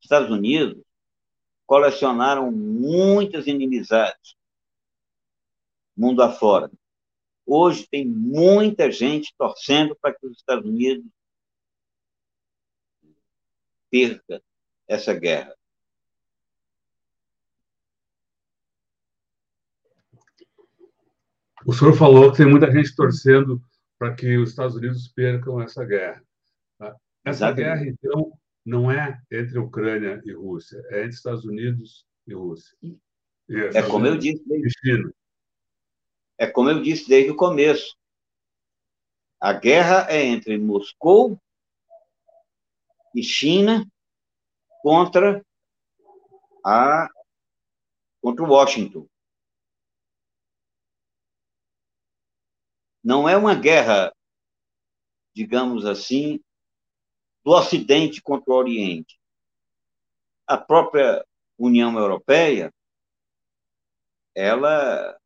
Estados 0.01 0.31
Unidos 0.31 0.83
colecionaram 1.65 2.51
muitas 2.51 3.47
inimizades 3.47 4.35
mundo 5.95 6.23
afora. 6.23 6.71
Hoje 7.45 7.87
tem 7.87 8.05
muita 8.07 8.91
gente 8.91 9.33
torcendo 9.37 9.95
para 9.95 10.13
que 10.13 10.25
os 10.25 10.37
Estados 10.37 10.65
Unidos 10.65 11.05
perca 13.89 14.41
essa 14.87 15.13
guerra. 15.13 15.55
O 21.65 21.73
senhor 21.73 21.95
falou 21.95 22.31
que 22.31 22.37
tem 22.37 22.47
muita 22.47 22.71
gente 22.71 22.95
torcendo 22.95 23.61
para 23.99 24.15
que 24.15 24.37
os 24.37 24.49
Estados 24.49 24.75
Unidos 24.75 25.07
percam 25.09 25.61
essa 25.61 25.85
guerra. 25.85 26.25
Essa 27.23 27.49
Exatamente. 27.49 27.63
guerra, 27.63 27.85
então, 27.87 28.39
não 28.65 28.91
é 28.91 29.21
entre 29.31 29.59
Ucrânia 29.59 30.21
e 30.25 30.33
Rússia, 30.33 30.81
é 30.89 30.99
entre 30.99 31.15
Estados 31.15 31.45
Unidos 31.45 32.05
e 32.27 32.33
Rússia. 32.33 32.75
E 32.81 32.97
é 33.75 33.87
como 33.87 34.07
eu 34.07 34.17
disse 34.17 34.43
desde. 34.47 35.13
É 36.37 36.47
como 36.47 36.69
eu 36.69 36.81
disse 36.81 37.07
desde 37.07 37.31
o 37.31 37.35
começo. 37.35 37.95
A 39.39 39.53
guerra 39.53 40.07
é 40.09 40.23
entre 40.23 40.57
Moscou 40.57 41.39
e 43.15 43.23
China 43.23 43.85
contra 44.81 45.43
a 46.65 47.09
contra 48.21 48.45
Washington. 48.45 49.07
Não 53.03 53.27
é 53.27 53.35
uma 53.35 53.55
guerra, 53.55 54.15
digamos 55.35 55.85
assim, 55.85 56.39
do 57.43 57.51
Ocidente 57.51 58.21
contra 58.21 58.53
o 58.53 58.57
Oriente. 58.57 59.19
A 60.45 60.57
própria 60.57 61.25
União 61.57 61.97
Europeia, 61.97 62.73
ela 64.35 65.17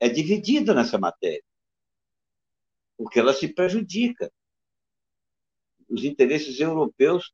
é 0.00 0.08
dividida 0.08 0.74
nessa 0.74 0.98
matéria, 0.98 1.44
porque 2.96 3.18
ela 3.18 3.32
se 3.32 3.48
prejudica. 3.48 4.32
Os 5.88 6.04
interesses 6.04 6.58
europeus 6.60 7.32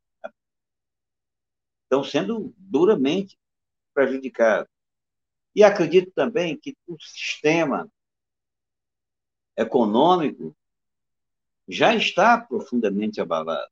estão 1.84 2.04
sendo 2.04 2.54
duramente 2.56 3.38
prejudicados. 3.92 4.70
E 5.54 5.64
acredito 5.64 6.12
também 6.12 6.56
que 6.56 6.76
o 6.86 6.96
sistema 7.00 7.90
econômico 9.56 10.56
já 11.68 11.94
está 11.94 12.40
profundamente 12.40 13.20
abalado 13.20 13.70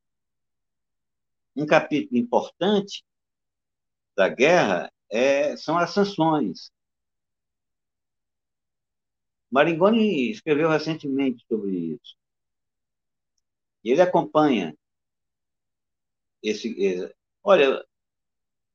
um 1.59 1.66
capítulo 1.66 2.16
importante 2.16 3.04
da 4.16 4.28
guerra 4.28 4.92
é, 5.11 5.56
são 5.56 5.76
as 5.76 5.90
sanções. 5.90 6.70
Maringoni 9.50 10.30
escreveu 10.30 10.68
recentemente 10.68 11.44
sobre 11.48 11.76
isso. 11.94 12.16
E 13.82 13.90
ele 13.90 14.02
acompanha 14.02 14.76
esse. 16.42 16.76
Olha, 17.42 17.84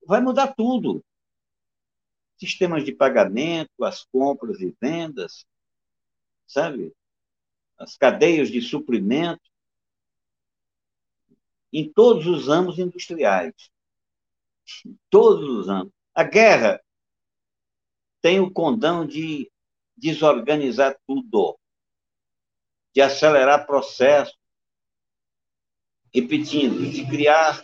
vai 0.05 0.19
mudar 0.19 0.53
tudo. 0.53 1.03
Sistemas 2.37 2.83
de 2.83 2.93
pagamento, 2.93 3.83
as 3.83 4.03
compras 4.05 4.59
e 4.59 4.75
vendas, 4.81 5.45
sabe? 6.45 6.93
As 7.77 7.95
cadeias 7.95 8.49
de 8.49 8.61
suprimento 8.61 9.52
em 11.73 11.91
todos 11.91 12.27
os 12.27 12.47
ramos 12.47 12.77
industriais. 12.77 13.53
Todos 15.09 15.49
os 15.49 15.67
ramos. 15.67 15.91
A 16.13 16.23
guerra 16.23 16.79
tem 18.21 18.39
o 18.39 18.51
condão 18.51 19.05
de 19.05 19.51
desorganizar 19.97 20.97
tudo, 21.07 21.59
de 22.93 23.01
acelerar 23.01 23.65
processo, 23.65 24.37
repetindo, 26.13 26.89
de 26.89 27.05
criar 27.07 27.63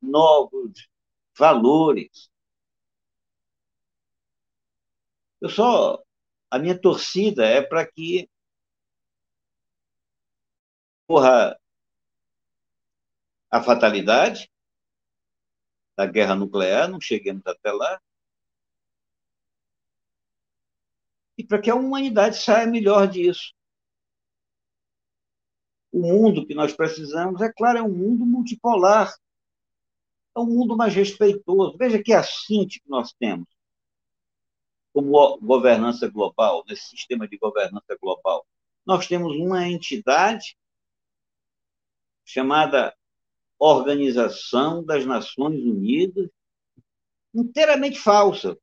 novos 0.00 0.88
valores. 1.36 2.30
Eu 5.40 5.50
só 5.50 6.02
a 6.50 6.58
minha 6.58 6.78
torcida 6.78 7.46
é 7.46 7.60
para 7.62 7.86
que 7.86 8.28
porra 11.06 11.58
a 13.52 13.62
fatalidade 13.62 14.50
da 15.94 16.06
guerra 16.06 16.34
nuclear, 16.34 16.88
não 16.88 16.98
cheguemos 16.98 17.46
até 17.46 17.70
lá, 17.70 18.00
e 21.36 21.44
para 21.44 21.60
que 21.60 21.70
a 21.70 21.74
humanidade 21.74 22.38
saia 22.38 22.66
melhor 22.66 23.06
disso. 23.06 23.52
O 25.92 26.00
mundo 26.00 26.46
que 26.46 26.54
nós 26.54 26.72
precisamos, 26.72 27.42
é 27.42 27.52
claro, 27.52 27.78
é 27.78 27.82
um 27.82 27.92
mundo 27.92 28.24
multipolar, 28.24 29.14
é 30.34 30.40
um 30.40 30.46
mundo 30.46 30.74
mais 30.74 30.94
respeitoso. 30.94 31.76
Veja 31.76 32.02
que 32.02 32.14
assinte 32.14 32.80
que 32.80 32.88
nós 32.88 33.12
temos 33.12 33.46
como 34.94 35.38
governança 35.38 36.08
global, 36.08 36.64
nesse 36.66 36.88
sistema 36.88 37.28
de 37.28 37.36
governança 37.36 37.96
global. 38.00 38.46
Nós 38.84 39.06
temos 39.06 39.34
uma 39.36 39.66
entidade 39.66 40.56
chamada 42.24 42.94
Organização 43.64 44.84
das 44.84 45.06
Nações 45.06 45.62
Unidas, 45.62 46.28
inteiramente 47.32 47.96
falsa, 47.96 48.58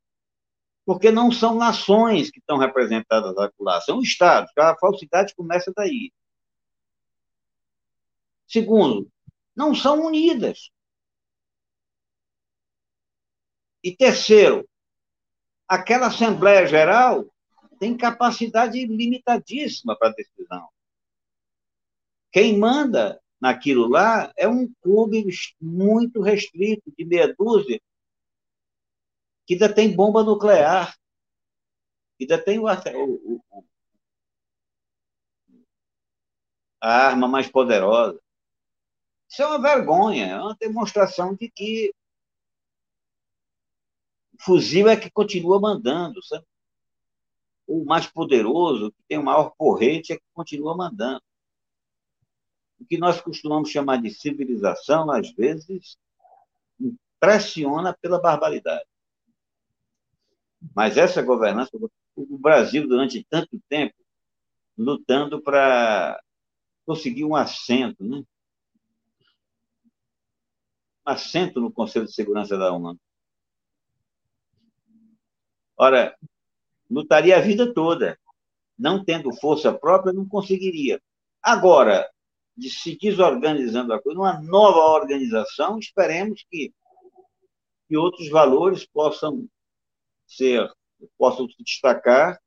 porque 0.85 1.09
não 1.09 1.31
são 1.31 1.55
nações 1.55 2.29
que 2.29 2.39
estão 2.39 2.57
representadas 2.57 3.33
lá, 3.57 3.79
são 3.79 4.01
estados. 4.01 4.51
A 4.57 4.75
falsidade 4.75 5.33
começa 5.35 5.71
daí. 5.73 6.11
Segundo, 8.45 9.09
não 9.55 9.73
são 9.73 10.05
unidas. 10.05 10.69
E 13.81 13.95
terceiro, 13.95 14.67
aquela 15.65 16.07
Assembleia 16.07 16.67
Geral 16.67 17.25
tem 17.79 17.95
capacidade 17.95 18.85
limitadíssima 18.85 19.97
para 19.97 20.11
decisão. 20.11 20.67
Quem 22.33 22.59
manda 22.59 23.21
naquilo 23.39 23.87
lá 23.87 24.31
é 24.35 24.47
um 24.47 24.71
clube 24.81 25.25
muito 25.59 26.21
restrito, 26.21 26.91
de 26.97 27.05
meia 27.05 27.33
dúzia, 27.33 27.81
que 29.45 29.53
ainda 29.53 29.73
tem 29.73 29.95
bomba 29.95 30.23
nuclear, 30.23 30.95
que 32.17 32.23
ainda 32.25 32.43
tem 32.43 32.59
o, 32.59 32.65
o, 32.65 33.41
o, 33.49 33.65
a 36.81 37.07
arma 37.07 37.27
mais 37.27 37.49
poderosa. 37.49 38.21
Isso 39.29 39.41
é 39.41 39.47
uma 39.47 39.61
vergonha, 39.61 40.27
é 40.27 40.39
uma 40.39 40.55
demonstração 40.55 41.35
de 41.35 41.49
que 41.49 41.93
o 44.33 44.43
fuzil 44.43 44.87
é 44.89 44.97
que 44.97 45.09
continua 45.09 45.59
mandando, 45.59 46.21
sabe? 46.23 46.45
O 47.67 47.85
mais 47.85 48.07
poderoso, 48.07 48.91
que 48.91 49.03
tem 49.07 49.17
o 49.19 49.23
maior 49.23 49.51
porrete, 49.55 50.13
é 50.13 50.17
que 50.17 50.23
continua 50.33 50.75
mandando 50.75 51.21
o 52.79 52.85
que 52.85 52.97
nós 52.97 53.19
costumamos 53.21 53.69
chamar 53.69 54.01
de 54.01 54.09
civilização, 54.09 55.11
às 55.11 55.31
vezes, 55.31 55.97
pressiona 57.19 57.93
pela 57.93 58.21
barbaridade. 58.21 58.87
Mas 60.75 60.97
essa 60.97 61.21
governança, 61.21 61.71
o 62.15 62.37
Brasil, 62.37 62.87
durante 62.87 63.25
tanto 63.29 63.59
tempo, 63.67 63.95
lutando 64.77 65.41
para 65.41 66.21
conseguir 66.85 67.25
um 67.25 67.35
assento, 67.35 68.03
né? 68.03 68.17
Um 68.17 68.25
assento 71.05 71.59
no 71.59 71.71
Conselho 71.71 72.05
de 72.05 72.13
Segurança 72.13 72.57
da 72.57 72.71
ONU. 72.71 72.99
Ora, 75.77 76.17
lutaria 76.89 77.37
a 77.37 77.41
vida 77.41 77.73
toda. 77.73 78.17
Não 78.77 79.03
tendo 79.03 79.33
força 79.33 79.73
própria, 79.73 80.13
não 80.13 80.27
conseguiria. 80.27 81.01
Agora, 81.41 82.09
de 82.59 82.69
se 82.69 82.97
desorganizando 82.97 83.93
a 83.93 84.01
coisa, 84.01 84.19
uma 84.19 84.41
nova 84.41 84.79
organização, 84.79 85.79
esperemos 85.79 86.45
que, 86.49 86.73
que 87.87 87.95
outros 87.97 88.29
valores 88.29 88.85
possam 88.85 89.47
ser, 90.27 90.69
possam 91.17 91.49
se 91.49 91.63
destacar 91.63 92.39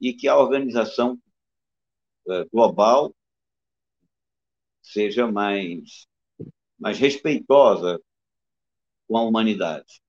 e 0.00 0.14
que 0.14 0.26
a 0.26 0.36
organização 0.36 1.18
eh, 2.28 2.44
global 2.52 3.14
seja 4.82 5.30
mais, 5.30 6.06
mais 6.78 6.98
respeitosa 6.98 8.00
com 9.06 9.16
a 9.18 9.22
humanidade. 9.22 10.00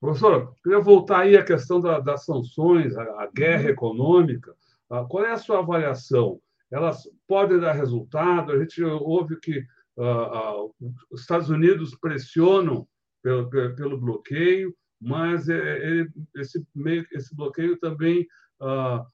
Professor, 0.00 0.54
queria 0.62 0.80
voltar 0.80 1.20
aí 1.20 1.36
à 1.36 1.44
questão 1.44 1.80
da, 1.80 1.98
das 1.98 2.24
sanções, 2.24 2.96
a, 2.96 3.02
a 3.22 3.26
guerra 3.26 3.70
econômica. 3.70 4.56
Ah, 4.88 5.04
qual 5.04 5.24
é 5.24 5.32
a 5.32 5.38
sua 5.38 5.58
avaliação? 5.58 6.40
Elas 6.70 7.08
podem 7.26 7.58
dar 7.58 7.72
resultado. 7.72 8.52
A 8.52 8.58
gente 8.58 8.82
ouve 8.82 9.38
que 9.40 9.58
uh, 9.96 10.66
uh, 10.66 10.74
os 11.10 11.22
Estados 11.22 11.48
Unidos 11.48 11.94
pressionam 11.94 12.86
pelo, 13.22 13.48
pelo 13.50 13.98
bloqueio, 13.98 14.74
mas 15.00 15.48
é, 15.48 16.00
é, 16.00 16.06
esse, 16.36 16.64
meio, 16.74 17.06
esse 17.12 17.34
bloqueio 17.34 17.78
também 17.78 18.26
uh, 18.60 19.04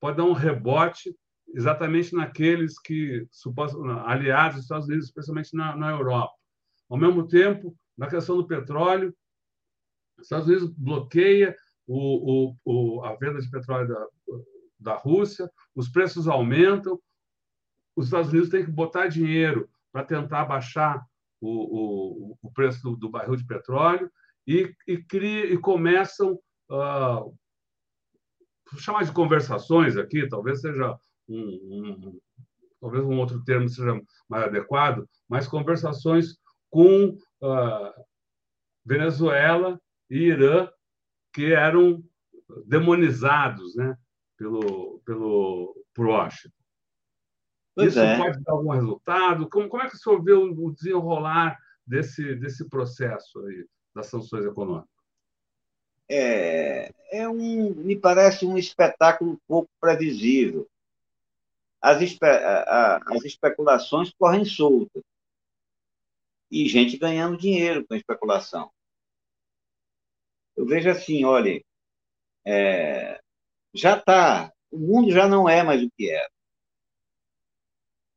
pode 0.00 0.16
dar 0.16 0.24
um 0.24 0.32
rebote 0.32 1.14
exatamente 1.48 2.14
naqueles 2.14 2.78
que, 2.78 3.26
aliados 4.04 4.56
dos 4.56 4.64
Estados 4.64 4.86
Unidos, 4.86 5.06
especialmente 5.06 5.54
na, 5.54 5.76
na 5.76 5.90
Europa. 5.90 6.34
Ao 6.88 6.98
mesmo 6.98 7.26
tempo, 7.26 7.74
na 7.96 8.08
questão 8.08 8.36
do 8.36 8.46
petróleo, 8.46 9.14
os 10.18 10.24
Estados 10.24 10.48
Unidos 10.48 10.70
bloqueia 10.76 11.56
o, 11.86 12.50
o, 12.50 12.56
o, 12.64 13.04
a 13.04 13.14
venda 13.16 13.40
de 13.40 13.50
petróleo 13.50 13.88
da, 13.88 14.06
da 14.78 14.94
Rússia, 14.94 15.50
os 15.74 15.88
preços 15.88 16.28
aumentam, 16.28 17.00
os 17.94 18.06
Estados 18.06 18.30
Unidos 18.30 18.50
têm 18.50 18.64
que 18.64 18.70
botar 18.70 19.06
dinheiro 19.06 19.68
para 19.90 20.04
tentar 20.04 20.44
baixar 20.44 21.04
o, 21.40 22.32
o, 22.32 22.38
o 22.42 22.52
preço 22.52 22.82
do, 22.82 22.96
do, 22.96 23.10
barril 23.10 23.36
de 23.36 23.46
petróleo 23.46 24.10
e, 24.46 24.74
e, 24.86 24.98
cria, 24.98 25.46
e 25.52 25.58
começam, 25.58 26.38
uh, 26.70 27.34
chamar 28.78 29.04
de 29.04 29.12
conversações 29.12 29.96
aqui, 29.96 30.28
talvez 30.28 30.60
seja 30.60 30.96
um, 31.28 31.40
um, 31.40 32.20
talvez 32.80 33.04
um 33.04 33.18
outro 33.18 33.42
termo 33.44 33.68
seja 33.68 34.00
mais 34.28 34.44
adequado, 34.44 35.08
mas 35.28 35.48
conversações 35.48 36.38
com 36.70 37.16
uh, 37.42 38.04
Venezuela 38.84 39.80
e 40.10 40.18
Irã, 40.18 40.68
que 41.32 41.52
eram 41.52 42.02
demonizados, 42.66 43.74
né? 43.74 43.96
Pelo, 44.36 45.00
pelo 45.04 45.84
por 45.94 46.06
Washington. 46.06 46.54
Pois 47.74 47.88
Isso 47.88 48.00
é. 48.00 48.16
pode 48.16 48.42
dar 48.42 48.52
algum 48.52 48.70
resultado? 48.70 49.48
Como, 49.48 49.68
como 49.68 49.82
é 49.82 49.88
que 49.88 49.96
o 49.96 49.98
senhor 49.98 50.22
vê 50.22 50.32
o 50.32 50.70
desenrolar 50.70 51.58
desse, 51.86 52.34
desse 52.36 52.68
processo 52.68 53.38
aí, 53.46 53.66
das 53.94 54.06
sanções 54.06 54.44
econômicas? 54.44 54.88
É, 56.08 56.92
é 57.10 57.28
um, 57.28 57.74
me 57.74 57.98
parece 57.98 58.46
um 58.46 58.56
espetáculo 58.56 59.40
pouco 59.46 59.68
previsível. 59.80 60.68
As, 61.82 62.00
espe, 62.00 62.26
a, 62.26 63.00
as 63.08 63.24
especulações 63.24 64.12
correm 64.18 64.44
soltas. 64.44 65.02
E 66.50 66.66
gente 66.68 66.96
ganhando 66.96 67.36
dinheiro 67.36 67.86
com 67.86 67.94
a 67.94 67.96
especulação. 67.96 68.70
Eu 70.56 70.64
vejo 70.64 70.88
assim, 70.88 71.24
olha, 71.24 71.62
é, 72.46 73.20
já 73.74 73.96
está, 73.96 74.52
o 74.70 74.78
mundo 74.78 75.10
já 75.10 75.28
não 75.28 75.48
é 75.48 75.62
mais 75.62 75.82
o 75.82 75.90
que 75.90 76.10
era. 76.10 76.30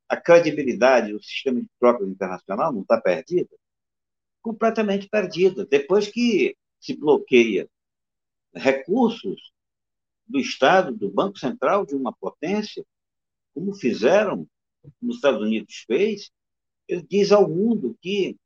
A 0.08 0.16
credibilidade 0.16 1.12
do 1.12 1.22
sistema 1.22 1.60
de 1.60 1.68
troca 1.78 2.04
internacional 2.04 2.72
não 2.72 2.82
está 2.82 3.00
perdida? 3.00 3.56
Completamente 4.42 5.08
perdida. 5.08 5.64
Depois 5.66 6.08
que 6.08 6.56
se 6.80 6.96
bloqueia 6.96 7.68
recursos 8.54 9.52
do 10.26 10.38
Estado, 10.38 10.96
do 10.96 11.10
Banco 11.10 11.38
Central 11.38 11.84
de 11.84 11.94
uma 11.94 12.12
potência, 12.12 12.84
como 13.54 13.74
fizeram, 13.74 14.48
nos 15.00 15.16
Estados 15.16 15.40
Unidos 15.40 15.84
fez, 15.86 16.30
ele 16.88 17.02
diz 17.02 17.30
ao 17.30 17.48
mundo 17.48 17.96
que 18.00 18.36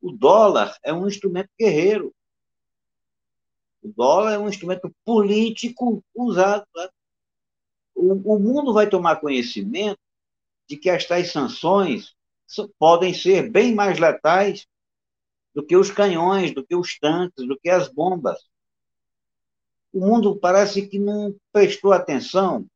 o 0.00 0.12
dólar 0.12 0.76
é 0.82 0.92
um 0.92 1.08
instrumento 1.08 1.50
guerreiro. 1.58 2.14
O 3.88 3.92
dólar 3.96 4.34
é 4.34 4.38
um 4.38 4.48
instrumento 4.48 4.94
político 5.04 6.04
usado. 6.14 6.66
Né? 6.76 6.88
O, 7.94 8.34
o 8.34 8.38
mundo 8.38 8.72
vai 8.72 8.88
tomar 8.88 9.16
conhecimento 9.16 9.98
de 10.68 10.76
que 10.76 10.90
estas 10.90 11.32
sanções 11.32 12.14
podem 12.78 13.14
ser 13.14 13.50
bem 13.50 13.74
mais 13.74 13.98
letais 13.98 14.66
do 15.54 15.64
que 15.64 15.76
os 15.76 15.90
canhões, 15.90 16.54
do 16.54 16.64
que 16.64 16.76
os 16.76 16.98
tanques, 16.98 17.46
do 17.46 17.58
que 17.58 17.70
as 17.70 17.88
bombas. 17.88 18.38
O 19.92 20.00
mundo 20.06 20.36
parece 20.36 20.86
que 20.86 20.98
não 20.98 21.34
prestou 21.50 21.92
atenção 21.92 22.66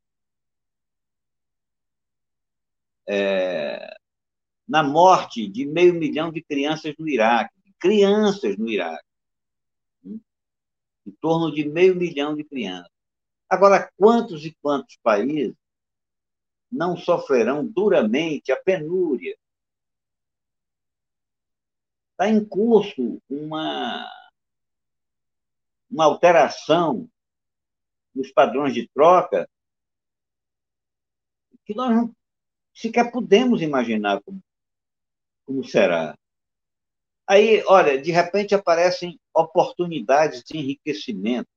é, 3.07 3.95
na 4.67 4.81
morte 4.81 5.47
de 5.47 5.65
meio 5.65 5.93
milhão 5.93 6.31
de 6.31 6.41
crianças 6.41 6.95
no 6.97 7.07
Iraque. 7.07 7.53
Crianças 7.79 8.57
no 8.57 8.67
Iraque. 8.67 9.12
Em 11.05 11.11
torno 11.11 11.53
de 11.53 11.67
meio 11.67 11.95
milhão 11.95 12.35
de 12.35 12.43
crianças. 12.43 12.91
Agora, 13.49 13.91
quantos 13.97 14.45
e 14.45 14.55
quantos 14.61 14.97
países 15.03 15.55
não 16.71 16.97
sofrerão 16.97 17.65
duramente 17.65 18.51
a 18.51 18.55
penúria? 18.55 19.37
Está 22.11 22.29
em 22.29 22.43
curso 22.43 23.21
uma, 23.29 24.09
uma 25.89 26.05
alteração 26.05 27.09
nos 28.15 28.31
padrões 28.31 28.73
de 28.73 28.87
troca 28.89 29.49
que 31.65 31.73
nós 31.75 31.95
não 31.95 32.15
sequer 32.73 33.11
podemos 33.11 33.61
imaginar 33.61 34.21
como, 34.23 34.43
como 35.45 35.63
será. 35.63 36.17
Aí, 37.27 37.63
olha, 37.67 38.01
de 38.01 38.11
repente 38.11 38.53
aparecem 38.53 39.19
oportunidades 39.33 40.43
de 40.43 40.57
enriquecimento. 40.57 41.49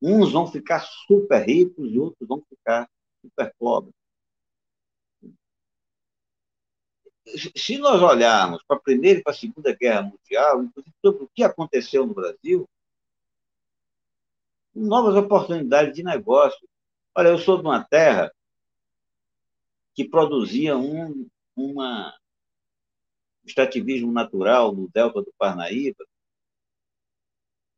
Uns 0.00 0.32
vão 0.32 0.46
ficar 0.50 0.80
super 1.06 1.46
ricos 1.46 1.92
e 1.92 1.98
outros 1.98 2.26
vão 2.26 2.42
ficar 2.48 2.88
super 3.20 3.54
pobres. 3.58 3.94
Se 7.56 7.78
nós 7.78 8.00
olharmos 8.00 8.62
para 8.66 8.76
a 8.76 8.80
Primeira 8.80 9.20
e 9.20 9.22
para 9.22 9.32
a 9.32 9.36
Segunda 9.36 9.74
Guerra 9.74 10.02
Mundial, 10.02 10.62
inclusive 10.62 10.94
sobre 11.04 11.24
o 11.24 11.30
que 11.34 11.42
aconteceu 11.42 12.06
no 12.06 12.14
Brasil, 12.14 12.68
novas 14.74 15.14
oportunidades 15.16 15.94
de 15.94 16.02
negócio. 16.02 16.68
Olha, 17.14 17.28
eu 17.28 17.38
sou 17.38 17.58
de 17.58 17.64
uma 17.64 17.84
terra 17.84 18.32
que 19.94 20.08
produzia 20.08 20.76
um 20.76 21.28
uma, 21.56 22.14
extrativismo 23.44 24.12
natural 24.12 24.74
no 24.74 24.88
delta 24.88 25.22
do 25.22 25.32
Parnaíba, 25.38 26.04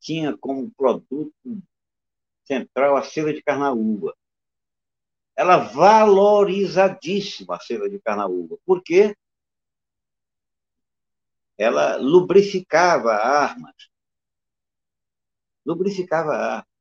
tinha 0.00 0.36
como 0.36 0.70
produto 0.72 1.32
central 2.44 2.96
a 2.96 3.02
cera 3.02 3.32
de 3.32 3.42
carnaúba. 3.42 4.16
Ela 5.36 5.56
valorizadíssima, 5.56 7.56
a 7.56 7.60
cera 7.60 7.88
de 7.88 8.00
carnaúba. 8.00 8.58
Por 8.66 8.82
quê? 8.82 9.16
Ela 11.56 11.96
lubrificava 11.96 13.12
armas. 13.12 13.74
Lubrificava 15.64 16.34
armas. 16.34 16.72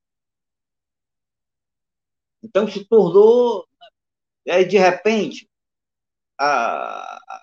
Então 2.43 2.67
se 2.67 2.83
tornou. 2.85 3.67
Aí, 4.49 4.65
de 4.65 4.77
repente, 4.77 5.49
a, 6.37 7.40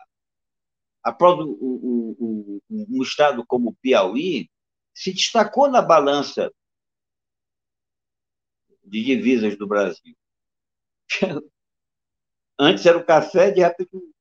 a, 1.05 1.17
o, 1.21 2.17
o, 2.19 2.63
um 2.71 3.03
estado 3.03 3.45
como 3.47 3.71
o 3.71 3.77
Piauí 3.77 4.51
se 4.95 5.13
destacou 5.13 5.71
na 5.71 5.81
balança 5.81 6.53
de 8.85 9.05
divisas 9.05 9.57
do 9.57 9.67
Brasil. 9.67 10.17
Antes 12.59 12.85
era 12.85 12.99
o 12.99 13.05
café, 13.05 13.51
de 13.51 13.61
repente 13.61 13.91
o 13.95 14.13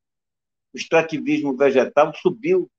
extrativismo 0.77 1.55
vegetal 1.57 2.13
subiu 2.15 2.69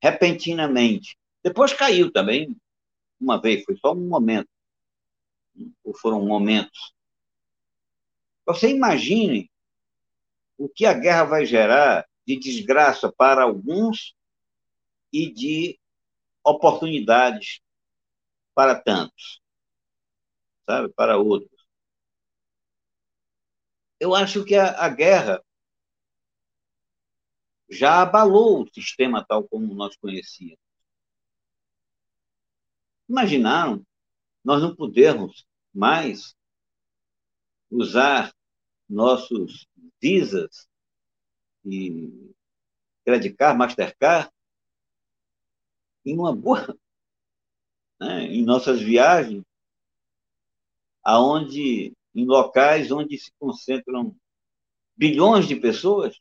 repentinamente. 0.00 1.18
Depois 1.42 1.72
caiu 1.72 2.12
também, 2.12 2.56
uma 3.20 3.40
vez, 3.40 3.64
foi 3.64 3.76
só 3.78 3.92
um 3.92 4.08
momento. 4.08 4.48
Ou 5.82 5.96
foram 5.96 6.24
momentos. 6.24 6.94
Você 8.46 8.70
imagine 8.70 9.50
o 10.56 10.68
que 10.68 10.86
a 10.86 10.94
guerra 10.94 11.24
vai 11.24 11.44
gerar 11.44 12.06
de 12.28 12.36
desgraça 12.38 13.10
para 13.10 13.42
alguns 13.42 14.14
e 15.10 15.32
de 15.32 15.80
oportunidades 16.44 17.62
para 18.54 18.78
tantos, 18.78 19.40
sabe, 20.68 20.92
para 20.92 21.16
outros. 21.16 21.66
Eu 23.98 24.14
acho 24.14 24.44
que 24.44 24.54
a, 24.56 24.78
a 24.78 24.90
guerra 24.90 25.42
já 27.66 28.02
abalou 28.02 28.62
o 28.62 28.74
sistema 28.74 29.24
tal 29.24 29.48
como 29.48 29.74
nós 29.74 29.96
conhecíamos. 29.96 30.60
Imaginaram 33.08 33.82
nós 34.44 34.60
não 34.60 34.76
podermos 34.76 35.46
mais 35.72 36.36
usar 37.70 38.34
nossos 38.86 39.66
Visas 40.00 40.68
e 41.70 42.34
Credit 43.04 43.34
Card, 43.36 43.58
Mastercard, 43.58 44.30
em 46.04 46.14
uma 46.16 46.34
boa, 46.34 46.66
né, 48.00 48.24
em 48.24 48.44
nossas 48.44 48.80
viagens, 48.80 49.44
aonde 51.02 51.92
em 52.14 52.24
locais 52.26 52.90
onde 52.90 53.16
se 53.18 53.32
concentram 53.38 54.14
bilhões 54.96 55.46
de 55.46 55.56
pessoas, 55.56 56.18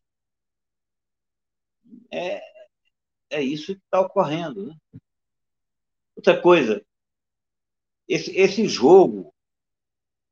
é, 2.11 2.41
é 3.29 3.41
isso 3.41 3.75
que 3.75 3.81
está 3.83 4.01
ocorrendo. 4.01 4.67
Né? 4.67 5.01
Outra 6.15 6.39
coisa, 6.41 6.85
esse, 8.07 8.31
esse 8.37 8.67
jogo 8.67 9.33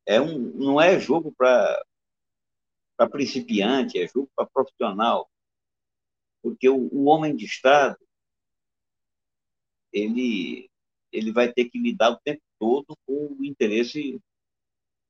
é 0.05 0.21
um, 0.21 0.37
não 0.37 0.79
é 0.79 0.99
jogo 0.99 1.33
para 1.35 1.83
para 2.97 3.09
principiante, 3.09 3.99
é 3.99 4.07
jogo 4.07 4.29
para 4.35 4.47
profissional, 4.47 5.29
porque 6.41 6.69
o, 6.69 6.87
o, 6.93 7.05
homem 7.05 7.35
de 7.35 7.45
Estado 7.45 7.97
ele 9.91 10.69
ele 11.11 11.31
vai 11.31 11.51
ter 11.51 11.69
que 11.69 11.79
lidar 11.79 12.11
o 12.11 12.19
tempo 12.19 12.41
todo 12.59 12.97
com 13.05 13.27
o 13.39 13.45
interesse 13.45 14.19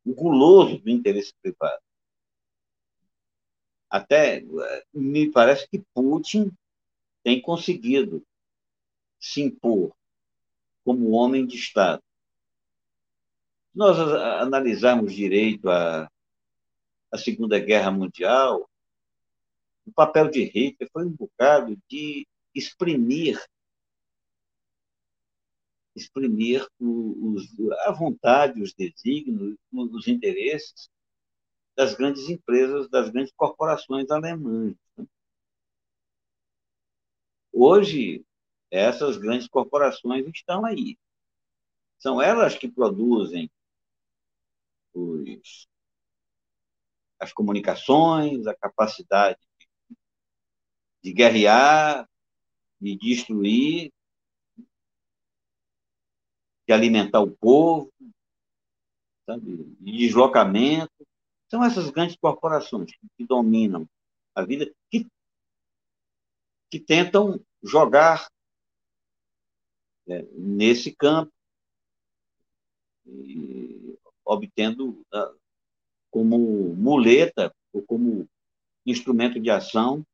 o 0.05 0.13
guloso 0.13 0.77
do 0.77 0.89
interesse 0.89 1.33
privado. 1.41 1.81
Até 3.89 4.43
me 4.93 5.31
parece 5.31 5.67
que 5.67 5.83
Putin 5.93 6.51
tem 7.23 7.41
conseguido 7.41 8.23
se 9.19 9.41
impor 9.41 9.95
como 10.83 11.11
homem 11.11 11.45
de 11.47 11.55
Estado. 11.55 12.03
Se 13.71 13.77
nós 13.77 13.97
analisarmos 13.97 15.13
direito 15.13 15.67
a, 15.69 16.07
a 17.11 17.17
Segunda 17.17 17.59
Guerra 17.59 17.91
Mundial, 17.91 18.69
o 19.85 19.91
papel 19.91 20.29
de 20.29 20.43
Hitler 20.43 20.89
foi 20.91 21.05
um 21.05 21.11
bocado 21.11 21.77
de 21.89 22.27
exprimir 22.53 23.39
exprimir 25.95 26.67
os, 26.77 27.47
a 27.85 27.91
vontade, 27.91 28.61
os 28.61 28.73
desígnios, 28.73 29.55
os 29.71 30.07
interesses 30.07 30.89
das 31.75 31.95
grandes 31.95 32.29
empresas, 32.29 32.89
das 32.89 33.09
grandes 33.09 33.33
corporações 33.33 34.09
alemãs. 34.11 34.75
Né? 34.97 35.07
Hoje, 37.51 38.25
essas 38.69 39.17
grandes 39.17 39.47
corporações 39.47 40.25
estão 40.27 40.65
aí. 40.65 40.97
São 41.97 42.21
elas 42.21 42.55
que 42.55 42.67
produzem 42.67 43.49
os 44.93 45.67
as 47.19 47.31
comunicações, 47.33 48.45
a 48.47 48.55
capacidade 48.55 49.39
de 51.03 51.13
guerrear, 51.13 52.09
de 52.79 52.95
destruir, 52.97 53.91
de 56.67 56.73
alimentar 56.73 57.21
o 57.21 57.31
povo, 57.31 57.93
sabe? 59.25 59.75
de 59.79 59.97
deslocamento. 59.97 61.07
São 61.47 61.63
essas 61.63 61.89
grandes 61.89 62.15
corporações 62.15 62.91
que 63.17 63.25
dominam 63.25 63.87
a 64.33 64.43
vida, 64.43 64.73
que, 64.89 65.07
que 66.69 66.79
tentam 66.79 67.39
jogar 67.63 68.27
é, 70.07 70.23
nesse 70.33 70.93
campo, 70.93 71.31
e, 73.05 73.97
obtendo 74.25 75.05
ah, 75.13 75.33
como 76.15 76.73
muleta 76.75 77.53
ou 77.73 77.83
como 77.83 78.25
instrumento 78.85 79.37
de 79.37 79.49
ação 79.49 80.07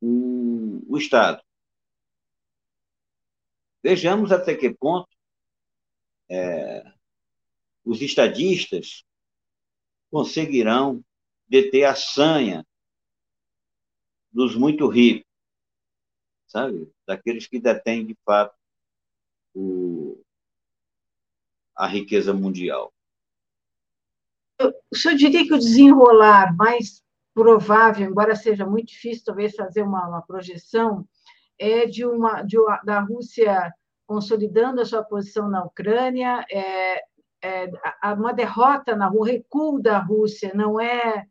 o, 0.00 0.82
o 0.88 0.96
Estado. 0.96 1.44
Vejamos 3.82 4.32
até 4.32 4.56
que 4.56 4.72
ponto 4.72 5.14
é, 6.30 6.94
os 7.84 8.00
estadistas 8.00 9.04
conseguirão 10.10 11.04
deter 11.46 11.84
a 11.84 11.94
sanha 11.94 12.66
dos 14.30 14.56
muito 14.56 14.88
ricos, 14.88 15.30
sabe? 16.46 16.90
Daqueles 17.06 17.46
que 17.46 17.60
detêm, 17.60 18.06
de 18.06 18.16
fato, 18.24 18.56
o, 19.54 20.24
a 21.76 21.86
riqueza 21.86 22.32
mundial. 22.32 22.94
O 24.90 24.96
senhor 24.96 25.16
diria 25.16 25.46
que 25.46 25.54
o 25.54 25.58
desenrolar 25.58 26.54
mais 26.56 27.02
provável, 27.34 28.06
embora 28.06 28.36
seja 28.36 28.66
muito 28.66 28.88
difícil 28.88 29.24
talvez 29.24 29.54
fazer 29.54 29.82
uma, 29.82 30.06
uma 30.06 30.22
projeção, 30.22 31.06
é 31.58 31.86
de 31.86 32.04
uma 32.04 32.42
de, 32.42 32.56
da 32.84 33.00
Rússia 33.00 33.72
consolidando 34.06 34.80
a 34.80 34.84
sua 34.84 35.02
posição 35.02 35.48
na 35.48 35.64
Ucrânia, 35.64 36.44
é, 36.50 37.02
é, 37.42 37.70
uma 38.16 38.32
derrota 38.32 38.94
na 38.94 39.10
o 39.10 39.22
recuo 39.22 39.80
da 39.80 39.98
Rússia 39.98 40.52
não 40.54 40.80
é, 40.80 41.24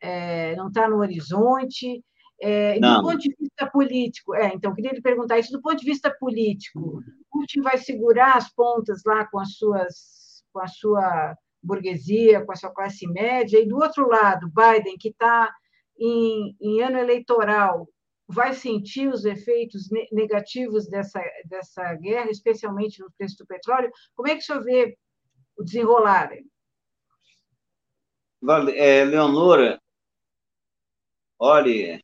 é 0.00 0.56
não 0.56 0.68
está 0.68 0.88
no 0.88 0.98
horizonte. 0.98 2.02
É, 2.42 2.78
do 2.80 3.00
ponto 3.00 3.18
de 3.18 3.34
vista 3.38 3.70
político, 3.70 4.34
é, 4.34 4.48
então 4.52 4.74
queria 4.74 4.92
lhe 4.92 5.00
perguntar 5.00 5.38
isso 5.38 5.52
do 5.52 5.62
ponto 5.62 5.76
de 5.78 5.84
vista 5.84 6.14
político, 6.18 7.00
Putin 7.30 7.62
vai 7.62 7.78
segurar 7.78 8.36
as 8.36 8.52
pontas 8.52 9.02
lá 9.06 9.24
com 9.26 9.38
as 9.38 9.54
suas 9.54 10.42
com 10.52 10.60
a 10.60 10.66
sua 10.66 11.36
burguesia, 11.64 12.44
com 12.44 12.52
a 12.52 12.56
sua 12.56 12.70
classe 12.70 13.06
média, 13.06 13.58
e 13.58 13.66
do 13.66 13.76
outro 13.76 14.06
lado, 14.06 14.48
Biden, 14.48 14.96
que 14.98 15.08
está 15.08 15.52
em, 15.98 16.56
em, 16.60 16.82
ano 16.82 16.98
eleitoral, 16.98 17.88
vai 18.26 18.54
sentir 18.54 19.08
os 19.08 19.24
efeitos 19.24 19.88
negativos 20.12 20.88
dessa, 20.88 21.20
dessa 21.46 21.94
guerra, 21.94 22.30
especialmente 22.30 23.00
no 23.00 23.10
preço 23.16 23.38
do 23.38 23.46
petróleo. 23.46 23.90
Como 24.14 24.28
é 24.28 24.34
que 24.34 24.40
o 24.40 24.42
senhor 24.42 24.62
vê 24.62 24.96
o 25.56 25.62
desenrolar? 25.62 26.30
É, 28.74 29.04
Leonora, 29.04 29.80
olhe, 31.38 32.00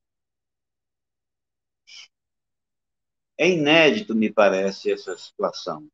é 3.39 3.49
inédito, 3.49 4.15
me 4.15 4.33
parece, 4.33 4.93
essa 4.93 5.17
situação. 5.17 5.87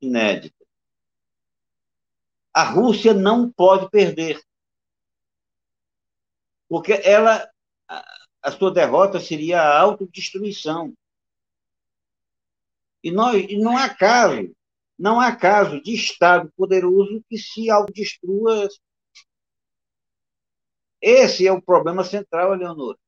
Inédito 0.00 0.59
a 2.52 2.64
Rússia 2.64 3.14
não 3.14 3.50
pode 3.50 3.88
perder. 3.90 4.40
Porque 6.68 6.92
ela, 6.92 7.48
a 8.42 8.50
sua 8.52 8.72
derrota 8.72 9.18
seria 9.20 9.60
a 9.60 9.80
autodestruição. 9.80 10.94
E, 13.02 13.10
nós, 13.10 13.44
e 13.48 13.58
não 13.58 13.76
há 13.76 13.88
caso, 13.88 14.54
não 14.98 15.20
há 15.20 15.34
caso 15.34 15.80
de 15.82 15.94
Estado 15.94 16.52
poderoso 16.56 17.24
que 17.28 17.38
se 17.38 17.70
autodestrua. 17.70 18.68
Esse 21.00 21.46
é 21.46 21.52
o 21.52 21.62
problema 21.62 22.04
central, 22.04 22.54
Leonor. 22.54 22.98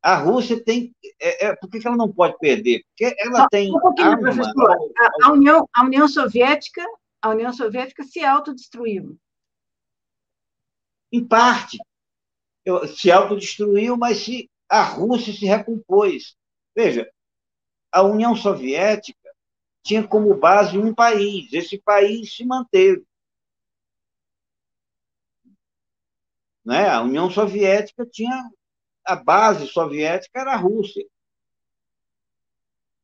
A 0.00 0.16
Rússia 0.16 0.62
tem. 0.64 0.94
É, 1.20 1.48
é, 1.48 1.56
por 1.56 1.68
que 1.68 1.86
ela 1.86 1.96
não 1.96 2.10
pode 2.10 2.38
perder? 2.38 2.82
Porque 2.84 3.14
ela 3.18 3.46
tem. 3.48 3.70
Um 3.70 4.00
arma, 4.00 4.30
a, 4.30 5.26
a, 5.26 5.32
União, 5.32 5.68
a 5.74 5.84
União 5.84 6.08
Soviética 6.08 6.82
a 7.20 7.30
União 7.30 7.52
Soviética 7.52 8.04
se 8.04 8.24
autodestruiu. 8.24 9.18
Em 11.12 11.26
parte. 11.26 11.78
Se 12.96 13.10
autodestruiu, 13.10 13.96
mas 13.96 14.18
se 14.18 14.50
a 14.68 14.82
Rússia 14.82 15.32
se 15.32 15.46
recompôs. 15.46 16.36
Veja, 16.76 17.10
a 17.90 18.02
União 18.02 18.36
Soviética 18.36 19.34
tinha 19.82 20.06
como 20.06 20.36
base 20.36 20.78
um 20.78 20.94
país. 20.94 21.52
Esse 21.52 21.78
país 21.78 22.34
se 22.34 22.44
manteve. 22.44 23.06
Né? 26.64 26.88
A 26.88 27.00
União 27.00 27.30
Soviética 27.30 28.06
tinha. 28.06 28.50
A 29.04 29.16
base 29.16 29.66
soviética 29.68 30.38
era 30.38 30.52
a 30.52 30.56
Rússia. 30.56 31.02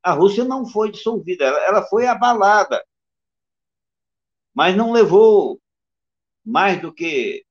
A 0.03 0.13
Rússia 0.13 0.45
não 0.45 0.67
foi 0.67 0.91
dissolvida, 0.91 1.47
ela 1.47 1.83
foi 1.87 2.07
abalada 2.07 2.85
mas 4.55 4.77
não 4.77 4.93
levou 4.93 5.61
mais 6.45 6.81
do 6.81 6.93
que 6.95 7.45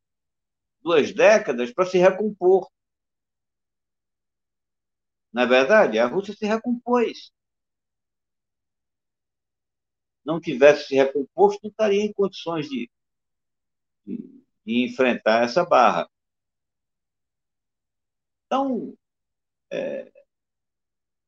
duas 0.82 1.14
décadas 1.14 1.74
para 1.74 1.86
se 1.86 1.98
recompor. 1.98 2.70
Na 5.32 5.46
verdade, 5.46 6.00
a 6.00 6.06
Rússia 6.08 6.34
se 6.36 6.46
recompôs. 6.46 7.32
Não 10.24 10.40
tivesse 10.40 10.88
se 10.88 10.96
recomposto, 10.96 11.60
não 11.64 11.70
estaria 11.70 12.02
em 12.04 12.14
condições 12.14 12.70
de, 12.70 12.90
de, 14.06 14.44
de 14.66 14.86
enfrentar 14.86 15.44
essa 15.44 15.66
barra. 15.66 16.10
Então, 18.46 18.96
é, 19.72 20.12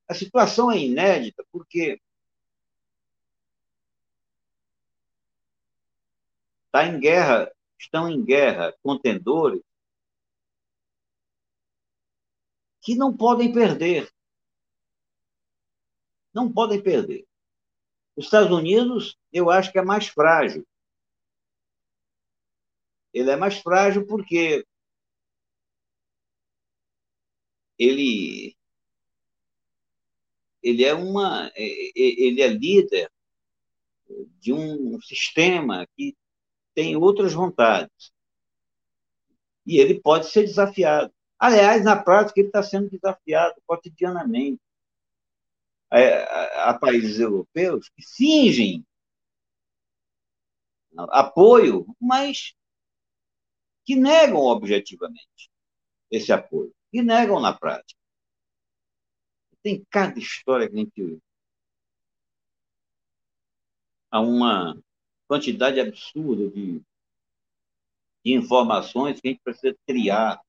a 0.07 0.13
situação 0.13 0.71
é 0.71 0.77
inédita, 0.77 1.43
porque 1.51 1.99
Está 6.75 6.87
em 6.87 6.99
guerra, 6.99 7.55
estão 7.79 8.09
em 8.09 8.21
guerra 8.21 8.75
contendores 8.83 9.61
que 12.81 12.95
não 12.95 13.15
podem 13.15 13.53
perder. 13.53 14.13
Não 16.33 16.51
podem 16.51 16.83
perder. 16.83 17.25
Os 18.17 18.25
Estados 18.25 18.51
Unidos, 18.51 19.17
eu 19.31 19.49
acho 19.49 19.71
que 19.71 19.79
é 19.79 19.81
mais 19.81 20.07
frágil. 20.07 20.67
Ele 23.13 23.31
é 23.31 23.37
mais 23.37 23.57
frágil 23.59 24.05
porque 24.05 24.67
ele 27.79 28.53
ele 30.61 30.83
é 30.83 30.93
uma 30.93 31.49
ele 31.55 32.41
é 32.41 32.47
líder 32.49 33.09
de 34.41 34.51
um 34.51 34.99
sistema 34.99 35.87
que 35.95 36.13
tem 36.75 36.95
outras 36.97 37.33
vontades. 37.33 38.11
E 39.65 39.79
ele 39.79 39.99
pode 39.99 40.27
ser 40.27 40.43
desafiado. 40.43 41.11
Aliás, 41.39 41.83
na 41.83 41.95
prática, 41.95 42.39
ele 42.39 42.49
está 42.49 42.61
sendo 42.61 42.89
desafiado 42.89 43.55
cotidianamente 43.65 44.61
a, 45.89 46.69
a, 46.69 46.73
países 46.77 47.19
europeus 47.19 47.89
que 47.89 48.03
fingem 48.15 48.85
apoio, 50.97 51.85
mas 51.99 52.53
que 53.85 53.95
negam 53.95 54.37
objetivamente 54.37 55.49
esse 56.09 56.31
apoio, 56.31 56.73
que 56.91 57.01
negam 57.01 57.39
na 57.39 57.53
prática. 57.53 57.99
Tem 59.61 59.83
cada 59.89 60.19
história 60.19 60.69
que 60.69 60.75
a 60.75 60.79
gente. 60.79 61.19
Há 64.11 64.21
uma 64.21 64.79
quantidade 65.27 65.79
absurda 65.79 66.49
de, 66.49 66.81
de 68.23 68.33
informações 68.33 69.19
que 69.19 69.27
a 69.27 69.31
gente 69.31 69.41
precisa 69.43 69.75
criar. 69.87 70.41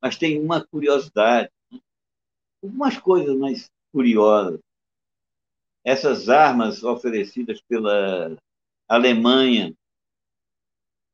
Mas 0.00 0.16
tem 0.16 0.40
uma 0.40 0.64
curiosidade, 0.66 1.50
né? 1.70 1.80
algumas 2.62 2.98
coisas 2.98 3.36
mais 3.36 3.70
curiosas. 3.92 4.60
Essas 5.84 6.28
armas 6.28 6.82
oferecidas 6.82 7.60
pela 7.62 8.36
Alemanha 8.86 9.74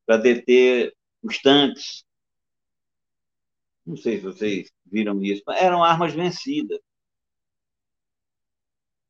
para 0.07 0.17
deter 0.17 0.95
os 1.23 1.41
tanques, 1.41 2.05
não 3.87 3.97
sei 3.97 4.17
se 4.19 4.25
vocês 4.25 4.71
viram 4.85 5.23
isso, 5.23 5.43
mas 5.47 5.61
eram 5.61 5.83
armas 5.83 6.13
vencidas. 6.13 6.79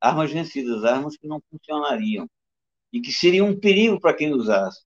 Armas 0.01 0.30
vencidas, 0.30 0.85
armas 0.85 1.16
que 1.16 1.26
não 1.26 1.41
funcionariam 1.51 2.28
e 2.95 3.01
que 3.01 3.11
seria 3.11 3.45
um 3.45 3.59
perigo 3.59 3.99
para 3.99 4.15
quem 4.15 4.33
usasse. 4.33 4.85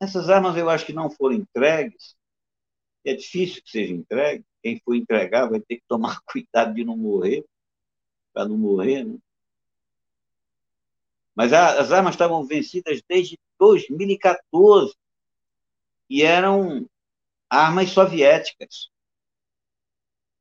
Essas 0.00 0.30
armas 0.30 0.56
eu 0.56 0.70
acho 0.70 0.86
que 0.86 0.94
não 0.94 1.10
foram 1.10 1.36
entregues, 1.36 2.16
é 3.04 3.12
difícil 3.12 3.62
que 3.62 3.70
seja 3.70 3.92
entregue, 3.92 4.46
quem 4.62 4.80
for 4.80 4.94
entregar 4.94 5.46
vai 5.46 5.60
ter 5.60 5.76
que 5.76 5.84
tomar 5.86 6.20
cuidado 6.24 6.72
de 6.72 6.84
não 6.84 6.96
morrer, 6.96 7.44
para 8.32 8.48
não 8.48 8.56
morrer, 8.56 9.04
né? 9.04 9.18
Mas 11.34 11.52
a, 11.52 11.78
as 11.78 11.92
armas 11.92 12.14
estavam 12.14 12.46
vencidas 12.46 13.02
desde 13.06 13.38
2014 13.58 14.96
e 16.08 16.22
eram 16.22 16.88
armas 17.48 17.90
soviéticas. 17.90 18.90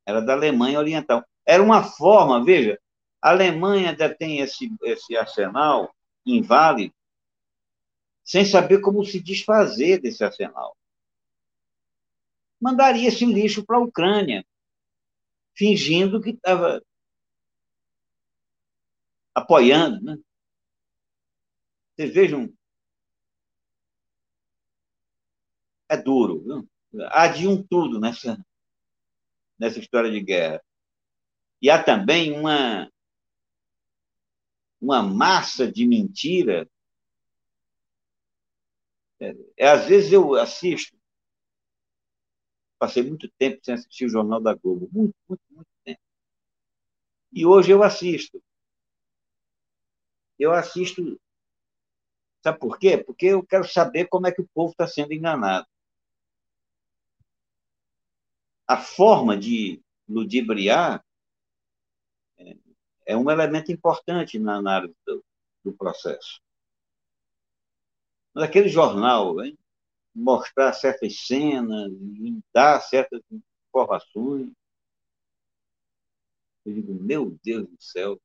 Era 0.06 0.22
da 0.22 0.34
Alemanha 0.34 0.80
Oriental. 0.80 1.24
Era 1.46 1.62
uma 1.62 1.84
forma, 1.84 2.44
veja, 2.44 2.80
a 3.22 3.30
Alemanha 3.32 3.96
detém 3.96 4.40
esse, 4.40 4.70
esse 4.84 5.18
arsenal 5.18 5.94
inválido 6.26 6.94
sem 8.24 8.46
saber 8.46 8.82
como 8.82 9.06
se 9.06 9.22
desfazer 9.22 10.02
desse 10.02 10.22
arsenal. 10.22 10.78
Mandaria 12.60 13.08
esse 13.08 13.26
lixo 13.26 13.66
para 13.66 13.78
a 13.78 13.82
Ucrânia, 13.82 14.46
fingindo 15.56 16.22
que 16.22 16.32
estava 16.32 16.84
apoiando. 19.34 20.04
Né? 20.04 20.18
Vocês 21.96 22.14
vejam. 22.14 22.54
É 25.88 25.96
duro. 25.96 26.44
Viu? 26.44 26.70
Há 27.10 27.28
de 27.28 27.48
um 27.48 27.64
tudo 27.66 27.98
nessa, 27.98 28.38
nessa 29.58 29.80
história 29.80 30.12
de 30.12 30.22
guerra. 30.22 30.62
E 31.62 31.70
há 31.70 31.82
também 31.82 32.38
uma, 32.38 32.92
uma 34.82 35.02
massa 35.02 35.72
de 35.72 35.86
mentira. 35.86 36.70
É, 39.20 39.68
às 39.68 39.86
vezes 39.86 40.12
eu 40.12 40.36
assisto, 40.36 40.96
passei 42.78 43.04
muito 43.04 43.30
tempo 43.38 43.60
sem 43.64 43.74
assistir 43.74 44.06
o 44.06 44.10
Jornal 44.10 44.40
da 44.40 44.54
Globo, 44.54 44.88
muito, 44.92 45.16
muito, 45.28 45.42
muito 45.50 45.70
tempo. 45.84 46.00
E 47.32 47.46
hoje 47.46 47.72
eu 47.72 47.84
assisto. 47.84 48.42
Eu 50.40 50.54
assisto. 50.54 51.20
Sabe 52.44 52.60
por 52.60 52.78
quê? 52.78 52.98
Porque 52.98 53.28
eu 53.28 53.44
quero 53.46 53.68
saber 53.68 54.08
como 54.08 54.28
é 54.28 54.32
que 54.32 54.42
o 54.42 54.48
povo 54.54 54.72
está 54.72 54.88
sendo 54.88 55.14
enganado. 55.14 55.68
A 58.68 58.78
forma 58.78 59.36
de 59.38 59.82
ludibriar 60.08 61.04
é 63.08 63.16
um 63.16 63.32
elemento 63.32 63.72
importante 63.72 64.38
na 64.38 64.58
análise 64.58 64.96
do, 65.06 65.24
do 65.64 65.74
processo. 65.74 66.42
Mas 68.36 68.44
aquele 68.44 68.68
jornal, 68.68 69.42
hein, 69.44 69.58
mostrar 70.14 70.74
certas 70.74 71.26
cenas, 71.26 71.90
dar 72.54 72.82
certas 72.82 73.22
informações, 73.70 74.52
eu 76.66 76.74
digo, 76.74 76.94
meu 76.94 77.38
Deus 77.42 77.66
do 77.66 77.82
céu, 77.82 78.20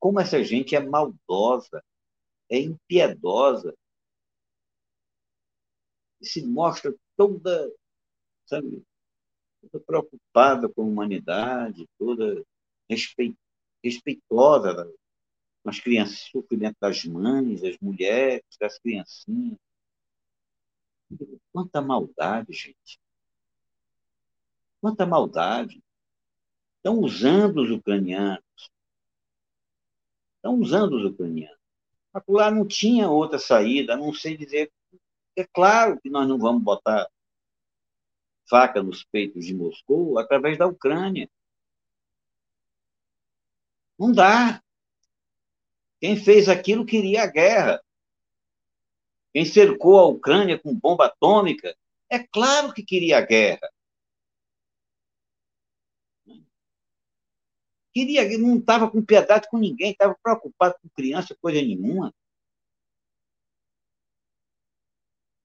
como 0.00 0.18
essa 0.20 0.42
gente 0.42 0.74
é 0.74 0.80
maldosa, 0.80 1.84
é 2.48 2.58
impiedosa, 2.58 3.76
e 6.20 6.26
se 6.26 6.44
mostra 6.46 6.94
toda, 7.14 7.70
sabe, 8.46 8.82
toda 9.60 9.84
preocupada 9.84 10.66
com 10.68 10.82
a 10.82 10.86
humanidade, 10.86 11.86
toda 11.98 12.42
respeitosa 12.88 13.47
respeitosa 13.82 14.90
com 15.62 15.70
as 15.70 15.80
crianças, 15.80 16.28
sofrimento 16.30 16.76
das 16.80 17.04
mães, 17.04 17.60
das 17.60 17.76
mulheres, 17.78 18.44
das 18.60 18.78
criancinhas. 18.78 19.58
Quanta 21.52 21.80
maldade, 21.80 22.52
gente. 22.52 23.00
Quanta 24.80 25.06
maldade. 25.06 25.82
Estão 26.76 27.00
usando 27.00 27.62
os 27.62 27.70
ucranianos. 27.70 28.42
Estão 30.36 30.58
usando 30.60 30.94
os 30.94 31.04
ucranianos. 31.04 31.58
Lá 32.26 32.50
não 32.50 32.66
tinha 32.66 33.10
outra 33.10 33.38
saída, 33.38 33.94
a 33.94 33.96
não 33.96 34.12
sei 34.12 34.36
dizer. 34.36 34.72
É 35.36 35.44
claro 35.44 36.00
que 36.00 36.10
nós 36.10 36.28
não 36.28 36.38
vamos 36.38 36.62
botar 36.62 37.08
faca 38.48 38.82
nos 38.82 39.04
peitos 39.04 39.44
de 39.44 39.54
Moscou 39.54 40.18
através 40.18 40.56
da 40.58 40.66
Ucrânia. 40.66 41.28
Não 43.98 44.12
dá. 44.12 44.62
Quem 46.00 46.16
fez 46.16 46.48
aquilo 46.48 46.86
queria 46.86 47.24
a 47.24 47.26
guerra. 47.26 47.82
Quem 49.32 49.44
cercou 49.44 49.98
a 49.98 50.06
Ucrânia 50.06 50.58
com 50.58 50.74
bomba 50.74 51.06
atômica, 51.06 51.76
é 52.08 52.18
claro 52.18 52.72
que 52.72 52.82
queria 52.82 53.18
a 53.18 53.20
guerra. 53.20 53.68
Queria, 57.92 58.38
não 58.38 58.58
estava 58.58 58.90
com 58.90 59.04
piedade 59.04 59.48
com 59.50 59.58
ninguém, 59.58 59.90
estava 59.90 60.16
preocupado 60.22 60.76
com 60.80 60.88
criança, 60.90 61.36
coisa 61.40 61.60
nenhuma. 61.60 62.14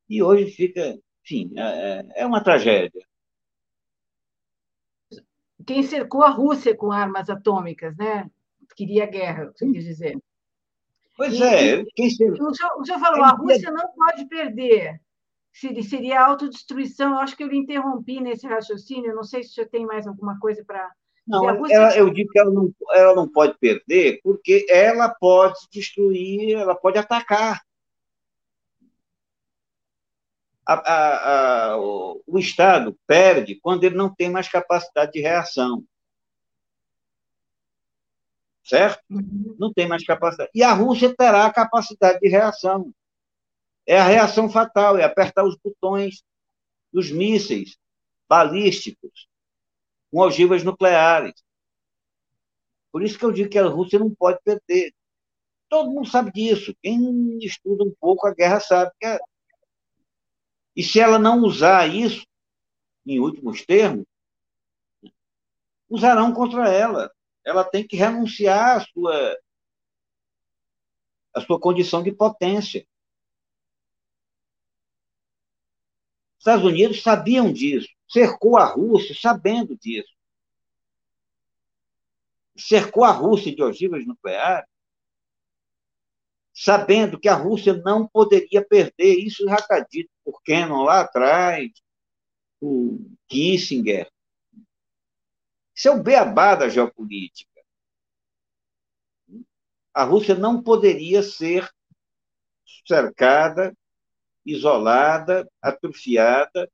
E 0.08 0.22
hoje 0.22 0.51
fica, 0.51 0.99
enfim, 1.24 1.51
é, 1.58 1.62
é, 1.62 2.22
é 2.22 2.26
uma 2.26 2.43
tragédia. 2.43 3.08
Quem 5.66 5.82
cercou 5.82 6.24
a 6.24 6.30
Rússia 6.30 6.76
com 6.76 6.91
armas 6.91 7.30
atômicas, 7.30 7.95
né? 7.97 8.30
Queria 8.76 9.05
guerra, 9.05 9.51
você 9.53 9.65
quis 9.71 9.84
dizer. 9.84 10.17
Pois 11.15 11.34
e, 11.34 11.43
é. 11.43 11.84
Quem 11.95 12.07
o, 12.07 12.11
senhor, 12.11 12.34
o 12.80 12.86
senhor 12.86 12.99
falou, 12.99 13.24
a 13.24 13.30
Rússia 13.30 13.71
não 13.71 13.91
pode 13.93 14.26
perder. 14.26 14.99
Seria 15.51 16.21
autodestruição. 16.21 17.11
Eu 17.11 17.19
acho 17.19 17.38
que 17.38 17.43
eu 17.43 17.47
lhe 17.47 17.57
interrompi 17.57 18.19
nesse 18.19 18.47
raciocínio. 18.47 19.15
Não 19.15 19.24
sei 19.24 19.43
se 19.43 19.51
o 19.51 19.53
senhor 19.53 19.69
tem 19.69 19.86
mais 19.86 20.07
alguma 20.07 20.39
coisa 20.39 20.63
para. 20.65 20.91
Não, 21.28 21.45
Rússia... 21.55 21.76
ela, 21.76 21.95
eu 21.95 22.09
digo 22.09 22.32
que 22.32 22.39
ela 22.39 22.51
não, 22.51 22.74
ela 22.91 23.15
não 23.15 23.30
pode 23.30 23.57
perder, 23.59 24.19
porque 24.24 24.65
ela 24.69 25.09
pode 25.09 25.59
destruir, 25.71 26.57
ela 26.57 26.76
pode 26.76 26.97
atacar. 26.97 27.61
A, 30.65 30.74
a, 30.74 31.71
a, 31.74 31.78
o, 31.78 32.24
o 32.26 32.39
Estado 32.39 32.97
perde 33.05 33.55
quando 33.61 33.84
ele 33.84 33.95
não 33.95 34.13
tem 34.13 34.30
mais 34.30 34.49
capacidade 34.49 35.11
de 35.11 35.21
reação 35.21 35.84
certo? 38.64 39.03
Uhum. 39.09 39.55
Não 39.59 39.74
tem 39.74 39.88
mais 39.88 40.05
capacidade. 40.05 40.49
E 40.53 40.64
a 40.64 40.74
Rússia 40.74 41.14
terá 41.16 41.45
a 41.45 41.53
capacidade 41.53 42.20
de 42.20 42.30
reação. 42.30 42.93
É 43.86 43.99
a 43.99 44.05
reação 44.05 44.49
fatal, 44.49 44.97
é 44.97 45.03
apertar 45.03 45.43
os 45.43 45.57
botões 45.57 46.24
dos 46.91 47.11
mísseis 47.11 47.78
balísticos 48.30 49.28
com 50.11 50.20
ogivas 50.20 50.64
nucleares. 50.64 51.34
Por 52.91 53.03
isso 53.03 53.18
que 53.18 53.26
eu 53.26 53.32
digo 53.32 53.49
que 53.49 53.59
a 53.59 53.68
Rússia 53.68 53.99
não 53.99 54.14
pode 54.14 54.39
perder. 54.43 54.93
Todo 55.68 55.89
mundo 55.89 56.07
sabe 56.07 56.32
disso. 56.32 56.74
Quem 56.82 57.38
estuda 57.39 57.84
um 57.84 57.93
pouco 57.99 58.28
a 58.28 58.34
guerra 58.34 58.59
sabe 58.59 58.91
que 58.99 59.05
é... 59.05 59.20
E 60.76 60.84
se 60.84 60.99
ela 60.99 61.20
não 61.20 61.41
usar 61.43 61.88
isso, 61.88 62.26
em 63.05 63.20
últimos 63.20 63.66
termos, 63.66 64.05
usarão 65.89 66.34
contra 66.34 66.70
ela 66.70 67.12
ela 67.46 67.64
tem 67.64 67.86
que 67.86 67.96
renunciar 67.96 68.78
à 68.78 68.86
sua, 68.86 69.38
à 71.34 71.41
sua 71.41 71.60
condição 71.60 72.02
de 72.02 72.12
potência. 72.12 72.88
Os 76.38 76.39
Estados 76.39 76.66
Unidos 76.66 77.02
sabiam 77.02 77.52
disso, 77.52 77.89
cercou 78.08 78.58
a 78.58 78.66
Rússia 78.66 79.16
sabendo 79.20 79.78
disso. 79.78 80.14
Cercou 82.56 83.04
a 83.04 83.12
Rússia 83.12 83.56
de 83.56 83.64
ogivas 83.64 84.06
nucleares, 84.06 84.70
sabendo 86.54 87.20
que 87.20 87.28
a 87.28 87.34
Rússia 87.34 87.74
não 87.74 88.08
poderia 88.08 88.64
perder. 88.64 89.18
Isso 89.18 89.44
já 89.46 89.56
está 89.56 89.80
dito 89.80 90.12
por 90.24 90.41
Kennan 90.44 90.84
lá 90.84 91.02
atrás, 91.02 91.72
o 92.62 93.00
Kissinger, 93.28 94.10
isso 95.76 95.88
é 95.88 95.91
o 95.91 96.03
beabá 96.03 96.55
da 96.55 96.69
geopolítica. 96.69 97.61
A 99.93 100.03
Rússia 100.03 100.36
não 100.36 100.61
poderia 100.61 101.21
ser 101.21 101.71
cercada, 102.86 103.76
isolada, 104.45 105.49
atrofiada, 105.61 106.69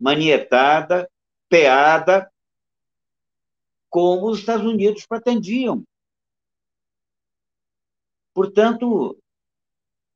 manietada, 0.00 1.10
peada, 1.48 2.30
como 3.88 4.30
os 4.30 4.38
Estados 4.38 4.66
Unidos 4.66 5.06
pretendiam. 5.06 5.84
Portanto, 8.32 9.18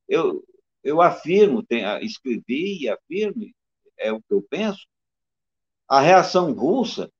eu, 0.08 0.44
eu 0.82 1.02
afirmo, 1.02 1.62
tenho, 1.62 1.98
escrevi 1.98 2.82
e 2.82 2.88
afirmo, 2.88 3.50
é 3.96 4.12
o 4.12 4.22
que 4.22 4.32
eu 4.32 4.42
penso, 4.42 4.86
a 5.88 6.00
reação 6.00 6.52
russa 6.52 7.10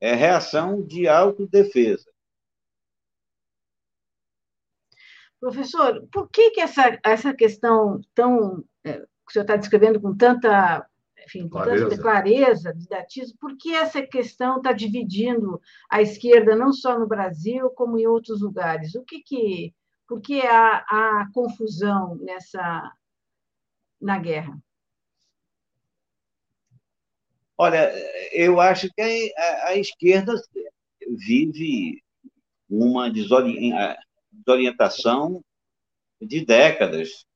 é 0.00 0.14
reação 0.14 0.82
de 0.82 1.08
autodefesa. 1.08 2.10
Professor, 5.40 6.06
por 6.12 6.28
que, 6.28 6.50
que 6.50 6.60
essa, 6.60 6.98
essa 7.04 7.32
questão 7.32 8.00
tão. 8.14 8.64
É, 8.84 8.98
que 8.98 9.06
o 9.28 9.32
senhor 9.32 9.44
está 9.44 9.56
descrevendo 9.56 10.00
com 10.00 10.16
tanta, 10.16 10.84
enfim, 11.24 11.42
com 11.42 11.50
clareza. 11.50 11.88
tanta 11.88 12.02
clareza, 12.02 12.74
didatismo, 12.74 13.36
por 13.38 13.56
que 13.56 13.74
essa 13.74 14.02
questão 14.02 14.56
está 14.56 14.72
dividindo 14.72 15.60
a 15.90 16.02
esquerda 16.02 16.56
não 16.56 16.72
só 16.72 16.98
no 16.98 17.06
Brasil, 17.06 17.70
como 17.70 17.98
em 17.98 18.06
outros 18.06 18.40
lugares? 18.40 18.94
O 18.94 19.04
que 19.04 19.20
que. 19.20 19.74
Por 20.08 20.22
que 20.22 20.40
há, 20.40 20.78
há 20.88 21.28
confusão 21.34 22.16
nessa. 22.16 22.92
na 24.00 24.18
guerra? 24.18 24.58
Olha, 27.60 27.92
eu 28.32 28.60
acho 28.60 28.88
que 28.94 29.34
a, 29.36 29.70
a 29.70 29.76
esquerda 29.76 30.32
vive 31.08 32.00
uma 32.70 33.10
desorientação 33.10 35.44
de 36.20 36.44
décadas, 36.44 37.26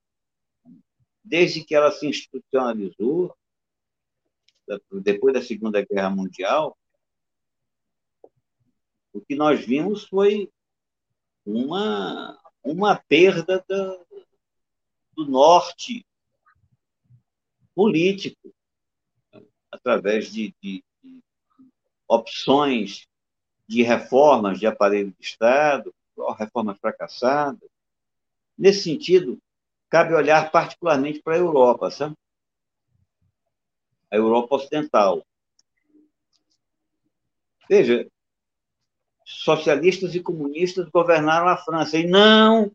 desde 1.24 1.64
que 1.64 1.74
ela 1.74 1.90
se 1.90 2.06
institucionalizou, 2.06 3.36
depois 5.02 5.34
da 5.34 5.42
Segunda 5.42 5.84
Guerra 5.84 6.10
Mundial, 6.10 6.78
o 9.12 9.20
que 9.20 9.34
nós 9.34 9.66
vimos 9.66 10.04
foi 10.04 10.48
uma, 11.44 12.40
uma 12.62 12.94
perda 13.08 13.64
do, 13.68 14.06
do 15.16 15.28
norte 15.28 16.06
político 17.74 18.51
através 19.82 20.32
de, 20.32 20.54
de, 20.62 20.84
de 21.02 21.22
opções 22.08 23.06
de 23.68 23.82
reformas 23.82 24.58
de 24.58 24.66
aparelho 24.66 25.12
de 25.18 25.26
Estado, 25.26 25.94
reformas 26.38 26.78
fracassadas. 26.78 27.68
Nesse 28.56 28.84
sentido, 28.84 29.38
cabe 29.88 30.14
olhar 30.14 30.50
particularmente 30.50 31.20
para 31.22 31.34
a 31.34 31.38
Europa, 31.38 31.90
sabe? 31.90 32.16
A 34.10 34.16
Europa 34.16 34.56
Ocidental. 34.56 35.24
Veja, 37.68 38.06
socialistas 39.24 40.14
e 40.14 40.20
comunistas 40.20 40.88
governaram 40.90 41.48
a 41.48 41.56
França 41.56 41.96
e 41.96 42.06
não 42.06 42.70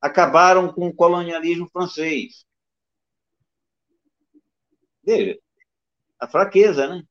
acabaram 0.00 0.72
com 0.72 0.88
o 0.88 0.94
colonialismo 0.94 1.68
francês. 1.70 2.44
Veja, 5.04 5.38
a 6.22 6.28
fraqueza, 6.28 6.86
né? 6.86 7.04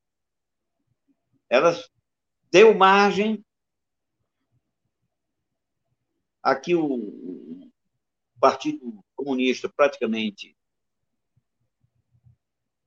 Elas 1.50 1.90
deu 2.50 2.74
margem 2.74 3.44
a 6.42 6.56
que 6.56 6.74
o 6.74 7.70
Partido 8.40 9.04
Comunista 9.14 9.68
praticamente 9.68 10.56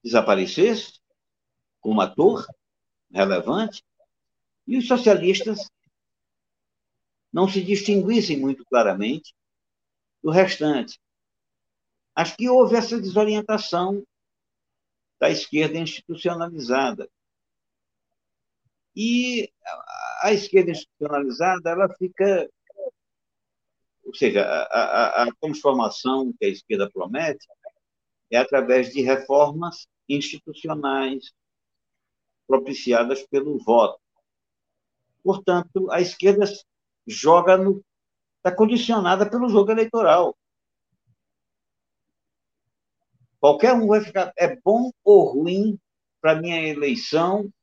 desaparecesse 0.03 0.99
como 1.79 2.01
ator 2.01 2.43
relevante 3.11 3.83
e 4.65 4.79
os 4.79 4.87
socialistas 4.87 5.69
não 7.31 7.47
se 7.47 7.63
distinguissem 7.63 8.39
muito 8.39 8.65
claramente 8.65 9.35
do 10.23 10.31
restante. 10.31 10.99
Acho 12.15 12.35
que 12.35 12.49
houve 12.49 12.77
essa 12.77 12.99
desorientação 12.99 14.03
da 15.19 15.29
esquerda 15.29 15.77
institucionalizada. 15.77 17.09
E 18.95 19.51
a 20.21 20.33
esquerda 20.33 20.71
institucionalizada, 20.71 21.69
ela 21.69 21.89
fica. 21.95 22.49
Ou 24.03 24.13
seja, 24.13 24.41
a, 24.43 24.63
a, 24.63 25.23
a 25.23 25.35
transformação 25.41 26.31
que 26.39 26.45
a 26.45 26.49
esquerda 26.49 26.89
promete 26.89 27.45
é 28.31 28.37
através 28.37 28.93
de 28.93 29.01
reformas 29.01 29.87
institucionais 30.07 31.33
propiciadas 32.47 33.25
pelo 33.27 33.57
voto. 33.57 33.99
Portanto, 35.23 35.91
a 35.91 35.99
esquerda 35.99 36.45
joga 37.07 37.57
no. 37.57 37.83
está 38.37 38.55
condicionada 38.55 39.27
pelo 39.29 39.49
jogo 39.49 39.71
eleitoral. 39.71 40.37
Qualquer 43.45 43.73
um 43.73 43.85
vai 43.85 44.01
ficar. 44.01 44.33
É 44.35 44.55
bom 44.55 44.91
ou 45.03 45.23
ruim 45.25 45.79
para 46.19 46.33
minha 46.33 46.67
eleição 46.67 47.53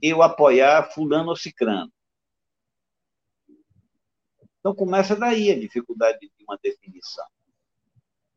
eu 0.00 0.22
apoiar 0.22 0.88
Fulano 0.92 1.30
ou 1.30 1.36
Cicrano? 1.36 1.92
Então 4.60 4.72
começa 4.72 5.16
daí 5.16 5.50
a 5.50 5.58
dificuldade 5.58 6.20
de 6.20 6.44
uma 6.44 6.56
definição. 6.62 7.26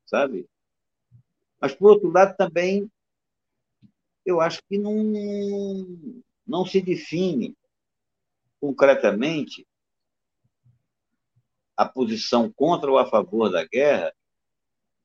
Sabe? 0.08 0.50
Mas, 1.62 1.76
por 1.76 1.92
outro 1.92 2.10
lado, 2.10 2.36
também 2.36 2.92
eu 4.26 4.42
acho 4.42 4.60
que 4.68 4.80
não, 4.80 4.96
não 6.44 6.66
se 6.66 6.82
define 6.82 7.56
concretamente 8.60 9.64
a 11.78 11.88
posição 11.88 12.52
contra 12.52 12.90
ou 12.90 12.98
a 12.98 13.06
favor 13.06 13.48
da 13.52 13.64
guerra 13.64 14.12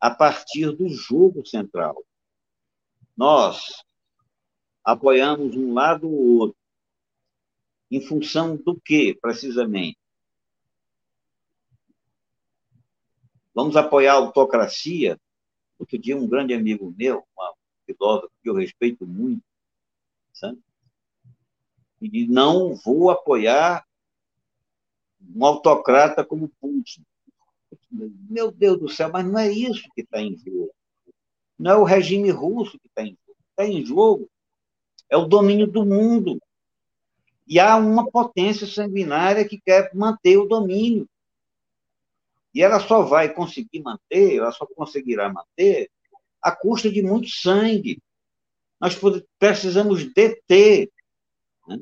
a 0.02 0.10
partir 0.10 0.72
do 0.72 0.88
jogo 0.88 1.46
central. 1.46 2.04
Nós 3.16 3.84
apoiamos 4.82 5.54
um 5.54 5.72
lado 5.72 6.10
ou 6.10 6.38
outro. 6.40 6.58
Em 7.88 8.00
função 8.00 8.56
do 8.56 8.80
que, 8.80 9.14
precisamente? 9.14 9.96
Vamos 13.54 13.76
apoiar 13.76 14.14
a 14.14 14.16
autocracia? 14.16 15.20
Outro 15.78 15.96
dia, 15.96 16.16
um 16.16 16.26
grande 16.26 16.52
amigo 16.52 16.92
meu, 16.98 17.24
uma 17.36 17.54
filósofa 17.86 18.34
que 18.42 18.50
eu 18.50 18.54
respeito 18.54 19.06
muito, 19.06 19.44
sabe? 20.32 20.60
e 22.00 22.26
não 22.26 22.74
vou 22.74 23.08
apoiar 23.08 23.86
um 25.20 25.46
autocrata 25.46 26.24
como 26.24 26.48
Putin. 26.60 27.04
Meu 27.90 28.50
Deus 28.50 28.78
do 28.78 28.88
céu, 28.88 29.10
mas 29.12 29.24
não 29.24 29.38
é 29.38 29.50
isso 29.50 29.88
que 29.94 30.02
está 30.02 30.20
em 30.20 30.36
jogo. 30.36 30.70
Não 31.58 31.70
é 31.70 31.76
o 31.76 31.84
regime 31.84 32.30
russo 32.30 32.78
que 32.78 32.88
está 32.88 33.02
em 33.02 33.16
jogo. 33.26 33.38
Está 33.50 33.66
em 33.66 33.84
jogo 33.84 34.30
é 35.12 35.16
o 35.16 35.26
domínio 35.26 35.66
do 35.66 35.84
mundo. 35.84 36.40
E 37.46 37.60
há 37.60 37.76
uma 37.76 38.10
potência 38.10 38.66
sanguinária 38.66 39.46
que 39.46 39.60
quer 39.60 39.94
manter 39.94 40.38
o 40.38 40.46
domínio. 40.46 41.06
E 42.54 42.62
ela 42.62 42.80
só 42.80 43.02
vai 43.02 43.32
conseguir 43.32 43.82
manter, 43.82 44.36
ela 44.36 44.50
só 44.52 44.64
conseguirá 44.64 45.30
manter 45.30 45.90
à 46.40 46.50
custa 46.50 46.90
de 46.90 47.02
muito 47.02 47.28
sangue. 47.28 48.02
Nós 48.80 48.98
precisamos 49.38 50.10
deter 50.14 50.90
né, 51.68 51.78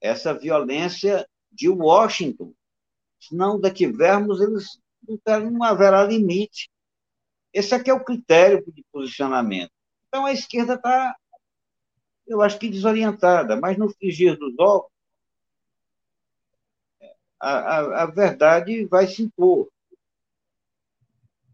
essa 0.00 0.34
violência 0.34 1.28
de 1.52 1.68
Washington. 1.68 2.52
Se 3.20 3.34
não 3.34 3.60
detivermos, 3.60 4.40
eles 4.40 4.80
não 5.50 5.64
haverá 5.64 6.04
limite. 6.04 6.70
Esse 7.52 7.74
aqui 7.74 7.90
é 7.90 7.94
o 7.94 8.04
critério 8.04 8.62
de 8.72 8.84
posicionamento. 8.92 9.72
Então, 10.08 10.26
a 10.26 10.32
esquerda 10.32 10.74
está, 10.74 11.16
eu 12.26 12.40
acho 12.42 12.58
que 12.58 12.68
desorientada, 12.68 13.56
mas 13.56 13.76
no 13.76 13.90
frigir 13.90 14.38
dos 14.38 14.58
ovos, 14.58 14.90
a, 17.40 17.50
a, 17.50 18.02
a 18.02 18.06
verdade 18.06 18.84
vai 18.86 19.06
se 19.06 19.22
impor. 19.22 19.68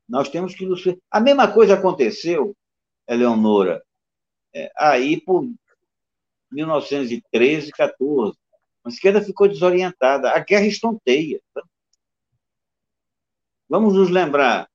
Nós 0.08 0.28
temos 0.28 0.54
que 0.54 0.66
nos. 0.66 0.82
A 1.10 1.20
mesma 1.20 1.52
coisa 1.52 1.74
aconteceu, 1.74 2.56
Eleonora, 3.08 3.82
é, 4.54 4.70
aí 4.76 5.20
por 5.20 5.50
1913, 6.50 7.72
14. 7.72 8.38
A 8.84 8.88
esquerda 8.88 9.22
ficou 9.22 9.48
desorientada. 9.48 10.30
A 10.30 10.38
guerra 10.38 10.66
estonteia. 10.66 11.40
Tá? 11.54 11.62
Vamos 13.68 13.94
nos 13.94 14.10
lembrar. 14.10 14.68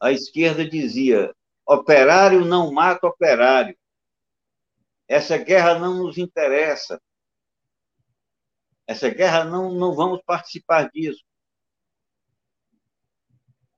A 0.00 0.10
esquerda 0.10 0.68
dizia: 0.68 1.34
operário 1.64 2.44
não 2.44 2.72
mata 2.72 3.06
operário. 3.06 3.76
Essa 5.06 5.38
guerra 5.38 5.78
não 5.78 6.02
nos 6.02 6.18
interessa. 6.18 7.00
Essa 8.86 9.08
guerra 9.08 9.44
não, 9.44 9.72
não 9.72 9.94
vamos 9.94 10.20
participar 10.26 10.90
disso. 10.90 11.24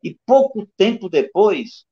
E 0.03 0.15
pouco 0.27 0.67
tempo 0.77 1.09
depois, 1.09 1.87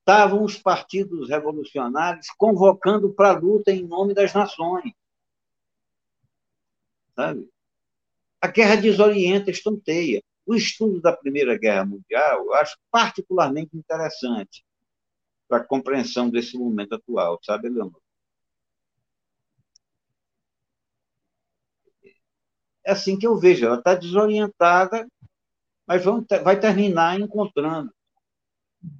estavam 0.00 0.42
os 0.42 0.56
partidos 0.56 1.28
revolucionários 1.28 2.28
convocando 2.38 3.12
para 3.12 3.30
a 3.30 3.38
luta 3.38 3.70
em 3.70 3.86
nome 3.86 4.14
das 4.14 4.32
nações. 4.32 4.92
Sabe? 7.18 7.50
A 8.40 8.46
guerra 8.46 8.76
desorienta, 8.76 9.50
estonteia. 9.50 10.22
O 10.46 10.54
estudo 10.54 11.00
da 11.00 11.16
Primeira 11.16 11.58
Guerra 11.58 11.84
Mundial 11.84 12.44
eu 12.44 12.54
acho 12.54 12.78
particularmente 12.92 13.76
interessante 13.76 14.64
para 15.48 15.58
a 15.58 15.64
compreensão 15.64 16.30
desse 16.30 16.56
momento 16.56 16.94
atual, 16.94 17.40
sabe, 17.42 17.68
Leonor? 17.68 18.00
É 22.86 22.92
assim 22.92 23.18
que 23.18 23.26
eu 23.26 23.36
vejo, 23.36 23.66
ela 23.66 23.78
está 23.78 23.96
desorientada, 23.96 25.06
mas 25.86 26.02
vai 26.44 26.58
terminar 26.58 27.20
encontrando 27.20 27.92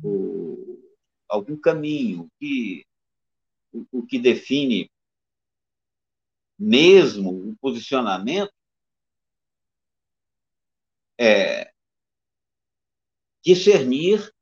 o, 0.03 0.97
algum 1.29 1.57
caminho 1.57 2.29
que 2.41 2.85
o, 3.73 3.87
o 3.93 4.07
que 4.07 4.19
define 4.19 4.91
mesmo 6.59 7.51
o 7.51 7.57
posicionamento 7.57 8.53
é 11.19 11.73
discernir 13.43 14.35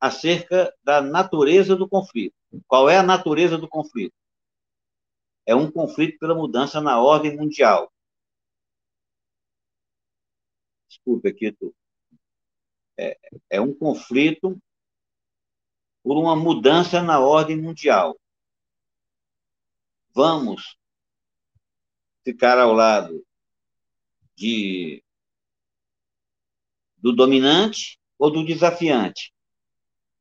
acerca 0.00 0.74
da 0.82 1.00
natureza 1.00 1.76
do 1.76 1.88
conflito. 1.88 2.34
Qual 2.66 2.88
é 2.88 2.96
a 2.96 3.02
natureza 3.02 3.58
do 3.58 3.68
conflito? 3.68 4.14
É 5.44 5.54
um 5.54 5.70
conflito 5.70 6.18
pela 6.18 6.34
mudança 6.34 6.80
na 6.80 7.00
ordem 7.00 7.36
mundial. 7.36 7.92
Desculpe 10.88 11.28
aqui, 11.28 11.52
tu. 11.52 11.74
É, 12.96 13.18
é 13.50 13.60
um 13.60 13.74
conflito 13.74 14.60
por 16.02 16.16
uma 16.16 16.34
mudança 16.34 17.02
na 17.02 17.20
ordem 17.20 17.60
mundial. 17.60 18.18
Vamos 20.12 20.79
ficar 22.24 22.58
ao 22.58 22.72
lado 22.72 23.24
de 24.36 25.02
do 26.96 27.12
dominante 27.12 27.98
ou 28.18 28.30
do 28.30 28.44
desafiante. 28.44 29.32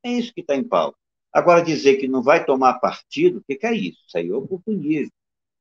É 0.03 0.11
isso 0.11 0.33
que 0.33 0.41
está 0.41 0.55
em 0.55 0.63
pauta. 0.63 0.97
Agora, 1.31 1.61
dizer 1.61 1.97
que 1.97 2.07
não 2.07 2.23
vai 2.23 2.45
tomar 2.45 2.79
partido, 2.79 3.39
o 3.39 3.43
que, 3.43 3.55
que 3.55 3.65
é 3.65 3.73
isso? 3.73 3.99
Isso 4.07 4.17
aí 4.17 4.29
é 4.29 4.33
oportunismo. 4.33 5.11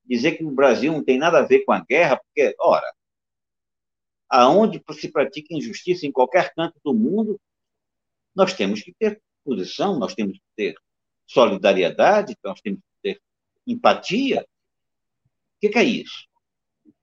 Dizer 0.04 0.36
que 0.36 0.44
o 0.44 0.50
Brasil 0.50 0.92
não 0.92 1.04
tem 1.04 1.18
nada 1.18 1.40
a 1.40 1.46
ver 1.46 1.64
com 1.64 1.72
a 1.72 1.84
guerra, 1.84 2.16
porque, 2.16 2.54
ora, 2.58 2.90
aonde 4.28 4.82
se 4.92 5.08
pratica 5.10 5.54
injustiça 5.54 6.06
em 6.06 6.12
qualquer 6.12 6.54
canto 6.54 6.78
do 6.84 6.94
mundo, 6.94 7.40
nós 8.34 8.54
temos 8.54 8.80
que 8.82 8.94
ter 8.94 9.20
posição, 9.44 9.98
nós 9.98 10.14
temos 10.14 10.38
que 10.38 10.44
ter 10.56 10.74
solidariedade, 11.26 12.36
nós 12.42 12.60
temos 12.60 12.80
que 12.80 12.86
ter 13.02 13.22
empatia. 13.66 14.46
O 15.58 15.60
que, 15.60 15.70
que 15.70 15.78
é 15.78 15.84
isso? 15.84 16.28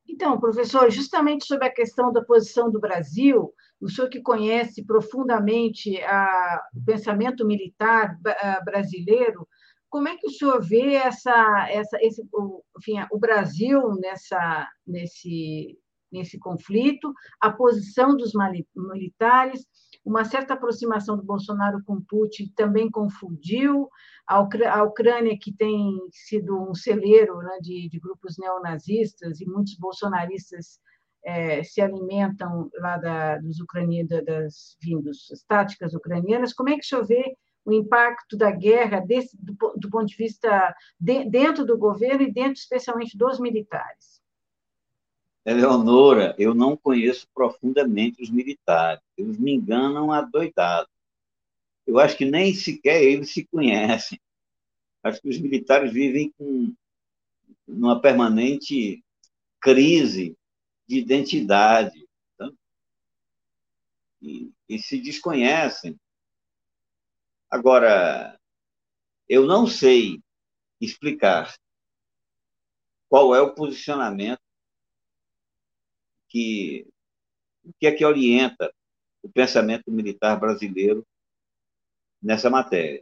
Então, 0.08 0.40
professor, 0.40 0.90
justamente 0.90 1.46
sobre 1.46 1.68
a 1.68 1.74
questão 1.74 2.12
da 2.12 2.24
posição 2.24 2.72
do 2.72 2.80
Brasil, 2.80 3.54
o 3.82 3.90
senhor 3.90 4.10
que 4.10 4.22
conhece 4.22 4.86
profundamente 4.86 6.02
a, 6.04 6.64
o 6.74 6.86
pensamento 6.86 7.46
militar 7.46 8.18
brasileiro, 8.64 9.46
como 9.90 10.08
é 10.08 10.16
que 10.16 10.28
o 10.28 10.32
senhor 10.32 10.62
vê 10.62 10.94
essa, 10.94 11.68
essa, 11.70 11.98
esse, 12.02 12.26
o, 12.34 12.64
enfim, 12.80 12.96
o 13.12 13.20
Brasil 13.20 13.94
nessa, 14.00 14.70
nesse, 14.88 15.78
nesse 16.16 16.40
conflito, 16.40 17.14
a 17.40 17.52
posição 17.52 18.16
dos 18.16 18.32
militares, 18.76 19.66
uma 20.04 20.24
certa 20.24 20.54
aproximação 20.54 21.18
do 21.18 21.24
Bolsonaro 21.24 21.84
com 21.86 22.02
Putin 22.02 22.52
também 22.56 22.90
confundiu, 22.90 23.90
a, 24.28 24.84
Ucrânia, 24.84 25.38
que 25.40 25.54
tem 25.54 26.00
sido 26.12 26.58
um 26.70 26.74
celeiro 26.74 27.38
né, 27.38 27.60
de, 27.62 27.90
de, 27.90 28.00
grupos 28.00 28.38
neonazistas, 28.38 29.40
e 29.40 29.46
muitos 29.46 29.78
bolsonaristas 29.78 30.80
é, 31.24 31.64
se 31.64 31.82
alimentam 31.82 32.70
lá 32.80 32.98
da, 32.98 33.38
dos 33.38 33.60
ucranianos, 33.60 34.10
das 34.26 34.78
táticas 35.48 35.94
ucranianas, 35.94 36.54
como 36.54 36.70
é 36.70 36.74
que 36.74 36.86
o 36.86 36.88
senhor 36.88 37.06
vê 37.06 37.36
o 37.66 37.74
impacto 37.74 38.38
da 38.38 38.52
guerra 38.52 39.00
desse, 39.00 39.36
do, 39.42 39.56
do 39.76 39.90
ponto 39.90 40.06
de 40.06 40.16
vista 40.16 40.74
de, 41.00 41.28
dentro 41.30 41.66
do 41.66 41.78
governo 41.78 42.22
e 42.22 42.32
dentro 42.32 42.54
especialmente 42.54 43.18
dos 43.18 43.40
militares? 43.40 44.22
Eleonora, 45.46 46.36
eu 46.40 46.56
não 46.56 46.76
conheço 46.76 47.28
profundamente 47.34 48.22
os 48.22 48.32
militares. 48.32 49.04
Eles 49.16 49.38
me 49.38 49.54
enganam 49.54 50.12
adoidado. 50.12 50.90
Eu 51.86 52.00
acho 52.00 52.18
que 52.18 52.26
nem 52.26 52.52
sequer 52.54 53.04
eles 53.04 53.32
se 53.32 53.46
conhecem. 53.46 54.20
Acho 55.04 55.22
que 55.22 55.30
os 55.30 55.38
militares 55.38 55.94
vivem 55.94 56.34
com 56.36 56.74
uma 57.68 58.02
permanente 58.02 59.04
crise 59.62 60.36
de 60.88 60.98
identidade 60.98 62.08
tá? 62.38 62.52
e, 64.20 64.52
e 64.68 64.80
se 64.80 65.00
desconhecem. 65.00 65.96
Agora, 67.52 68.40
eu 69.30 69.46
não 69.46 69.68
sei 69.68 70.20
explicar 70.82 71.56
qual 73.08 73.36
é 73.36 73.42
o 73.42 73.54
posicionamento 73.54 74.45
que 76.36 76.86
o 77.64 77.72
que 77.80 77.88
é 77.88 77.92
que 77.94 78.04
orienta 78.04 78.70
o 79.24 79.30
pensamento 79.30 79.90
militar 79.90 80.38
brasileiro 80.38 81.08
nessa 82.22 82.50
matéria. 82.50 83.02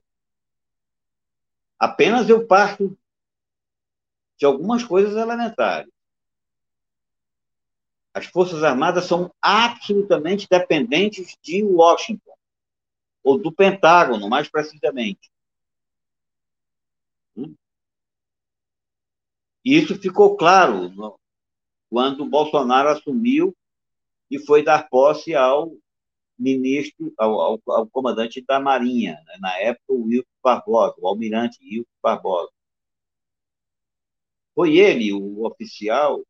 Apenas 1.79 2.29
eu 2.29 2.45
parto 2.45 2.95
de 4.37 4.45
algumas 4.45 4.83
coisas 4.83 5.15
elementares. 5.15 5.91
As 8.13 8.27
Forças 8.27 8.63
Armadas 8.63 9.05
são 9.05 9.33
absolutamente 9.41 10.47
dependentes 10.47 11.35
de 11.41 11.63
Washington, 11.63 12.37
ou 13.23 13.39
do 13.39 13.51
Pentágono, 13.51 14.29
mais 14.29 14.47
precisamente. 14.47 15.31
Hum? 17.35 17.55
E 19.65 19.75
isso 19.75 19.99
ficou 19.99 20.37
claro 20.37 21.17
quando 21.93 22.25
Bolsonaro 22.25 22.89
assumiu 22.89 23.55
e 24.27 24.39
foi 24.39 24.63
dar 24.63 24.89
posse 24.89 25.35
ao 25.35 25.77
ministro, 26.39 27.13
ao, 27.15 27.39
ao, 27.39 27.61
ao 27.67 27.87
comandante 27.87 28.43
da 28.43 28.59
Marinha, 28.59 29.21
né? 29.27 29.37
na 29.39 29.59
época, 29.59 29.93
o 29.93 30.05
Wilson 30.05 30.25
Barbosa, 30.43 30.95
o 30.97 31.07
almirante 31.07 31.59
Wilson 31.63 31.85
Barbosa. 32.01 32.51
Foi 34.55 34.75
ele, 34.75 35.13
o 35.13 35.45
oficial, 35.45 36.25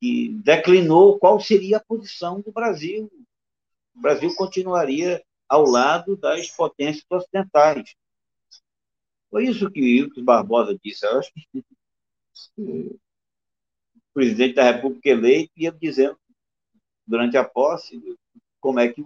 que 0.00 0.30
declinou 0.42 1.18
qual 1.18 1.38
seria 1.38 1.76
a 1.76 1.84
posição 1.84 2.40
do 2.40 2.50
Brasil. 2.50 3.12
O 3.94 4.00
Brasil 4.00 4.34
continuaria 4.34 5.22
ao 5.46 5.66
lado 5.66 6.16
das 6.16 6.50
potências 6.50 7.04
ocidentais. 7.10 7.94
Foi 9.30 9.44
isso 9.44 9.70
que 9.70 9.82
Wilson 9.82 10.24
Barbosa 10.24 10.80
disse. 10.82 11.04
Eu 11.04 11.18
acho 11.18 11.30
que 11.34 11.62
presidente 14.12 14.54
da 14.54 14.70
República 14.70 15.08
eleito 15.08 15.52
ia 15.56 15.72
dizendo 15.72 16.18
durante 17.06 17.36
a 17.36 17.44
posse 17.44 18.00
como 18.60 18.78
é 18.78 18.92
que 18.92 19.02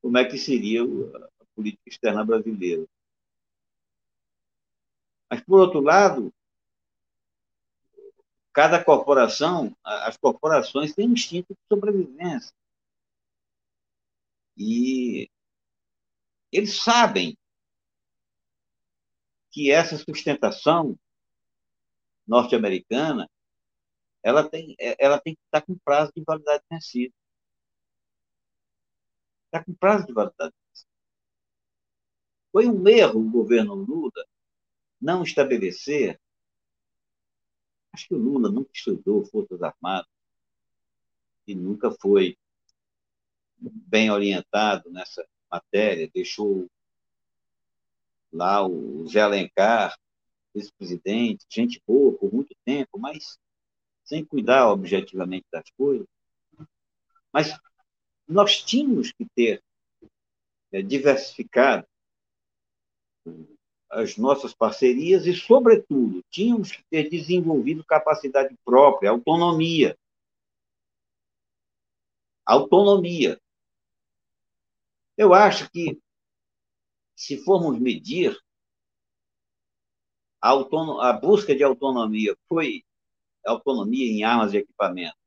como 0.00 0.18
é 0.18 0.24
que 0.24 0.36
seria 0.36 0.82
a 0.82 1.44
política 1.54 1.82
externa 1.86 2.24
brasileira. 2.24 2.86
Mas 5.30 5.40
por 5.40 5.60
outro 5.60 5.80
lado, 5.80 6.32
cada 8.52 8.84
corporação, 8.84 9.74
as 9.82 10.16
corporações 10.18 10.94
têm 10.94 11.08
um 11.08 11.14
instinto 11.14 11.54
de 11.54 11.60
sobrevivência. 11.68 12.54
E 14.56 15.28
eles 16.52 16.82
sabem 16.82 17.36
que 19.50 19.70
essa 19.70 19.96
sustentação 19.96 20.98
norte-americana 22.26 23.28
ela 24.24 24.48
tem, 24.48 24.74
é, 24.80 24.96
ela 24.98 25.20
tem 25.20 25.34
que 25.34 25.42
estar 25.44 25.60
com 25.60 25.76
prazo 25.78 26.10
de 26.16 26.24
validade 26.24 26.64
vencido. 26.70 27.14
Está 29.46 29.62
com 29.62 29.74
prazo 29.74 30.06
de 30.06 30.14
validade 30.14 30.54
vencido. 30.66 30.90
Foi 32.50 32.66
um 32.66 32.88
erro 32.88 33.20
o 33.20 33.30
governo 33.30 33.74
Lula 33.74 34.26
não 34.98 35.22
estabelecer. 35.22 36.18
Acho 37.92 38.08
que 38.08 38.14
o 38.14 38.18
Lula 38.18 38.50
nunca 38.50 38.70
estudou 38.72 39.26
Forças 39.26 39.62
Armadas 39.62 40.08
e 41.46 41.54
nunca 41.54 41.90
foi 41.90 42.38
bem 43.58 44.10
orientado 44.10 44.90
nessa 44.90 45.26
matéria, 45.50 46.10
deixou 46.12 46.66
lá 48.32 48.66
o 48.66 49.06
Zé 49.06 49.20
Alencar, 49.20 49.96
vice-presidente, 50.54 51.44
gente 51.48 51.80
boa 51.86 52.16
por 52.16 52.32
muito 52.32 52.54
tempo, 52.64 52.98
mas 52.98 53.38
sem 54.04 54.24
cuidar 54.24 54.68
objetivamente 54.70 55.46
das 55.50 55.68
coisas. 55.76 56.06
Mas 57.32 57.58
nós 58.28 58.62
tínhamos 58.62 59.12
que 59.12 59.26
ter 59.34 59.62
é, 60.72 60.82
diversificado 60.82 61.86
as 63.90 64.16
nossas 64.16 64.52
parcerias 64.52 65.26
e, 65.26 65.32
sobretudo, 65.34 66.22
tínhamos 66.30 66.72
que 66.72 66.82
ter 66.90 67.08
desenvolvido 67.08 67.84
capacidade 67.84 68.54
própria, 68.64 69.10
autonomia. 69.10 69.96
Autonomia. 72.44 73.40
Eu 75.16 75.32
acho 75.32 75.70
que, 75.70 75.98
se 77.14 77.38
formos 77.38 77.78
medir, 77.78 78.36
a, 80.42 80.50
a 80.52 81.12
busca 81.12 81.54
de 81.54 81.62
autonomia 81.62 82.36
foi 82.48 82.84
autonomia 83.46 84.10
em 84.10 84.24
armas 84.24 84.52
e 84.52 84.58
equipamentos. 84.58 85.18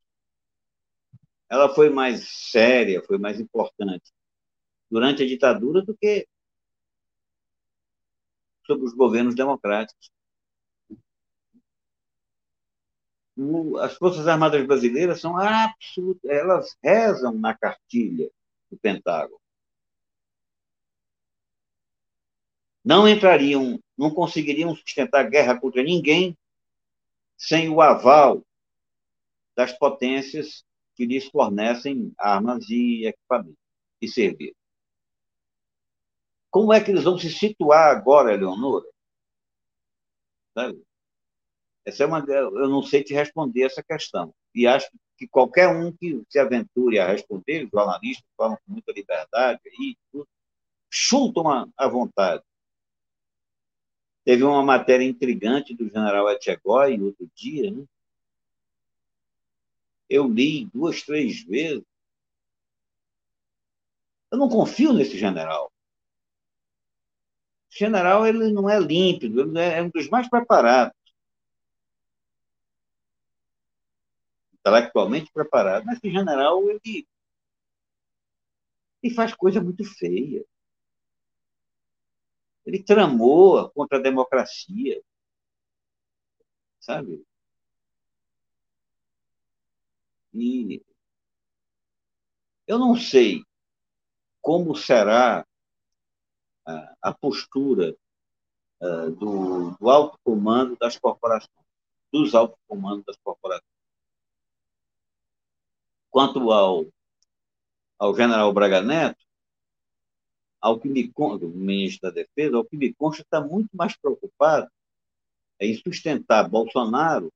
Ela 1.50 1.74
foi 1.74 1.90
mais 1.90 2.28
séria, 2.52 3.02
foi 3.04 3.18
mais 3.18 3.40
importante 3.40 4.12
durante 4.90 5.24
a 5.24 5.28
ditadura 5.28 5.82
do 5.82 5.96
que 5.96 6.28
sobre 8.66 8.86
os 8.86 8.94
governos 8.94 9.36
democráticos. 9.36 10.12
As 13.82 13.96
Forças 13.96 14.28
Armadas 14.28 14.66
Brasileiras 14.66 15.22
são 15.22 15.38
absolutas, 15.38 16.30
elas 16.30 16.78
rezam 16.84 17.34
na 17.38 17.56
cartilha 17.56 18.30
do 18.70 18.78
Pentágono. 18.78 19.40
Não 22.84 23.08
entrariam, 23.08 23.80
não 23.98 24.10
conseguiriam 24.10 24.76
sustentar 24.76 25.30
guerra 25.30 25.60
contra 25.60 25.84
ninguém 25.84 26.38
sem 27.38 27.70
o 27.70 27.82
aval 27.82 28.44
das 29.56 29.72
potências 29.72 30.66
que 30.96 31.06
lhes 31.06 31.26
fornecem 31.26 32.12
armas 32.18 32.68
e 32.70 33.06
equipamentos 33.06 33.58
e 34.02 34.08
serviços. 34.08 34.58
Como 36.50 36.74
é 36.74 36.84
que 36.84 36.92
eles 36.92 37.04
vão 37.04 37.18
se 37.18 37.30
situar 37.30 37.96
agora, 37.96 38.34
Eleonora? 38.34 38.86
Sabe? 40.56 40.82
Essa 41.86 42.04
é 42.04 42.08
uma, 42.08 42.20
eu 42.28 42.68
não 42.68 42.82
sei 42.82 43.04
te 43.04 43.14
responder 43.14 43.64
essa 43.64 43.84
questão. 43.84 44.34
E 44.54 44.66
acho 44.66 44.90
que 45.18 45.28
qualquer 45.28 45.68
um 45.70 45.92
que 45.92 46.22
se 46.30 46.40
aventure 46.40 47.00
a 47.00 47.08
responder, 47.08 47.66
os 47.66 47.72
jornalistas 47.72 48.26
falam 48.36 48.58
com 48.58 48.74
muita 48.74 48.92
liberdade 48.92 49.62
aí, 49.66 49.96
chutam 50.90 51.72
à 51.78 51.88
vontade. 51.88 52.44
Teve 54.28 54.44
uma 54.44 54.62
matéria 54.62 55.06
intrigante 55.06 55.74
do 55.74 55.88
general 55.88 56.30
Etchegói 56.30 57.00
outro 57.00 57.32
dia, 57.34 57.72
né? 57.72 57.86
Eu 60.10 60.28
li 60.28 60.66
duas, 60.66 61.02
três 61.02 61.44
vezes. 61.44 61.86
Eu 64.30 64.38
não 64.38 64.50
confio 64.50 64.92
nesse 64.92 65.18
general. 65.18 65.72
Esse 67.72 67.80
general 67.80 68.28
ele 68.28 68.52
não 68.52 68.70
é 68.70 68.78
límpido, 68.78 69.44
ele 69.44 69.60
é 69.60 69.82
um 69.82 69.90
dos 69.90 70.10
mais 70.10 70.30
preparados. 70.30 70.94
Intelectualmente 74.56 75.32
preparado. 75.32 75.86
Mas 75.86 76.00
esse 76.00 76.12
general, 76.12 76.70
ele, 76.70 77.08
ele 79.02 79.16
faz 79.16 79.34
coisa 79.34 79.62
muito 79.62 79.86
feia. 79.86 80.46
Ele 82.68 82.84
tramou 82.84 83.70
contra 83.72 83.98
a 83.98 84.02
democracia. 84.02 85.02
Sabe? 86.82 87.26
E 90.34 90.84
eu 92.68 92.78
não 92.78 92.94
sei 92.96 93.42
como 94.42 94.76
será 94.76 95.48
a, 97.02 97.14
postura 97.14 97.96
do, 99.18 99.72
do 99.72 99.90
alto 99.90 100.20
comando 100.22 100.76
das 100.76 100.98
corporações, 100.98 101.66
dos 102.12 102.36
altos 102.36 102.60
comandos 102.68 103.06
das 103.06 103.16
corporações. 103.16 103.64
Quanto 106.10 106.52
ao, 106.52 106.86
ao 107.98 108.14
general 108.14 108.54
Braga 108.54 108.82
Neto, 108.82 109.27
ao 110.68 110.78
que 110.78 110.90
me 110.90 111.10
consta, 111.10 111.46
o 111.46 111.50
ministro 111.50 112.10
da 112.10 112.16
Defesa, 112.16 112.58
ao 112.58 112.66
que 112.66 112.76
me 112.76 112.94
consta, 112.94 113.22
está 113.22 113.40
muito 113.40 113.70
mais 113.74 113.96
preocupado 113.96 114.70
em 115.62 115.74
sustentar 115.76 116.50
Bolsonaro 116.50 117.32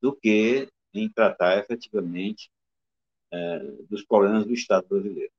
do 0.00 0.14
que 0.14 0.68
em 0.92 1.08
tratar 1.08 1.58
efetivamente 1.58 2.50
é, 3.32 3.58
dos 3.88 4.04
problemas 4.04 4.44
do 4.44 4.52
Estado 4.52 4.86
brasileiro. 4.88 5.32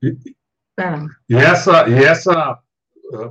E, 0.00 0.16
e 1.28 1.34
essa, 1.34 1.88
e 1.88 2.04
essa 2.04 2.62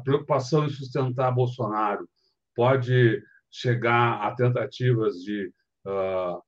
preocupação 0.04 0.66
em 0.66 0.70
sustentar 0.70 1.32
Bolsonaro 1.32 2.10
pode 2.54 3.24
chegar 3.50 4.22
a 4.22 4.36
tentativas 4.36 5.16
de 5.24 5.52
uh, 5.86 6.44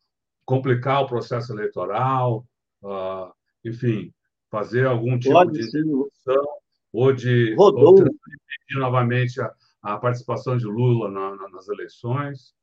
complicar 0.46 1.02
o 1.02 1.08
processo 1.08 1.54
eleitoral, 1.54 2.46
uh, 2.84 3.34
enfim, 3.66 4.14
fazer 4.54 4.86
algum 4.86 5.18
tipo 5.18 5.34
Pode 5.34 5.52
de 5.54 5.68
intervenção 5.68 6.62
ou 6.92 7.12
de, 7.12 7.56
ou 7.58 7.96
de 7.96 8.02
impedir 8.04 8.80
novamente 8.80 9.42
a, 9.42 9.52
a, 9.82 9.98
participação 9.98 10.56
de 10.56 10.66
Lula 10.66 11.10
na, 11.10 11.36
na, 11.36 11.50
nas 11.50 11.68
eleições? 11.68 12.54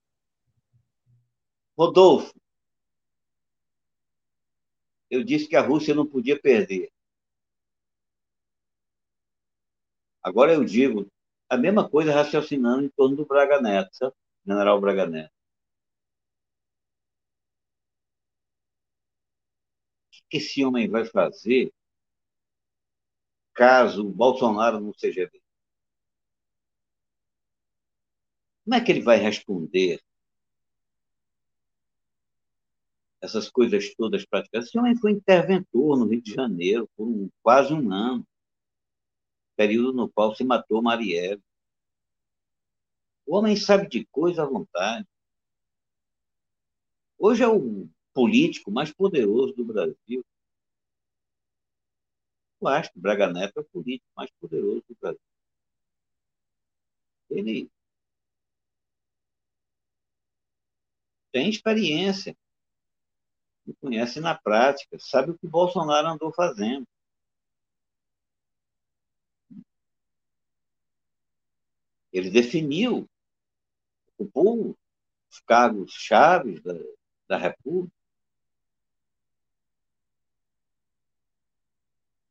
Rodolfo, 1.77 2.33
eu 5.11 5.25
disse 5.25 5.49
que 5.49 5.57
a 5.57 5.67
Rússia 5.67 5.93
não 5.93 6.07
podia 6.07 6.41
perder. 6.41 6.93
Agora 10.23 10.55
eu 10.55 10.65
digo 10.65 11.09
a 11.49 11.57
mesma 11.57 11.91
coisa 11.91 12.13
raciocinando 12.13 12.85
em 12.85 12.91
torno 12.91 13.17
do 13.17 13.27
Braga 13.27 13.61
Neto? 13.61 14.15
General 14.47 14.81
Braga 14.81 15.09
Neto. 15.09 15.33
O 20.15 20.31
que 20.31 20.37
esse 20.37 20.65
homem 20.65 20.89
vai 20.89 21.05
fazer 21.05 21.73
caso 23.61 24.09
Bolsonaro 24.09 24.81
não 24.81 24.95
seja 24.95 25.21
eleito? 25.21 25.45
Como 28.65 28.75
é 28.75 28.81
que 28.81 28.91
ele 28.91 29.03
vai 29.03 29.19
responder 29.19 30.01
essas 33.21 33.51
coisas 33.51 33.95
todas 33.95 34.25
praticadas? 34.25 34.69
Esse 34.69 34.79
homem 34.79 34.97
foi 34.97 35.13
interventor 35.13 35.99
no 35.99 36.07
Rio 36.07 36.23
de 36.23 36.33
Janeiro 36.33 36.89
por 36.97 37.07
um, 37.07 37.29
quase 37.43 37.75
um 37.75 37.93
ano, 37.93 38.27
período 39.55 39.93
no 39.93 40.09
qual 40.09 40.35
se 40.35 40.43
matou 40.43 40.81
Marielle. 40.81 41.43
O 43.27 43.37
homem 43.37 43.57
sabe 43.57 43.91
de 43.91 44.07
coisa 44.07 44.43
à 44.43 44.47
vontade. 44.47 45.07
Hoje 47.19 47.43
é 47.43 47.49
o 47.49 47.87
político 48.15 48.71
mais 48.71 48.91
poderoso 48.91 49.53
do 49.53 49.67
Brasil. 49.67 50.25
Que 52.93 53.01
Braga 53.01 53.27
Neto 53.33 53.59
é 53.59 53.61
o 53.63 53.65
político 53.65 54.07
mais 54.17 54.31
poderoso 54.41 54.85
do 54.89 54.97
Brasil. 55.01 55.21
Ele 57.31 57.71
tem 61.33 61.49
experiência, 61.49 62.37
conhece 63.81 64.21
na 64.21 64.37
prática, 64.37 64.99
sabe 64.99 65.31
o 65.31 65.39
que 65.39 65.47
Bolsonaro 65.47 66.09
andou 66.09 66.33
fazendo. 66.33 66.87
Ele 72.13 72.31
definiu, 72.31 73.09
ocupou 74.19 74.77
os 75.31 75.41
cargos 75.41 75.93
chaves 75.93 76.61
da, 76.63 76.75
da 77.29 77.39
República. 77.39 78.00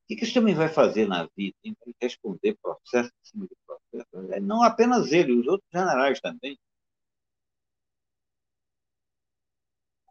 O 0.09 0.15
que 0.15 0.23
esse 0.23 0.39
homem 0.39 0.55
vai 0.55 0.67
fazer 0.67 1.07
na 1.07 1.29
vida? 1.37 1.55
Tem 1.61 1.75
que 1.75 1.95
responder 2.01 2.57
processo 2.59 3.09
em 3.09 3.27
cima 3.27 3.47
de 3.47 3.55
processo. 3.63 4.33
É, 4.33 4.39
não 4.39 4.63
apenas 4.63 5.11
ele, 5.11 5.33
os 5.33 5.45
outros 5.45 5.69
generais 5.71 6.19
também. 6.19 6.57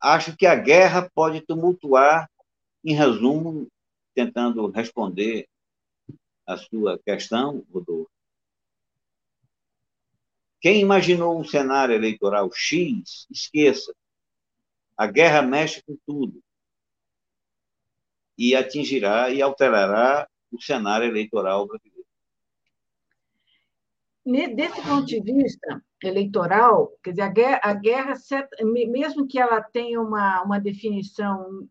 Acho 0.01 0.37
que 0.37 0.47
a 0.47 0.55
guerra 0.55 1.11
pode 1.13 1.41
tumultuar, 1.41 2.31
em 2.85 2.95
resumo, 2.95 3.67
tentando 4.15 4.71
responder 4.71 5.49
a 6.47 6.57
sua 6.57 6.97
questão, 7.01 7.67
Rodolfo. 7.73 8.09
Quem 10.61 10.81
imaginou 10.81 11.41
um 11.41 11.45
cenário 11.45 11.95
eleitoral 11.95 12.49
X, 12.53 13.27
esqueça. 13.29 13.93
A 14.97 15.09
guerra 15.09 15.43
mexe 15.43 15.83
com 15.83 15.97
tudo 16.07 16.41
e 18.39 18.55
atingirá 18.55 19.31
e 19.31 19.43
alterará 19.43 20.29
o 20.53 20.63
cenário 20.63 21.09
eleitoral 21.09 21.67
brasileiro. 21.67 21.99
Desse 24.55 24.83
ponto 24.83 25.07
de 25.07 25.21
vista 25.21 25.83
eleitoral, 26.03 26.93
quer 27.03 27.11
dizer, 27.11 27.23
a 27.23 27.29
guerra, 27.29 27.61
a 27.65 27.75
guerra 27.75 28.15
mesmo 28.63 29.27
que 29.27 29.39
ela 29.39 29.61
tenha 29.63 30.01
uma, 30.01 30.43
uma 30.43 30.61
definição, 30.61 31.67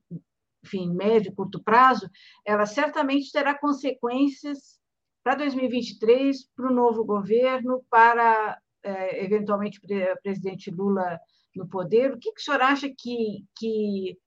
enfim, 0.64 0.91
médio, 0.91 1.34
curto 1.34 1.64
prazo, 1.64 2.10
ela 2.44 2.65
certamente 2.65 3.31
terá 3.31 3.57
consequências 3.57 4.80
para 5.23 5.35
2023, 5.35 6.49
para 6.56 6.72
o 6.72 6.73
novo 6.73 7.06
governo, 7.06 7.84
para, 7.89 8.60
é, 8.81 9.23
eventualmente, 9.23 9.80
o 9.80 10.22
presidente 10.23 10.72
Lula 10.72 11.19
no 11.56 11.68
poder. 11.68 12.11
O 12.11 12.18
que, 12.18 12.31
que 12.31 12.41
o 12.41 12.44
senhor 12.44 12.61
acha 12.61 12.89
que, 12.89 13.45
que 13.56 14.18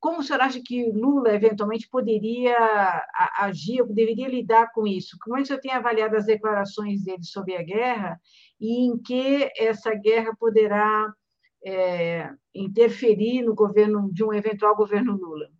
como 0.00 0.20
o 0.20 0.22
senhor 0.22 0.40
acha 0.40 0.60
que 0.64 0.90
Lula 0.90 1.34
eventualmente 1.34 1.86
poderia 1.88 2.56
agir, 3.36 3.84
deveria 3.86 4.28
lidar 4.28 4.72
com 4.72 4.86
isso? 4.86 5.18
Como 5.20 5.36
é 5.36 5.40
que 5.40 5.44
o 5.44 5.46
senhor 5.46 5.60
tem 5.60 5.72
avaliado 5.72 6.16
as 6.16 6.24
declarações 6.24 7.04
dele 7.04 7.22
sobre 7.22 7.54
a 7.54 7.62
guerra 7.62 8.18
e 8.58 8.86
em 8.86 8.98
que 8.98 9.50
essa 9.56 9.94
guerra 9.94 10.34
poderá 10.38 11.12
é, 11.62 12.32
interferir 12.54 13.42
no 13.42 13.54
governo 13.54 14.10
de 14.10 14.24
um 14.24 14.32
eventual 14.32 14.74
governo 14.74 15.12
Lula? 15.12 15.50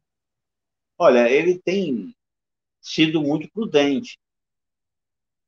Olha, 0.97 1.31
ele 1.31 1.59
tem 1.59 2.17
sido 2.81 3.21
muito 3.21 3.51
prudente, 3.53 4.19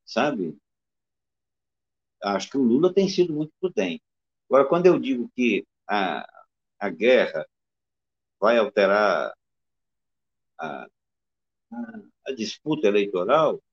sabe? 0.05 0.55
Acho 2.21 2.51
que 2.51 2.57
o 2.57 2.63
Lula 2.63 2.93
tem 2.93 3.09
sido 3.09 3.33
muito 3.33 3.51
prudente. 3.59 4.03
Agora, 4.47 4.65
quando 4.65 4.85
eu 4.85 4.99
digo 4.99 5.31
que 5.35 5.65
a, 5.89 6.27
a 6.79 6.89
guerra 6.89 7.43
vai 8.43 8.57
alterar 8.57 9.33
a, 10.59 10.85
a, 12.27 12.31
disputa 12.35 12.87
eleitoral, 12.87 13.63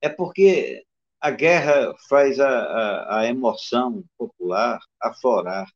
é 0.00 0.08
porque 0.08 0.84
a 1.20 1.30
guerra 1.30 1.94
faz 2.08 2.40
a, 2.40 2.48
a, 2.48 3.20
a 3.20 3.26
emoção 3.26 4.04
popular 4.18 4.80
aflorar. 5.00 5.70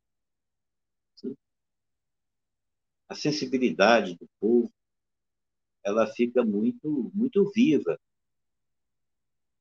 A 3.08 3.14
sensibilidade 3.14 4.16
do 4.16 4.28
povo 4.40 4.72
ela 5.84 6.08
fica 6.08 6.44
muito, 6.44 7.12
muito 7.14 7.48
viva. 7.54 7.96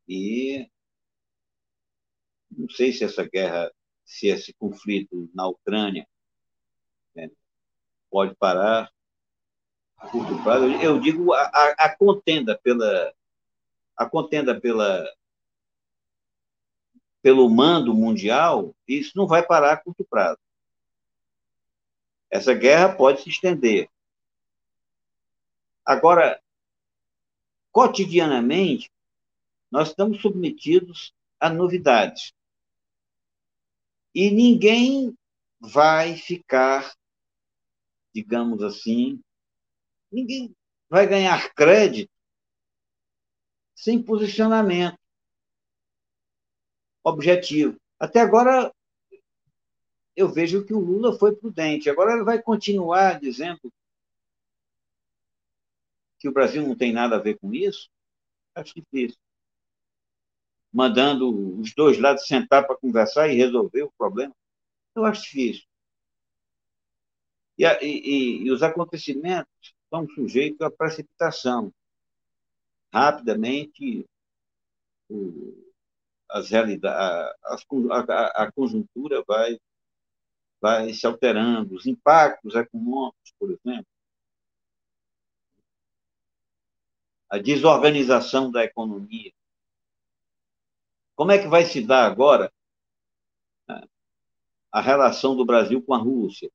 E 0.07 0.67
não 2.49 2.67
sei 2.69 2.91
se 2.91 3.03
essa 3.03 3.23
guerra, 3.23 3.71
se 4.03 4.29
esse 4.29 4.51
conflito 4.55 5.29
na 5.31 5.47
Ucrânia 5.47 6.07
pode 8.09 8.35
parar 8.35 8.91
a 9.97 10.07
curto 10.07 10.41
prazo, 10.43 10.65
eu 10.65 10.99
digo 10.99 11.33
a, 11.33 11.43
a, 11.77 11.95
contenda 11.95 12.57
pela 12.61 13.13
a 13.95 14.09
contenda 14.09 14.59
pela 14.59 15.07
pelo 17.21 17.49
mando 17.49 17.93
mundial, 17.93 18.75
isso 18.87 19.13
não 19.15 19.25
vai 19.25 19.41
parar 19.41 19.73
a 19.73 19.77
curto 19.77 20.05
prazo. 20.05 20.39
Essa 22.29 22.53
guerra 22.53 22.95
pode 22.95 23.21
se 23.21 23.29
estender. 23.29 23.89
Agora, 25.83 26.39
cotidianamente, 27.71 28.91
nós 29.71 29.89
estamos 29.89 30.21
submetidos 30.21 31.13
a 31.39 31.49
novidades. 31.49 32.33
E 34.13 34.31
ninguém 34.31 35.17
vai 35.59 36.15
ficar, 36.15 36.95
digamos 38.15 38.63
assim, 38.63 39.21
ninguém 40.09 40.55
vai 40.89 41.05
ganhar 41.05 41.53
crédito 41.53 42.09
sem 43.75 44.01
posicionamento 44.01 44.97
objetivo. 47.03 47.77
Até 47.99 48.21
agora, 48.21 48.73
eu 50.15 50.29
vejo 50.29 50.65
que 50.65 50.73
o 50.73 50.79
Lula 50.79 51.19
foi 51.19 51.35
prudente. 51.35 51.89
Agora 51.89 52.13
ele 52.13 52.23
vai 52.23 52.41
continuar 52.41 53.19
dizendo 53.19 53.69
que 56.17 56.29
o 56.29 56.31
Brasil 56.31 56.65
não 56.65 56.75
tem 56.75 56.93
nada 56.93 57.17
a 57.17 57.21
ver 57.21 57.37
com 57.37 57.53
isso? 57.53 57.89
Acho 58.55 58.73
difícil. 58.75 59.19
Mandando 60.71 61.59
os 61.59 61.73
dois 61.75 61.99
lados 61.99 62.25
sentar 62.25 62.65
para 62.65 62.77
conversar 62.77 63.27
e 63.27 63.35
resolver 63.35 63.83
o 63.83 63.91
problema? 63.97 64.33
Eu 64.95 65.03
acho 65.03 65.23
difícil. 65.23 65.65
E, 67.57 67.65
e, 67.65 68.43
e 68.43 68.51
os 68.51 68.61
acontecimentos 68.61 69.73
estão 69.83 70.07
sujeitos 70.09 70.61
à 70.61 70.69
precipitação. 70.69 71.73
Rapidamente, 72.93 74.05
o, 75.09 75.73
as 76.29 76.49
realidades, 76.49 77.35
a, 77.43 77.99
a, 77.99 78.43
a 78.43 78.51
conjuntura 78.51 79.23
vai, 79.25 79.57
vai 80.59 80.93
se 80.93 81.05
alterando, 81.05 81.75
os 81.75 81.85
impactos 81.85 82.55
econômicos, 82.55 83.33
por 83.39 83.51
exemplo, 83.51 83.87
a 87.29 87.37
desorganização 87.37 88.51
da 88.51 88.63
economia. 88.63 89.31
Como 91.15 91.31
é 91.31 91.37
que 91.37 91.47
vai 91.47 91.65
se 91.65 91.81
dar 91.85 92.05
agora 92.05 92.51
né, 93.67 93.81
a 94.71 94.81
relação 94.81 95.35
do 95.35 95.45
Brasil 95.45 95.81
com 95.81 95.93
a 95.93 95.97
Rússia? 95.97 96.51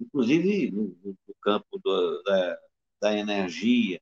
Inclusive 0.00 0.70
no, 0.70 0.96
no 1.04 1.34
campo 1.40 1.78
do, 1.82 2.22
da, 2.22 2.58
da 3.00 3.16
energia, 3.16 4.00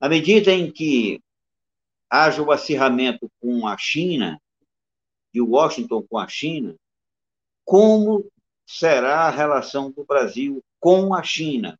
à 0.00 0.08
medida 0.08 0.50
em 0.52 0.70
que 0.70 1.22
haja 2.10 2.42
o 2.42 2.50
acirramento 2.50 3.30
com 3.40 3.66
a 3.66 3.76
China, 3.78 4.40
e 5.32 5.40
Washington 5.40 6.02
com 6.02 6.18
a 6.18 6.28
China, 6.28 6.76
como 7.64 8.30
será 8.66 9.22
a 9.22 9.30
relação 9.30 9.90
do 9.90 10.04
Brasil 10.04 10.62
com 10.78 11.14
a 11.14 11.22
China? 11.22 11.78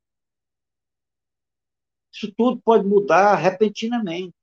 Isso 2.12 2.32
tudo 2.36 2.60
pode 2.62 2.86
mudar 2.86 3.34
repentinamente. 3.34 4.34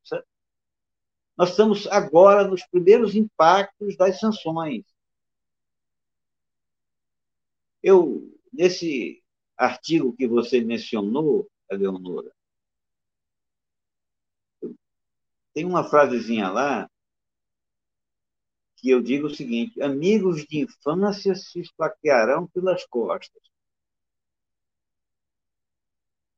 Nós 1.38 1.52
estamos 1.52 1.88
agora 1.88 2.48
nos 2.48 2.66
primeiros 2.68 3.16
impactos 3.16 3.96
das 3.96 4.20
sanções. 4.20 4.84
Eu, 7.82 8.38
nesse 8.52 9.24
artigo 9.58 10.16
que 10.16 10.28
você 10.28 10.62
mencionou, 10.62 11.50
Eleonora, 11.70 12.34
tem 15.54 15.66
uma 15.66 15.84
frasezinha 15.84 16.50
lá 16.50 16.90
que 18.78 18.90
eu 18.90 19.02
digo 19.02 19.28
o 19.28 19.36
seguinte: 19.36 19.82
amigos 19.82 20.46
de 20.46 20.60
infância 20.60 21.36
se 21.36 21.60
esfaquearão 21.60 22.48
pelas 22.48 22.86
costas. 22.86 23.42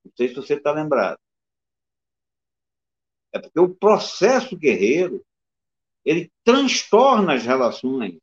Não 0.03 0.11
sei 0.15 0.29
se 0.29 0.35
você 0.35 0.55
está 0.55 0.71
lembrado. 0.71 1.19
É 3.31 3.39
porque 3.39 3.59
o 3.59 3.73
processo 3.73 4.57
guerreiro 4.57 5.25
ele 6.03 6.31
transtorna 6.43 7.35
as 7.35 7.45
relações. 7.45 8.19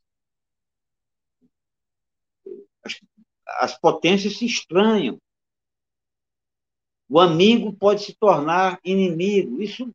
As, 3.49 3.73
as 3.73 3.79
potências 3.79 4.37
se 4.37 4.47
estranham. 4.47 5.21
O 7.09 7.19
amigo 7.19 7.73
pode 7.73 8.03
se 8.03 8.15
tornar 8.15 8.79
inimigo. 8.85 9.63
Isso 9.63 9.91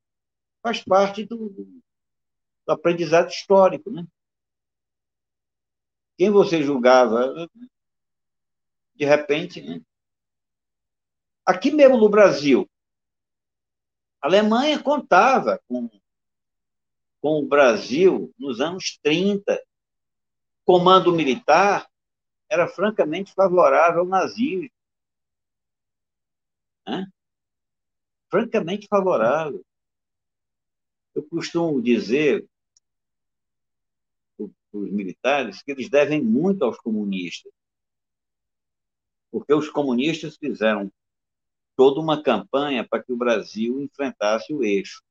faz 0.61 0.83
parte 0.83 1.23
do, 1.25 1.49
do 1.49 2.71
aprendizado 2.71 3.29
histórico, 3.29 3.91
né? 3.91 4.05
Quem 6.17 6.29
você 6.29 6.63
julgava, 6.63 7.49
de 8.95 9.05
repente, 9.05 9.61
né? 9.61 9.81
aqui 11.45 11.71
mesmo 11.71 11.97
no 11.97 12.07
Brasil, 12.07 12.69
a 14.21 14.27
Alemanha 14.27 14.81
contava 14.81 15.61
com, 15.67 15.89
com 17.19 17.39
o 17.39 17.47
Brasil 17.47 18.33
nos 18.39 18.61
anos 18.61 18.97
30. 19.03 19.61
Comando 20.63 21.11
militar 21.11 21.89
era 22.53 22.67
francamente 22.67 23.33
favorável 23.33 24.01
ao 24.01 24.07
nazismo. 24.07 24.69
Né? 26.87 27.11
Francamente 28.29 28.87
favorável. 28.87 29.65
Eu 31.15 31.23
costumo 31.23 31.81
dizer 31.81 32.47
para 34.37 34.45
os 34.79 34.91
militares 34.91 35.63
que 35.63 35.71
eles 35.71 35.89
devem 35.89 36.21
muito 36.21 36.63
aos 36.63 36.77
comunistas, 36.77 37.51
porque 39.31 39.53
os 39.53 39.69
comunistas 39.69 40.37
fizeram 40.37 40.91
toda 41.75 41.99
uma 41.99 42.21
campanha 42.21 42.87
para 42.87 43.03
que 43.03 43.11
o 43.11 43.17
Brasil 43.17 43.81
enfrentasse 43.81 44.53
o 44.53 44.63
eixo, 44.63 45.03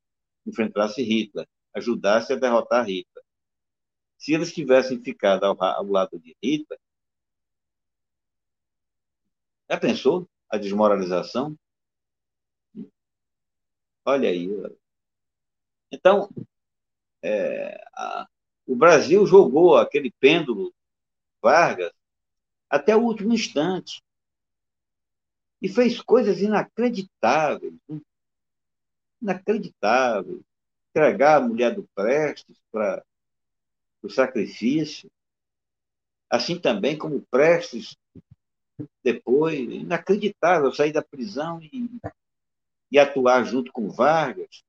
enfrentasse 0.47 1.03
Hitler, 1.03 1.49
ajudasse 1.75 2.33
a 2.33 2.37
derrotar 2.37 2.87
Hitler. 2.87 3.25
Se 4.17 4.33
eles 4.33 4.53
tivessem 4.53 5.03
ficado 5.03 5.45
ao, 5.45 5.61
ao 5.61 5.87
lado 5.87 6.21
de 6.21 6.37
Hitler, 6.41 6.79
já 9.73 9.81
pensou 9.81 10.29
a 10.51 10.59
desmoralização? 10.59 11.57
Olha 14.05 14.29
aí, 14.29 14.51
então, 15.91 16.29
é, 17.23 17.83
a, 17.95 18.29
o 18.67 18.77
Brasil 18.77 19.25
jogou 19.27 19.79
aquele 19.79 20.11
pêndulo 20.21 20.75
Vargas 21.41 21.93
até 22.69 22.95
o 22.95 23.01
último 23.01 23.33
instante 23.33 24.03
e 25.61 25.69
fez 25.69 26.03
coisas 26.03 26.43
inacreditáveis, 26.43 27.73
né? 27.89 28.01
inacreditáveis. 29.23 30.43
Entregar 30.91 31.39
a 31.39 31.47
mulher 31.47 31.75
do 31.75 31.89
Prestes 31.95 32.59
para 32.71 33.03
o 34.03 34.11
sacrifício, 34.11 35.11
assim 36.29 36.59
também 36.59 36.99
como 36.99 37.23
Prestes 37.31 37.97
depois, 39.03 39.59
inacreditável 39.59 40.73
sair 40.73 40.93
da 40.93 41.03
prisão 41.03 41.61
e, 41.63 41.91
e 42.91 42.99
atuar 42.99 43.45
junto 43.45 43.73
com 43.73 43.91
Vargas. 43.91 44.65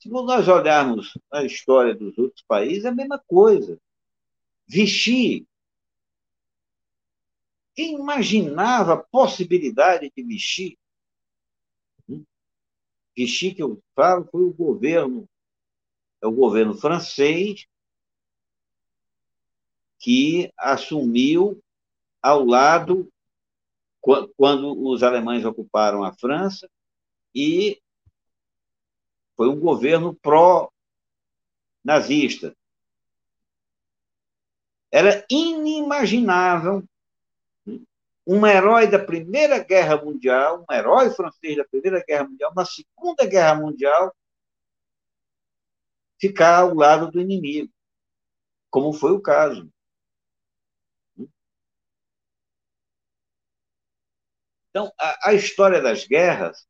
Se 0.00 0.08
nós 0.08 0.48
olharmos 0.48 1.16
a 1.32 1.44
história 1.44 1.94
dos 1.94 2.16
outros 2.18 2.42
países, 2.46 2.84
é 2.84 2.88
a 2.88 2.94
mesma 2.94 3.18
coisa. 3.26 3.80
Vichy. 4.66 5.46
Quem 7.74 7.94
imaginava 7.94 8.94
a 8.94 9.02
possibilidade 9.02 10.12
de 10.14 10.22
Vichy? 10.22 10.78
Vichy, 13.16 13.54
que 13.54 13.62
eu 13.62 13.82
falo, 13.94 14.28
foi 14.30 14.42
o 14.42 14.52
governo, 14.52 15.28
é 16.22 16.26
o 16.26 16.32
governo 16.32 16.74
francês 16.74 17.66
que 20.04 20.52
assumiu 20.58 21.58
ao 22.20 22.44
lado 22.44 23.10
quando 24.36 24.86
os 24.86 25.02
alemães 25.02 25.46
ocuparam 25.46 26.04
a 26.04 26.12
França 26.12 26.68
e 27.34 27.80
foi 29.34 29.48
um 29.48 29.58
governo 29.58 30.14
pró-nazista. 30.16 32.54
Era 34.92 35.24
inimaginável 35.30 36.86
um 38.26 38.46
herói 38.46 38.86
da 38.86 38.98
Primeira 38.98 39.58
Guerra 39.58 39.96
Mundial, 39.96 40.66
um 40.68 40.74
herói 40.74 41.08
francês 41.14 41.56
da 41.56 41.64
Primeira 41.64 42.04
Guerra 42.06 42.28
Mundial, 42.28 42.52
na 42.54 42.66
Segunda 42.66 43.24
Guerra 43.24 43.54
Mundial, 43.54 44.14
ficar 46.20 46.58
ao 46.58 46.74
lado 46.74 47.10
do 47.10 47.22
inimigo, 47.22 47.72
como 48.70 48.92
foi 48.92 49.12
o 49.12 49.22
caso. 49.22 49.72
Então, 54.74 54.92
a, 54.98 55.28
a 55.28 55.34
história 55.34 55.80
das 55.80 56.04
guerras, 56.04 56.66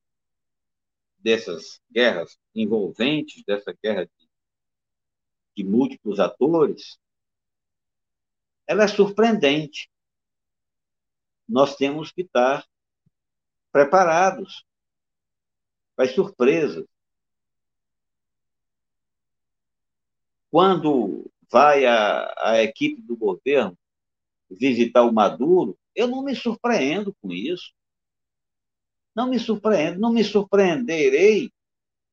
dessas 1.16 1.80
guerras 1.90 2.38
envolventes, 2.54 3.42
dessa 3.46 3.74
guerra 3.82 4.04
de, 4.04 4.28
de 5.56 5.64
múltiplos 5.64 6.20
atores, 6.20 6.98
ela 8.66 8.84
é 8.84 8.88
surpreendente. 8.88 9.90
Nós 11.48 11.76
temos 11.76 12.12
que 12.12 12.20
estar 12.20 12.66
preparados 13.72 14.66
para 15.96 16.04
as 16.04 16.14
surpresas. 16.14 16.84
Quando 20.50 21.32
vai 21.50 21.86
a, 21.86 22.34
a 22.50 22.62
equipe 22.62 23.00
do 23.00 23.16
governo 23.16 23.78
visitar 24.50 25.04
o 25.04 25.12
Maduro, 25.12 25.78
eu 25.94 26.06
não 26.06 26.22
me 26.22 26.36
surpreendo 26.36 27.14
com 27.14 27.32
isso. 27.32 27.72
Não 29.14 29.28
me 29.28 29.38
surpreendo, 29.38 30.00
não 30.00 30.12
me 30.12 30.24
surpreenderei 30.24 31.50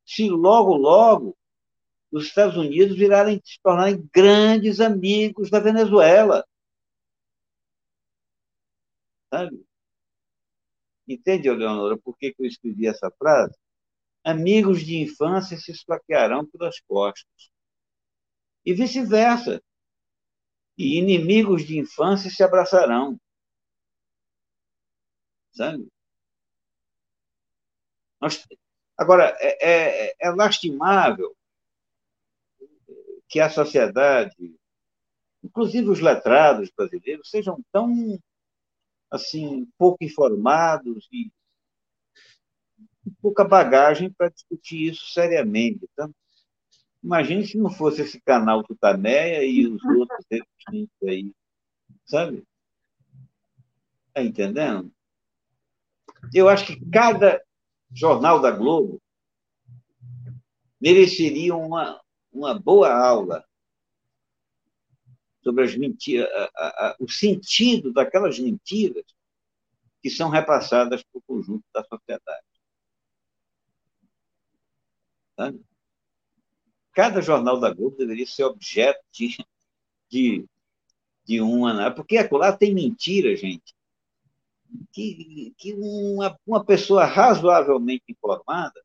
se 0.06 0.30
logo, 0.30 0.76
logo 0.76 1.38
os 2.11 2.26
Estados 2.26 2.57
Unidos 2.57 2.98
virarem 2.98 3.41
se 3.44 3.60
tornarem 3.61 4.07
grandes 4.14 4.80
amigos 4.80 5.49
da 5.49 5.60
Venezuela. 5.60 6.45
Sabe? 9.34 9.65
Entende, 11.07 11.48
Eleonora, 11.48 11.98
por 11.98 12.18
que, 12.18 12.34
que 12.34 12.41
eu 12.44 12.45
escrevi 12.45 12.88
essa 12.88 13.10
frase? 13.18 13.57
Amigos 14.23 14.86
de 14.86 14.98
infância 14.98 15.57
se 15.57 15.72
esfaquearão 15.72 16.45
pelas 16.45 16.80
costas. 16.82 17.49
E 18.65 18.73
vice-versa. 18.73 19.61
E 20.78 20.98
inimigos 20.98 21.65
de 21.65 21.78
infância 21.78 22.30
se 22.30 22.44
abraçarão. 22.44 23.19
Sabe? 25.53 25.88
Nós, 28.22 28.45
agora, 28.95 29.35
é, 29.39 30.10
é, 30.10 30.15
é 30.19 30.30
lastimável 30.30 31.35
que 33.27 33.39
a 33.39 33.49
sociedade, 33.49 34.56
inclusive 35.43 35.89
os 35.89 35.99
letrados 35.99 36.69
brasileiros, 36.76 37.30
sejam 37.30 37.60
tão 37.72 38.19
assim 39.10 39.68
pouco 39.77 40.03
informados 40.03 41.07
e 41.11 41.31
pouca 43.22 43.43
bagagem 43.43 44.11
para 44.11 44.30
discutir 44.30 44.91
isso 44.91 45.10
seriamente. 45.11 45.88
Então, 45.91 46.14
imagine 47.03 47.45
se 47.48 47.57
não 47.57 47.72
fosse 47.72 48.02
esse 48.02 48.22
canal 48.22 48.64
Tutameia 48.64 49.43
e 49.43 49.65
os 49.65 49.84
outros 49.84 50.26
aí, 51.07 51.34
sabe? 52.06 52.43
Está 54.10 54.23
entendendo? 54.23 54.91
Eu 56.34 56.48
acho 56.48 56.68
que 56.68 56.89
cada 56.89 57.41
Jornal 57.93 58.39
da 58.39 58.51
Globo 58.51 59.01
mereceria 60.80 61.55
uma, 61.55 62.01
uma 62.31 62.57
boa 62.57 62.91
aula 62.93 63.45
sobre 65.43 65.63
as 65.63 65.76
mentiras, 65.76 66.27
a, 66.55 66.88
a, 66.88 66.95
o 66.99 67.09
sentido 67.09 67.91
daquelas 67.91 68.39
mentiras 68.39 69.05
que 70.01 70.09
são 70.09 70.30
repassadas 70.30 71.03
para 71.03 71.19
o 71.19 71.22
conjunto 71.22 71.63
da 71.73 71.84
sociedade. 71.84 72.45
Sabe? 75.35 75.61
Cada 76.93 77.22
jornal 77.22 77.59
da 77.59 77.73
Globo 77.73 77.95
deveria 77.97 78.26
ser 78.26 78.43
objeto 78.43 78.99
de, 79.11 79.38
de, 80.09 80.45
de 81.23 81.41
uma. 81.41 81.73
Né? 81.73 81.89
Porque 81.89 82.18
lá 82.31 82.55
tem 82.55 82.73
mentira, 82.73 83.35
gente, 83.35 83.73
que, 84.91 85.53
que 85.57 85.73
uma, 85.73 86.38
uma 86.45 86.65
pessoa 86.65 87.06
razoavelmente 87.06 88.03
informada, 88.10 88.81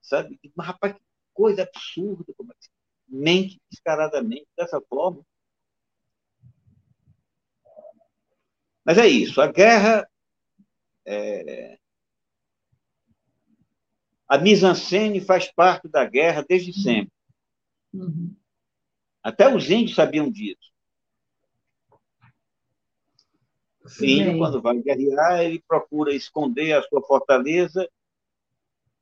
sabe? 0.00 0.38
Mas, 0.54 0.66
rapaz, 0.66 0.94
que 0.94 1.00
coisa 1.32 1.62
absurda, 1.62 2.32
como 2.36 2.52
é 2.52 2.54
que 2.54 2.68
mente 3.10 3.60
descaradamente 3.70 4.46
dessa 4.56 4.80
forma. 4.80 5.24
Mas 8.84 8.98
é 8.98 9.06
isso, 9.06 9.40
a 9.40 9.50
guerra. 9.50 10.08
É... 11.04 11.78
A 14.28 14.38
mise-en-scène 14.38 15.20
faz 15.20 15.50
parte 15.50 15.88
da 15.88 16.04
guerra 16.04 16.44
desde 16.48 16.72
sempre. 16.72 17.12
Uhum. 17.92 18.34
Até 19.22 19.52
os 19.52 19.68
índios 19.68 19.96
sabiam 19.96 20.30
disso. 20.30 20.72
O 23.98 24.04
índio, 24.04 24.38
quando 24.38 24.60
vai 24.60 24.76
guerrear, 24.78 25.40
ele 25.40 25.62
procura 25.66 26.14
esconder 26.14 26.72
a 26.72 26.82
sua 26.82 27.02
fortaleza 27.02 27.88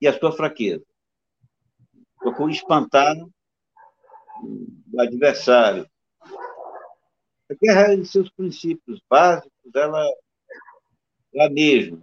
e 0.01 0.07
a 0.07 0.19
sua 0.19 0.33
fraqueza. 0.33 0.85
Procura 2.19 2.53
espantar 2.53 3.17
o 4.93 5.01
adversário. 5.01 5.89
A 7.51 7.55
guerra, 7.61 7.95
em 7.95 8.05
seus 8.05 8.31
princípios 8.31 9.01
básicos, 9.09 9.75
ela 9.75 10.05
é 11.35 11.47
a 11.47 11.51
mesma. 11.51 12.01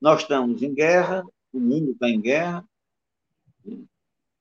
Nós 0.00 0.22
estamos 0.22 0.62
em 0.62 0.74
guerra, 0.74 1.24
o 1.52 1.60
mundo 1.60 1.92
está 1.92 2.08
em 2.08 2.20
guerra, 2.20 2.64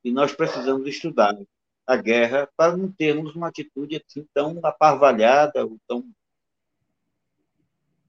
e 0.04 0.12
nós 0.12 0.34
precisamos 0.34 0.88
estudar 0.88 1.38
a 1.86 1.96
guerra 1.98 2.50
para 2.56 2.78
não 2.78 2.92
termos 2.92 3.36
uma 3.36 3.48
atitude 3.48 3.98
assim 3.98 4.26
tão 4.34 4.60
aparvalhada, 4.64 5.68
tão 5.88 6.08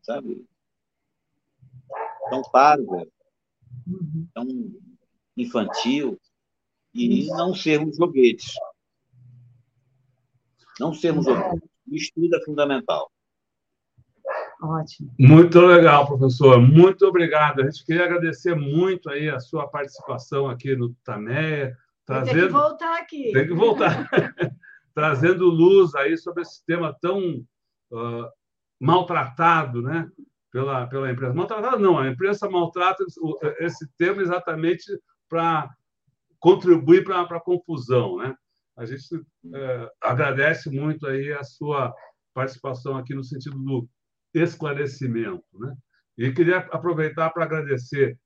sabe? 0.03 0.47
Tão 2.29 2.43
parva, 2.43 3.07
uhum. 3.87 4.29
tão 4.33 4.47
infantil, 5.37 6.19
e 6.95 7.27
não 7.29 7.55
sermos 7.55 7.97
joguetes. 7.97 8.53
Não 10.79 10.93
sermos 10.93 11.27
joguetes. 11.27 11.69
O 11.91 11.95
estudo 11.95 12.37
é 12.37 12.45
fundamental. 12.45 13.11
Ótimo. 14.63 15.13
Muito 15.19 15.59
legal, 15.61 16.07
professor. 16.07 16.61
Muito 16.61 17.07
obrigado. 17.07 17.63
A 17.63 17.65
gente 17.65 17.85
queria 17.85 18.05
agradecer 18.05 18.55
muito 18.55 19.09
aí 19.09 19.29
a 19.29 19.41
sua 19.41 19.67
participação 19.67 20.49
aqui 20.49 20.77
no 20.77 20.95
Tameia. 21.05 21.77
Trazendo... 22.05 22.35
Tem 22.35 22.47
que 22.47 22.53
voltar 22.53 22.99
aqui. 23.01 23.33
Tem 23.33 23.47
que 23.47 23.55
voltar. 23.55 24.11
trazendo 24.95 25.47
luz 25.47 25.95
aí 25.95 26.17
sobre 26.19 26.43
esse 26.43 26.65
tema 26.67 26.97
tão 27.01 27.45
uh, 27.93 28.29
maltratado, 28.81 29.83
né? 29.83 30.11
Pela, 30.51 30.87
pela 30.89 31.11
imprensa. 31.11 31.35
Maltratado 31.35 31.79
não, 31.79 31.97
a 31.97 32.09
imprensa 32.09 32.51
maltrata 32.51 33.05
esse 33.61 33.89
tema 33.97 34.21
exatamente 34.21 34.85
para 35.29 35.73
contribuir 36.41 37.05
para 37.05 37.21
a 37.21 37.41
confusão, 37.41 38.17
né? 38.17 38.35
A 38.77 38.85
gente 38.85 39.05
é, 39.55 39.93
agradece 40.01 40.71
muito 40.71 41.07
aí 41.07 41.33
a 41.33 41.45
sua 41.45 41.95
participação 42.35 42.97
aqui 42.97 43.15
no 43.15 43.23
sentido 43.23 43.59
do 43.59 43.89
esclarecimento, 44.35 45.45
né? 45.55 45.75
E 46.19 46.33
queria 46.33 46.59
aproveitar 46.59 47.31
para 47.31 47.45
agradecer 47.45 48.19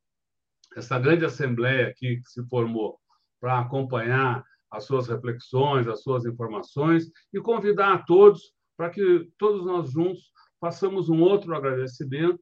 essa 0.76 0.98
grande 0.98 1.24
assembleia 1.24 1.88
aqui 1.88 2.20
que 2.20 2.28
se 2.28 2.42
formou 2.48 2.98
para 3.40 3.58
acompanhar 3.58 4.44
as 4.70 4.84
suas 4.84 5.08
reflexões, 5.08 5.86
as 5.86 6.02
suas 6.02 6.24
informações 6.24 7.10
e 7.32 7.40
convidar 7.40 7.94
a 7.94 7.98
todos 7.98 8.52
para 8.76 8.90
que 8.90 9.30
todos 9.38 9.64
nós 9.64 9.90
juntos 9.90 10.32
façamos 10.64 11.10
um 11.10 11.20
outro 11.20 11.54
agradecimento, 11.54 12.40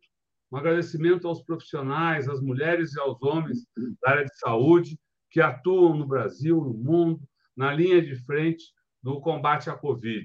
um 0.52 0.56
agradecimento 0.56 1.26
aos 1.26 1.42
profissionais, 1.42 2.28
às 2.28 2.40
mulheres 2.40 2.94
e 2.94 3.00
aos 3.00 3.20
homens 3.20 3.66
da 4.00 4.10
área 4.10 4.24
de 4.24 4.38
saúde 4.38 4.96
que 5.28 5.40
atuam 5.40 5.96
no 5.96 6.06
Brasil, 6.06 6.56
no 6.56 6.72
mundo, 6.72 7.20
na 7.56 7.74
linha 7.74 8.00
de 8.00 8.14
frente 8.14 8.62
do 9.02 9.20
combate 9.20 9.68
à 9.68 9.74
Covid. 9.74 10.24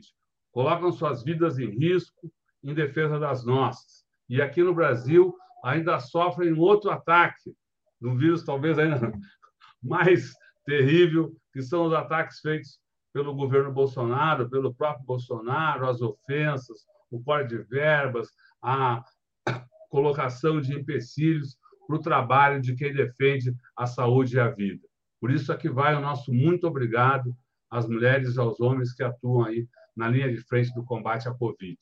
Colocam 0.51 0.91
suas 0.91 1.23
vidas 1.23 1.57
em 1.57 1.71
risco 1.71 2.31
em 2.63 2.71
defesa 2.71 3.17
das 3.17 3.43
nossas. 3.43 4.05
E 4.29 4.43
aqui 4.43 4.61
no 4.61 4.75
Brasil 4.75 5.35
ainda 5.65 5.99
sofrem 5.99 6.53
outro 6.53 6.91
ataque, 6.91 7.51
um 7.99 8.15
vírus 8.15 8.43
talvez 8.43 8.77
ainda 8.77 9.11
mais 9.81 10.35
terrível, 10.67 11.35
que 11.51 11.63
são 11.63 11.87
os 11.87 11.93
ataques 11.93 12.41
feitos 12.41 12.79
pelo 13.11 13.33
governo 13.33 13.73
Bolsonaro, 13.73 14.47
pelo 14.47 14.71
próprio 14.71 15.03
Bolsonaro, 15.03 15.89
as 15.89 15.99
ofensas, 15.99 16.85
o 17.11 17.21
corte 17.21 17.49
de 17.49 17.63
verbas, 17.63 18.29
a 18.61 19.03
colocação 19.89 20.59
de 20.61 20.73
empecilhos 20.73 21.57
para 21.87 21.95
o 21.95 22.01
trabalho 22.01 22.61
de 22.61 22.75
quem 22.75 22.93
defende 22.93 23.55
a 23.75 23.85
saúde 23.85 24.35
e 24.35 24.39
a 24.39 24.49
vida. 24.49 24.85
Por 25.19 25.31
isso 25.31 25.51
aqui 25.51 25.69
vai 25.69 25.95
o 25.95 26.01
nosso 26.01 26.31
muito 26.33 26.67
obrigado 26.67 27.35
às 27.69 27.87
mulheres 27.87 28.35
e 28.35 28.39
aos 28.39 28.59
homens 28.59 28.93
que 28.93 29.03
atuam 29.03 29.45
aí 29.45 29.67
na 29.95 30.07
linha 30.07 30.31
de 30.31 30.39
frente 30.41 30.73
do 30.73 30.83
combate 30.83 31.27
à 31.27 31.33
Covid. 31.33 31.77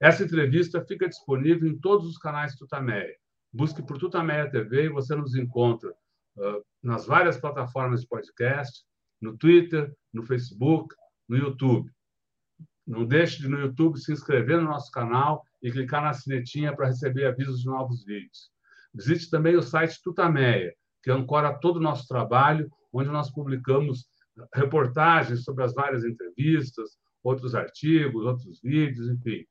Essa 0.00 0.22
entrevista 0.22 0.84
fica 0.84 1.08
disponível 1.08 1.68
em 1.68 1.78
todos 1.78 2.06
os 2.06 2.18
canais 2.18 2.54
Tutameia. 2.54 3.16
Busque 3.52 3.82
por 3.82 3.98
Tutameia 3.98 4.50
TV 4.50 4.84
e 4.84 4.88
você 4.88 5.14
nos 5.16 5.34
encontra 5.34 5.90
uh, 5.90 6.64
nas 6.82 7.06
várias 7.06 7.38
plataformas 7.38 8.02
de 8.02 8.06
podcast, 8.06 8.84
no 9.20 9.36
Twitter, 9.36 9.92
no 10.12 10.22
Facebook, 10.22 10.94
no 11.28 11.36
YouTube. 11.36 11.90
Não 12.88 13.04
deixe 13.04 13.42
de, 13.42 13.48
no 13.48 13.60
YouTube, 13.60 13.98
se 13.98 14.10
inscrever 14.10 14.56
no 14.56 14.70
nosso 14.70 14.90
canal 14.90 15.44
e 15.62 15.70
clicar 15.70 16.02
na 16.02 16.14
sinetinha 16.14 16.74
para 16.74 16.86
receber 16.86 17.26
avisos 17.26 17.60
de 17.60 17.66
novos 17.66 18.02
vídeos. 18.02 18.50
Visite 18.94 19.28
também 19.28 19.56
o 19.56 19.62
site 19.62 20.02
Tutameia, 20.02 20.74
que 21.02 21.10
ancora 21.10 21.52
todo 21.52 21.76
o 21.76 21.82
nosso 21.82 22.08
trabalho, 22.08 22.66
onde 22.90 23.10
nós 23.10 23.30
publicamos 23.30 24.06
reportagens 24.54 25.44
sobre 25.44 25.64
as 25.64 25.74
várias 25.74 26.02
entrevistas, 26.02 26.92
outros 27.22 27.54
artigos, 27.54 28.24
outros 28.24 28.58
vídeos, 28.62 29.10
enfim. 29.10 29.44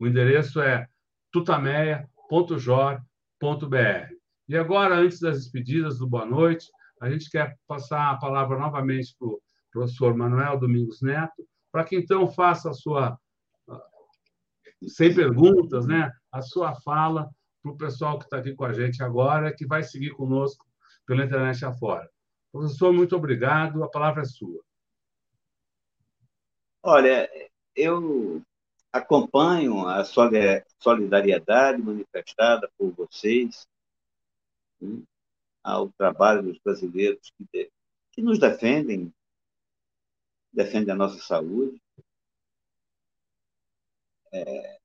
O 0.00 0.06
endereço 0.06 0.58
é 0.62 0.88
tutameia.jor.br. 1.30 4.14
E 4.48 4.56
agora, 4.56 4.96
antes 4.96 5.20
das 5.20 5.40
despedidas 5.40 5.98
do 5.98 6.08
boa 6.08 6.24
noite, 6.24 6.66
a 7.02 7.10
gente 7.10 7.28
quer 7.28 7.54
passar 7.66 8.12
a 8.12 8.16
palavra 8.16 8.58
novamente 8.58 9.14
para 9.18 9.28
o 9.28 9.38
professor 9.70 10.16
Manuel 10.16 10.58
Domingos 10.58 11.02
Neto, 11.02 11.46
para 11.78 11.84
que 11.84 11.96
então 11.96 12.28
faça 12.28 12.70
a 12.70 12.74
sua, 12.74 13.16
sem 14.88 15.14
perguntas, 15.14 15.86
né, 15.86 16.10
a 16.32 16.42
sua 16.42 16.74
fala 16.80 17.30
para 17.62 17.70
o 17.70 17.76
pessoal 17.76 18.18
que 18.18 18.24
está 18.24 18.38
aqui 18.38 18.52
com 18.52 18.64
a 18.64 18.72
gente 18.72 19.00
agora, 19.00 19.54
que 19.54 19.64
vai 19.64 19.84
seguir 19.84 20.10
conosco 20.10 20.66
pela 21.06 21.24
internet 21.24 21.64
afora. 21.64 22.10
Professor, 22.50 22.92
muito 22.92 23.14
obrigado. 23.14 23.84
A 23.84 23.88
palavra 23.88 24.22
é 24.22 24.24
sua. 24.24 24.60
Olha, 26.82 27.30
eu 27.76 28.42
acompanho 28.92 29.86
a 29.86 30.02
solidariedade 30.80 31.80
manifestada 31.80 32.68
por 32.76 32.90
vocês 32.90 33.68
né, 34.80 35.00
ao 35.62 35.90
trabalho 35.92 36.42
dos 36.42 36.58
brasileiros 36.58 37.32
que, 37.36 37.70
que 38.10 38.20
nos 38.20 38.40
defendem, 38.40 39.14
defendem 40.58 40.92
a 40.92 40.96
nossa 40.96 41.20
saúde. 41.20 41.80
É, 44.32 44.80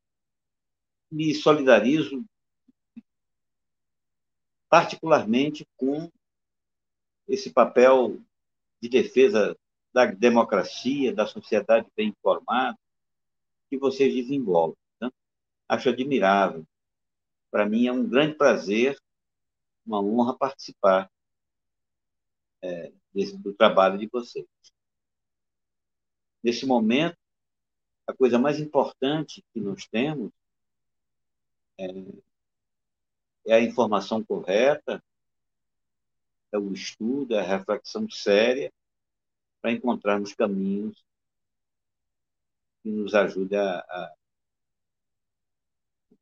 me 1.12 1.34
solidarizo 1.34 2.24
particularmente 4.70 5.68
com 5.76 6.12
esse 7.28 7.52
papel 7.52 8.22
de 8.80 8.88
defesa 8.88 9.58
da 9.91 10.06
democracia, 10.06 11.14
da 11.14 11.26
sociedade 11.26 11.88
bem 11.95 12.10
informada, 12.10 12.78
que 13.68 13.78
vocês 13.78 14.14
desenvolvem. 14.14 14.78
Né? 15.02 15.10
Acho 15.68 15.90
admirável. 15.90 16.66
Para 17.50 17.66
mim 17.66 17.88
é 17.88 17.91
um 17.91 18.08
grande 18.08 18.36
prazer, 18.36 18.95
uma 19.84 20.00
honra 20.02 20.38
participar 20.38 21.12
é, 22.62 22.91
desse, 23.12 23.36
do 23.38 23.54
trabalho 23.54 23.98
de 23.98 24.08
vocês. 24.08 24.45
Nesse 26.44 26.65
momento, 26.65 27.18
a 28.07 28.14
coisa 28.14 28.38
mais 28.38 28.60
importante 28.60 29.44
que 29.53 29.61
nós 29.61 29.88
temos 29.88 30.32
é, 31.80 31.88
é 33.48 33.53
a 33.56 33.61
informação 33.61 34.24
correta, 34.24 35.03
é 36.52 36.57
o 36.57 36.74
estudo, 36.74 37.36
é 37.36 37.40
a 37.40 37.57
reflexão 37.57 38.10
séria 38.10 38.72
para 39.61 39.72
encontrarmos 39.72 40.34
caminhos 40.34 41.03
que 42.84 42.90
nos 42.90 43.15
ajudem 43.15 43.57
a, 43.57 43.80
a 43.80 44.14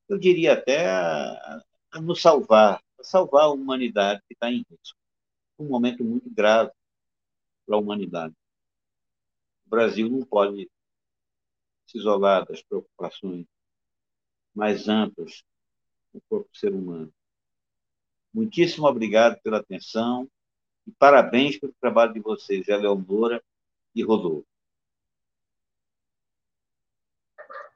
eu 0.08 0.18
diria 0.18 0.54
até 0.54 0.90
a, 0.90 1.64
a, 1.92 2.02
nos 2.02 2.22
salvar, 2.22 2.84
a 3.00 3.04
salvar 3.04 3.44
a 3.44 3.50
humanidade 3.50 4.22
que 4.28 4.34
está 4.34 4.52
em 4.52 4.66
risco. 4.70 5.00
Um 5.58 5.70
momento 5.70 6.04
muito 6.04 6.30
grave 6.30 6.70
para 7.66 7.78
a 7.78 7.80
humanidade. 7.80 8.36
O 9.72 9.76
Brasil 9.76 10.10
não 10.10 10.22
pode 10.26 10.70
se 11.88 11.98
isolar 11.98 12.46
das 12.46 12.62
preocupações 12.62 13.48
mais 14.54 14.90
amplas 14.90 15.46
do 16.14 16.22
corpo 16.30 16.50
ser 16.54 16.74
humano. 16.74 17.10
Muitíssimo 18.34 18.86
obrigado 18.86 19.40
pela 19.42 19.60
atenção 19.60 20.30
e 20.86 20.92
parabéns 20.92 21.58
pelo 21.58 21.74
trabalho 21.80 22.12
de 22.12 22.20
vocês, 22.20 22.68
Eleonora 22.68 23.42
e 23.96 24.04
Rodolfo. 24.04 24.46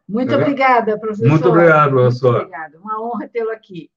Muito 0.06 0.36
obrigada, 0.36 1.00
professor. 1.00 1.30
Muito 1.30 1.48
obrigado, 1.48 1.92
professor. 1.92 2.32
Muito 2.34 2.46
obrigada. 2.48 2.78
Uma 2.78 3.02
honra 3.02 3.30
tê-lo 3.30 3.52
aqui. 3.52 3.90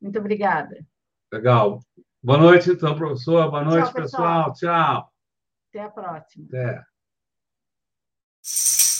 Muito 0.00 0.18
obrigada. 0.18 0.84
Legal. 1.32 1.78
Boa 2.20 2.38
noite, 2.38 2.72
então, 2.72 2.96
professor. 2.96 3.48
Boa 3.48 3.64
noite, 3.64 3.84
Tchau, 3.84 4.02
pessoal. 4.02 4.50
pessoal. 4.50 4.98
Tchau. 4.98 5.12
Até 5.70 5.80
a 5.84 5.88
próxima. 5.88 6.46
Até. 6.48 6.95
you 8.46 8.95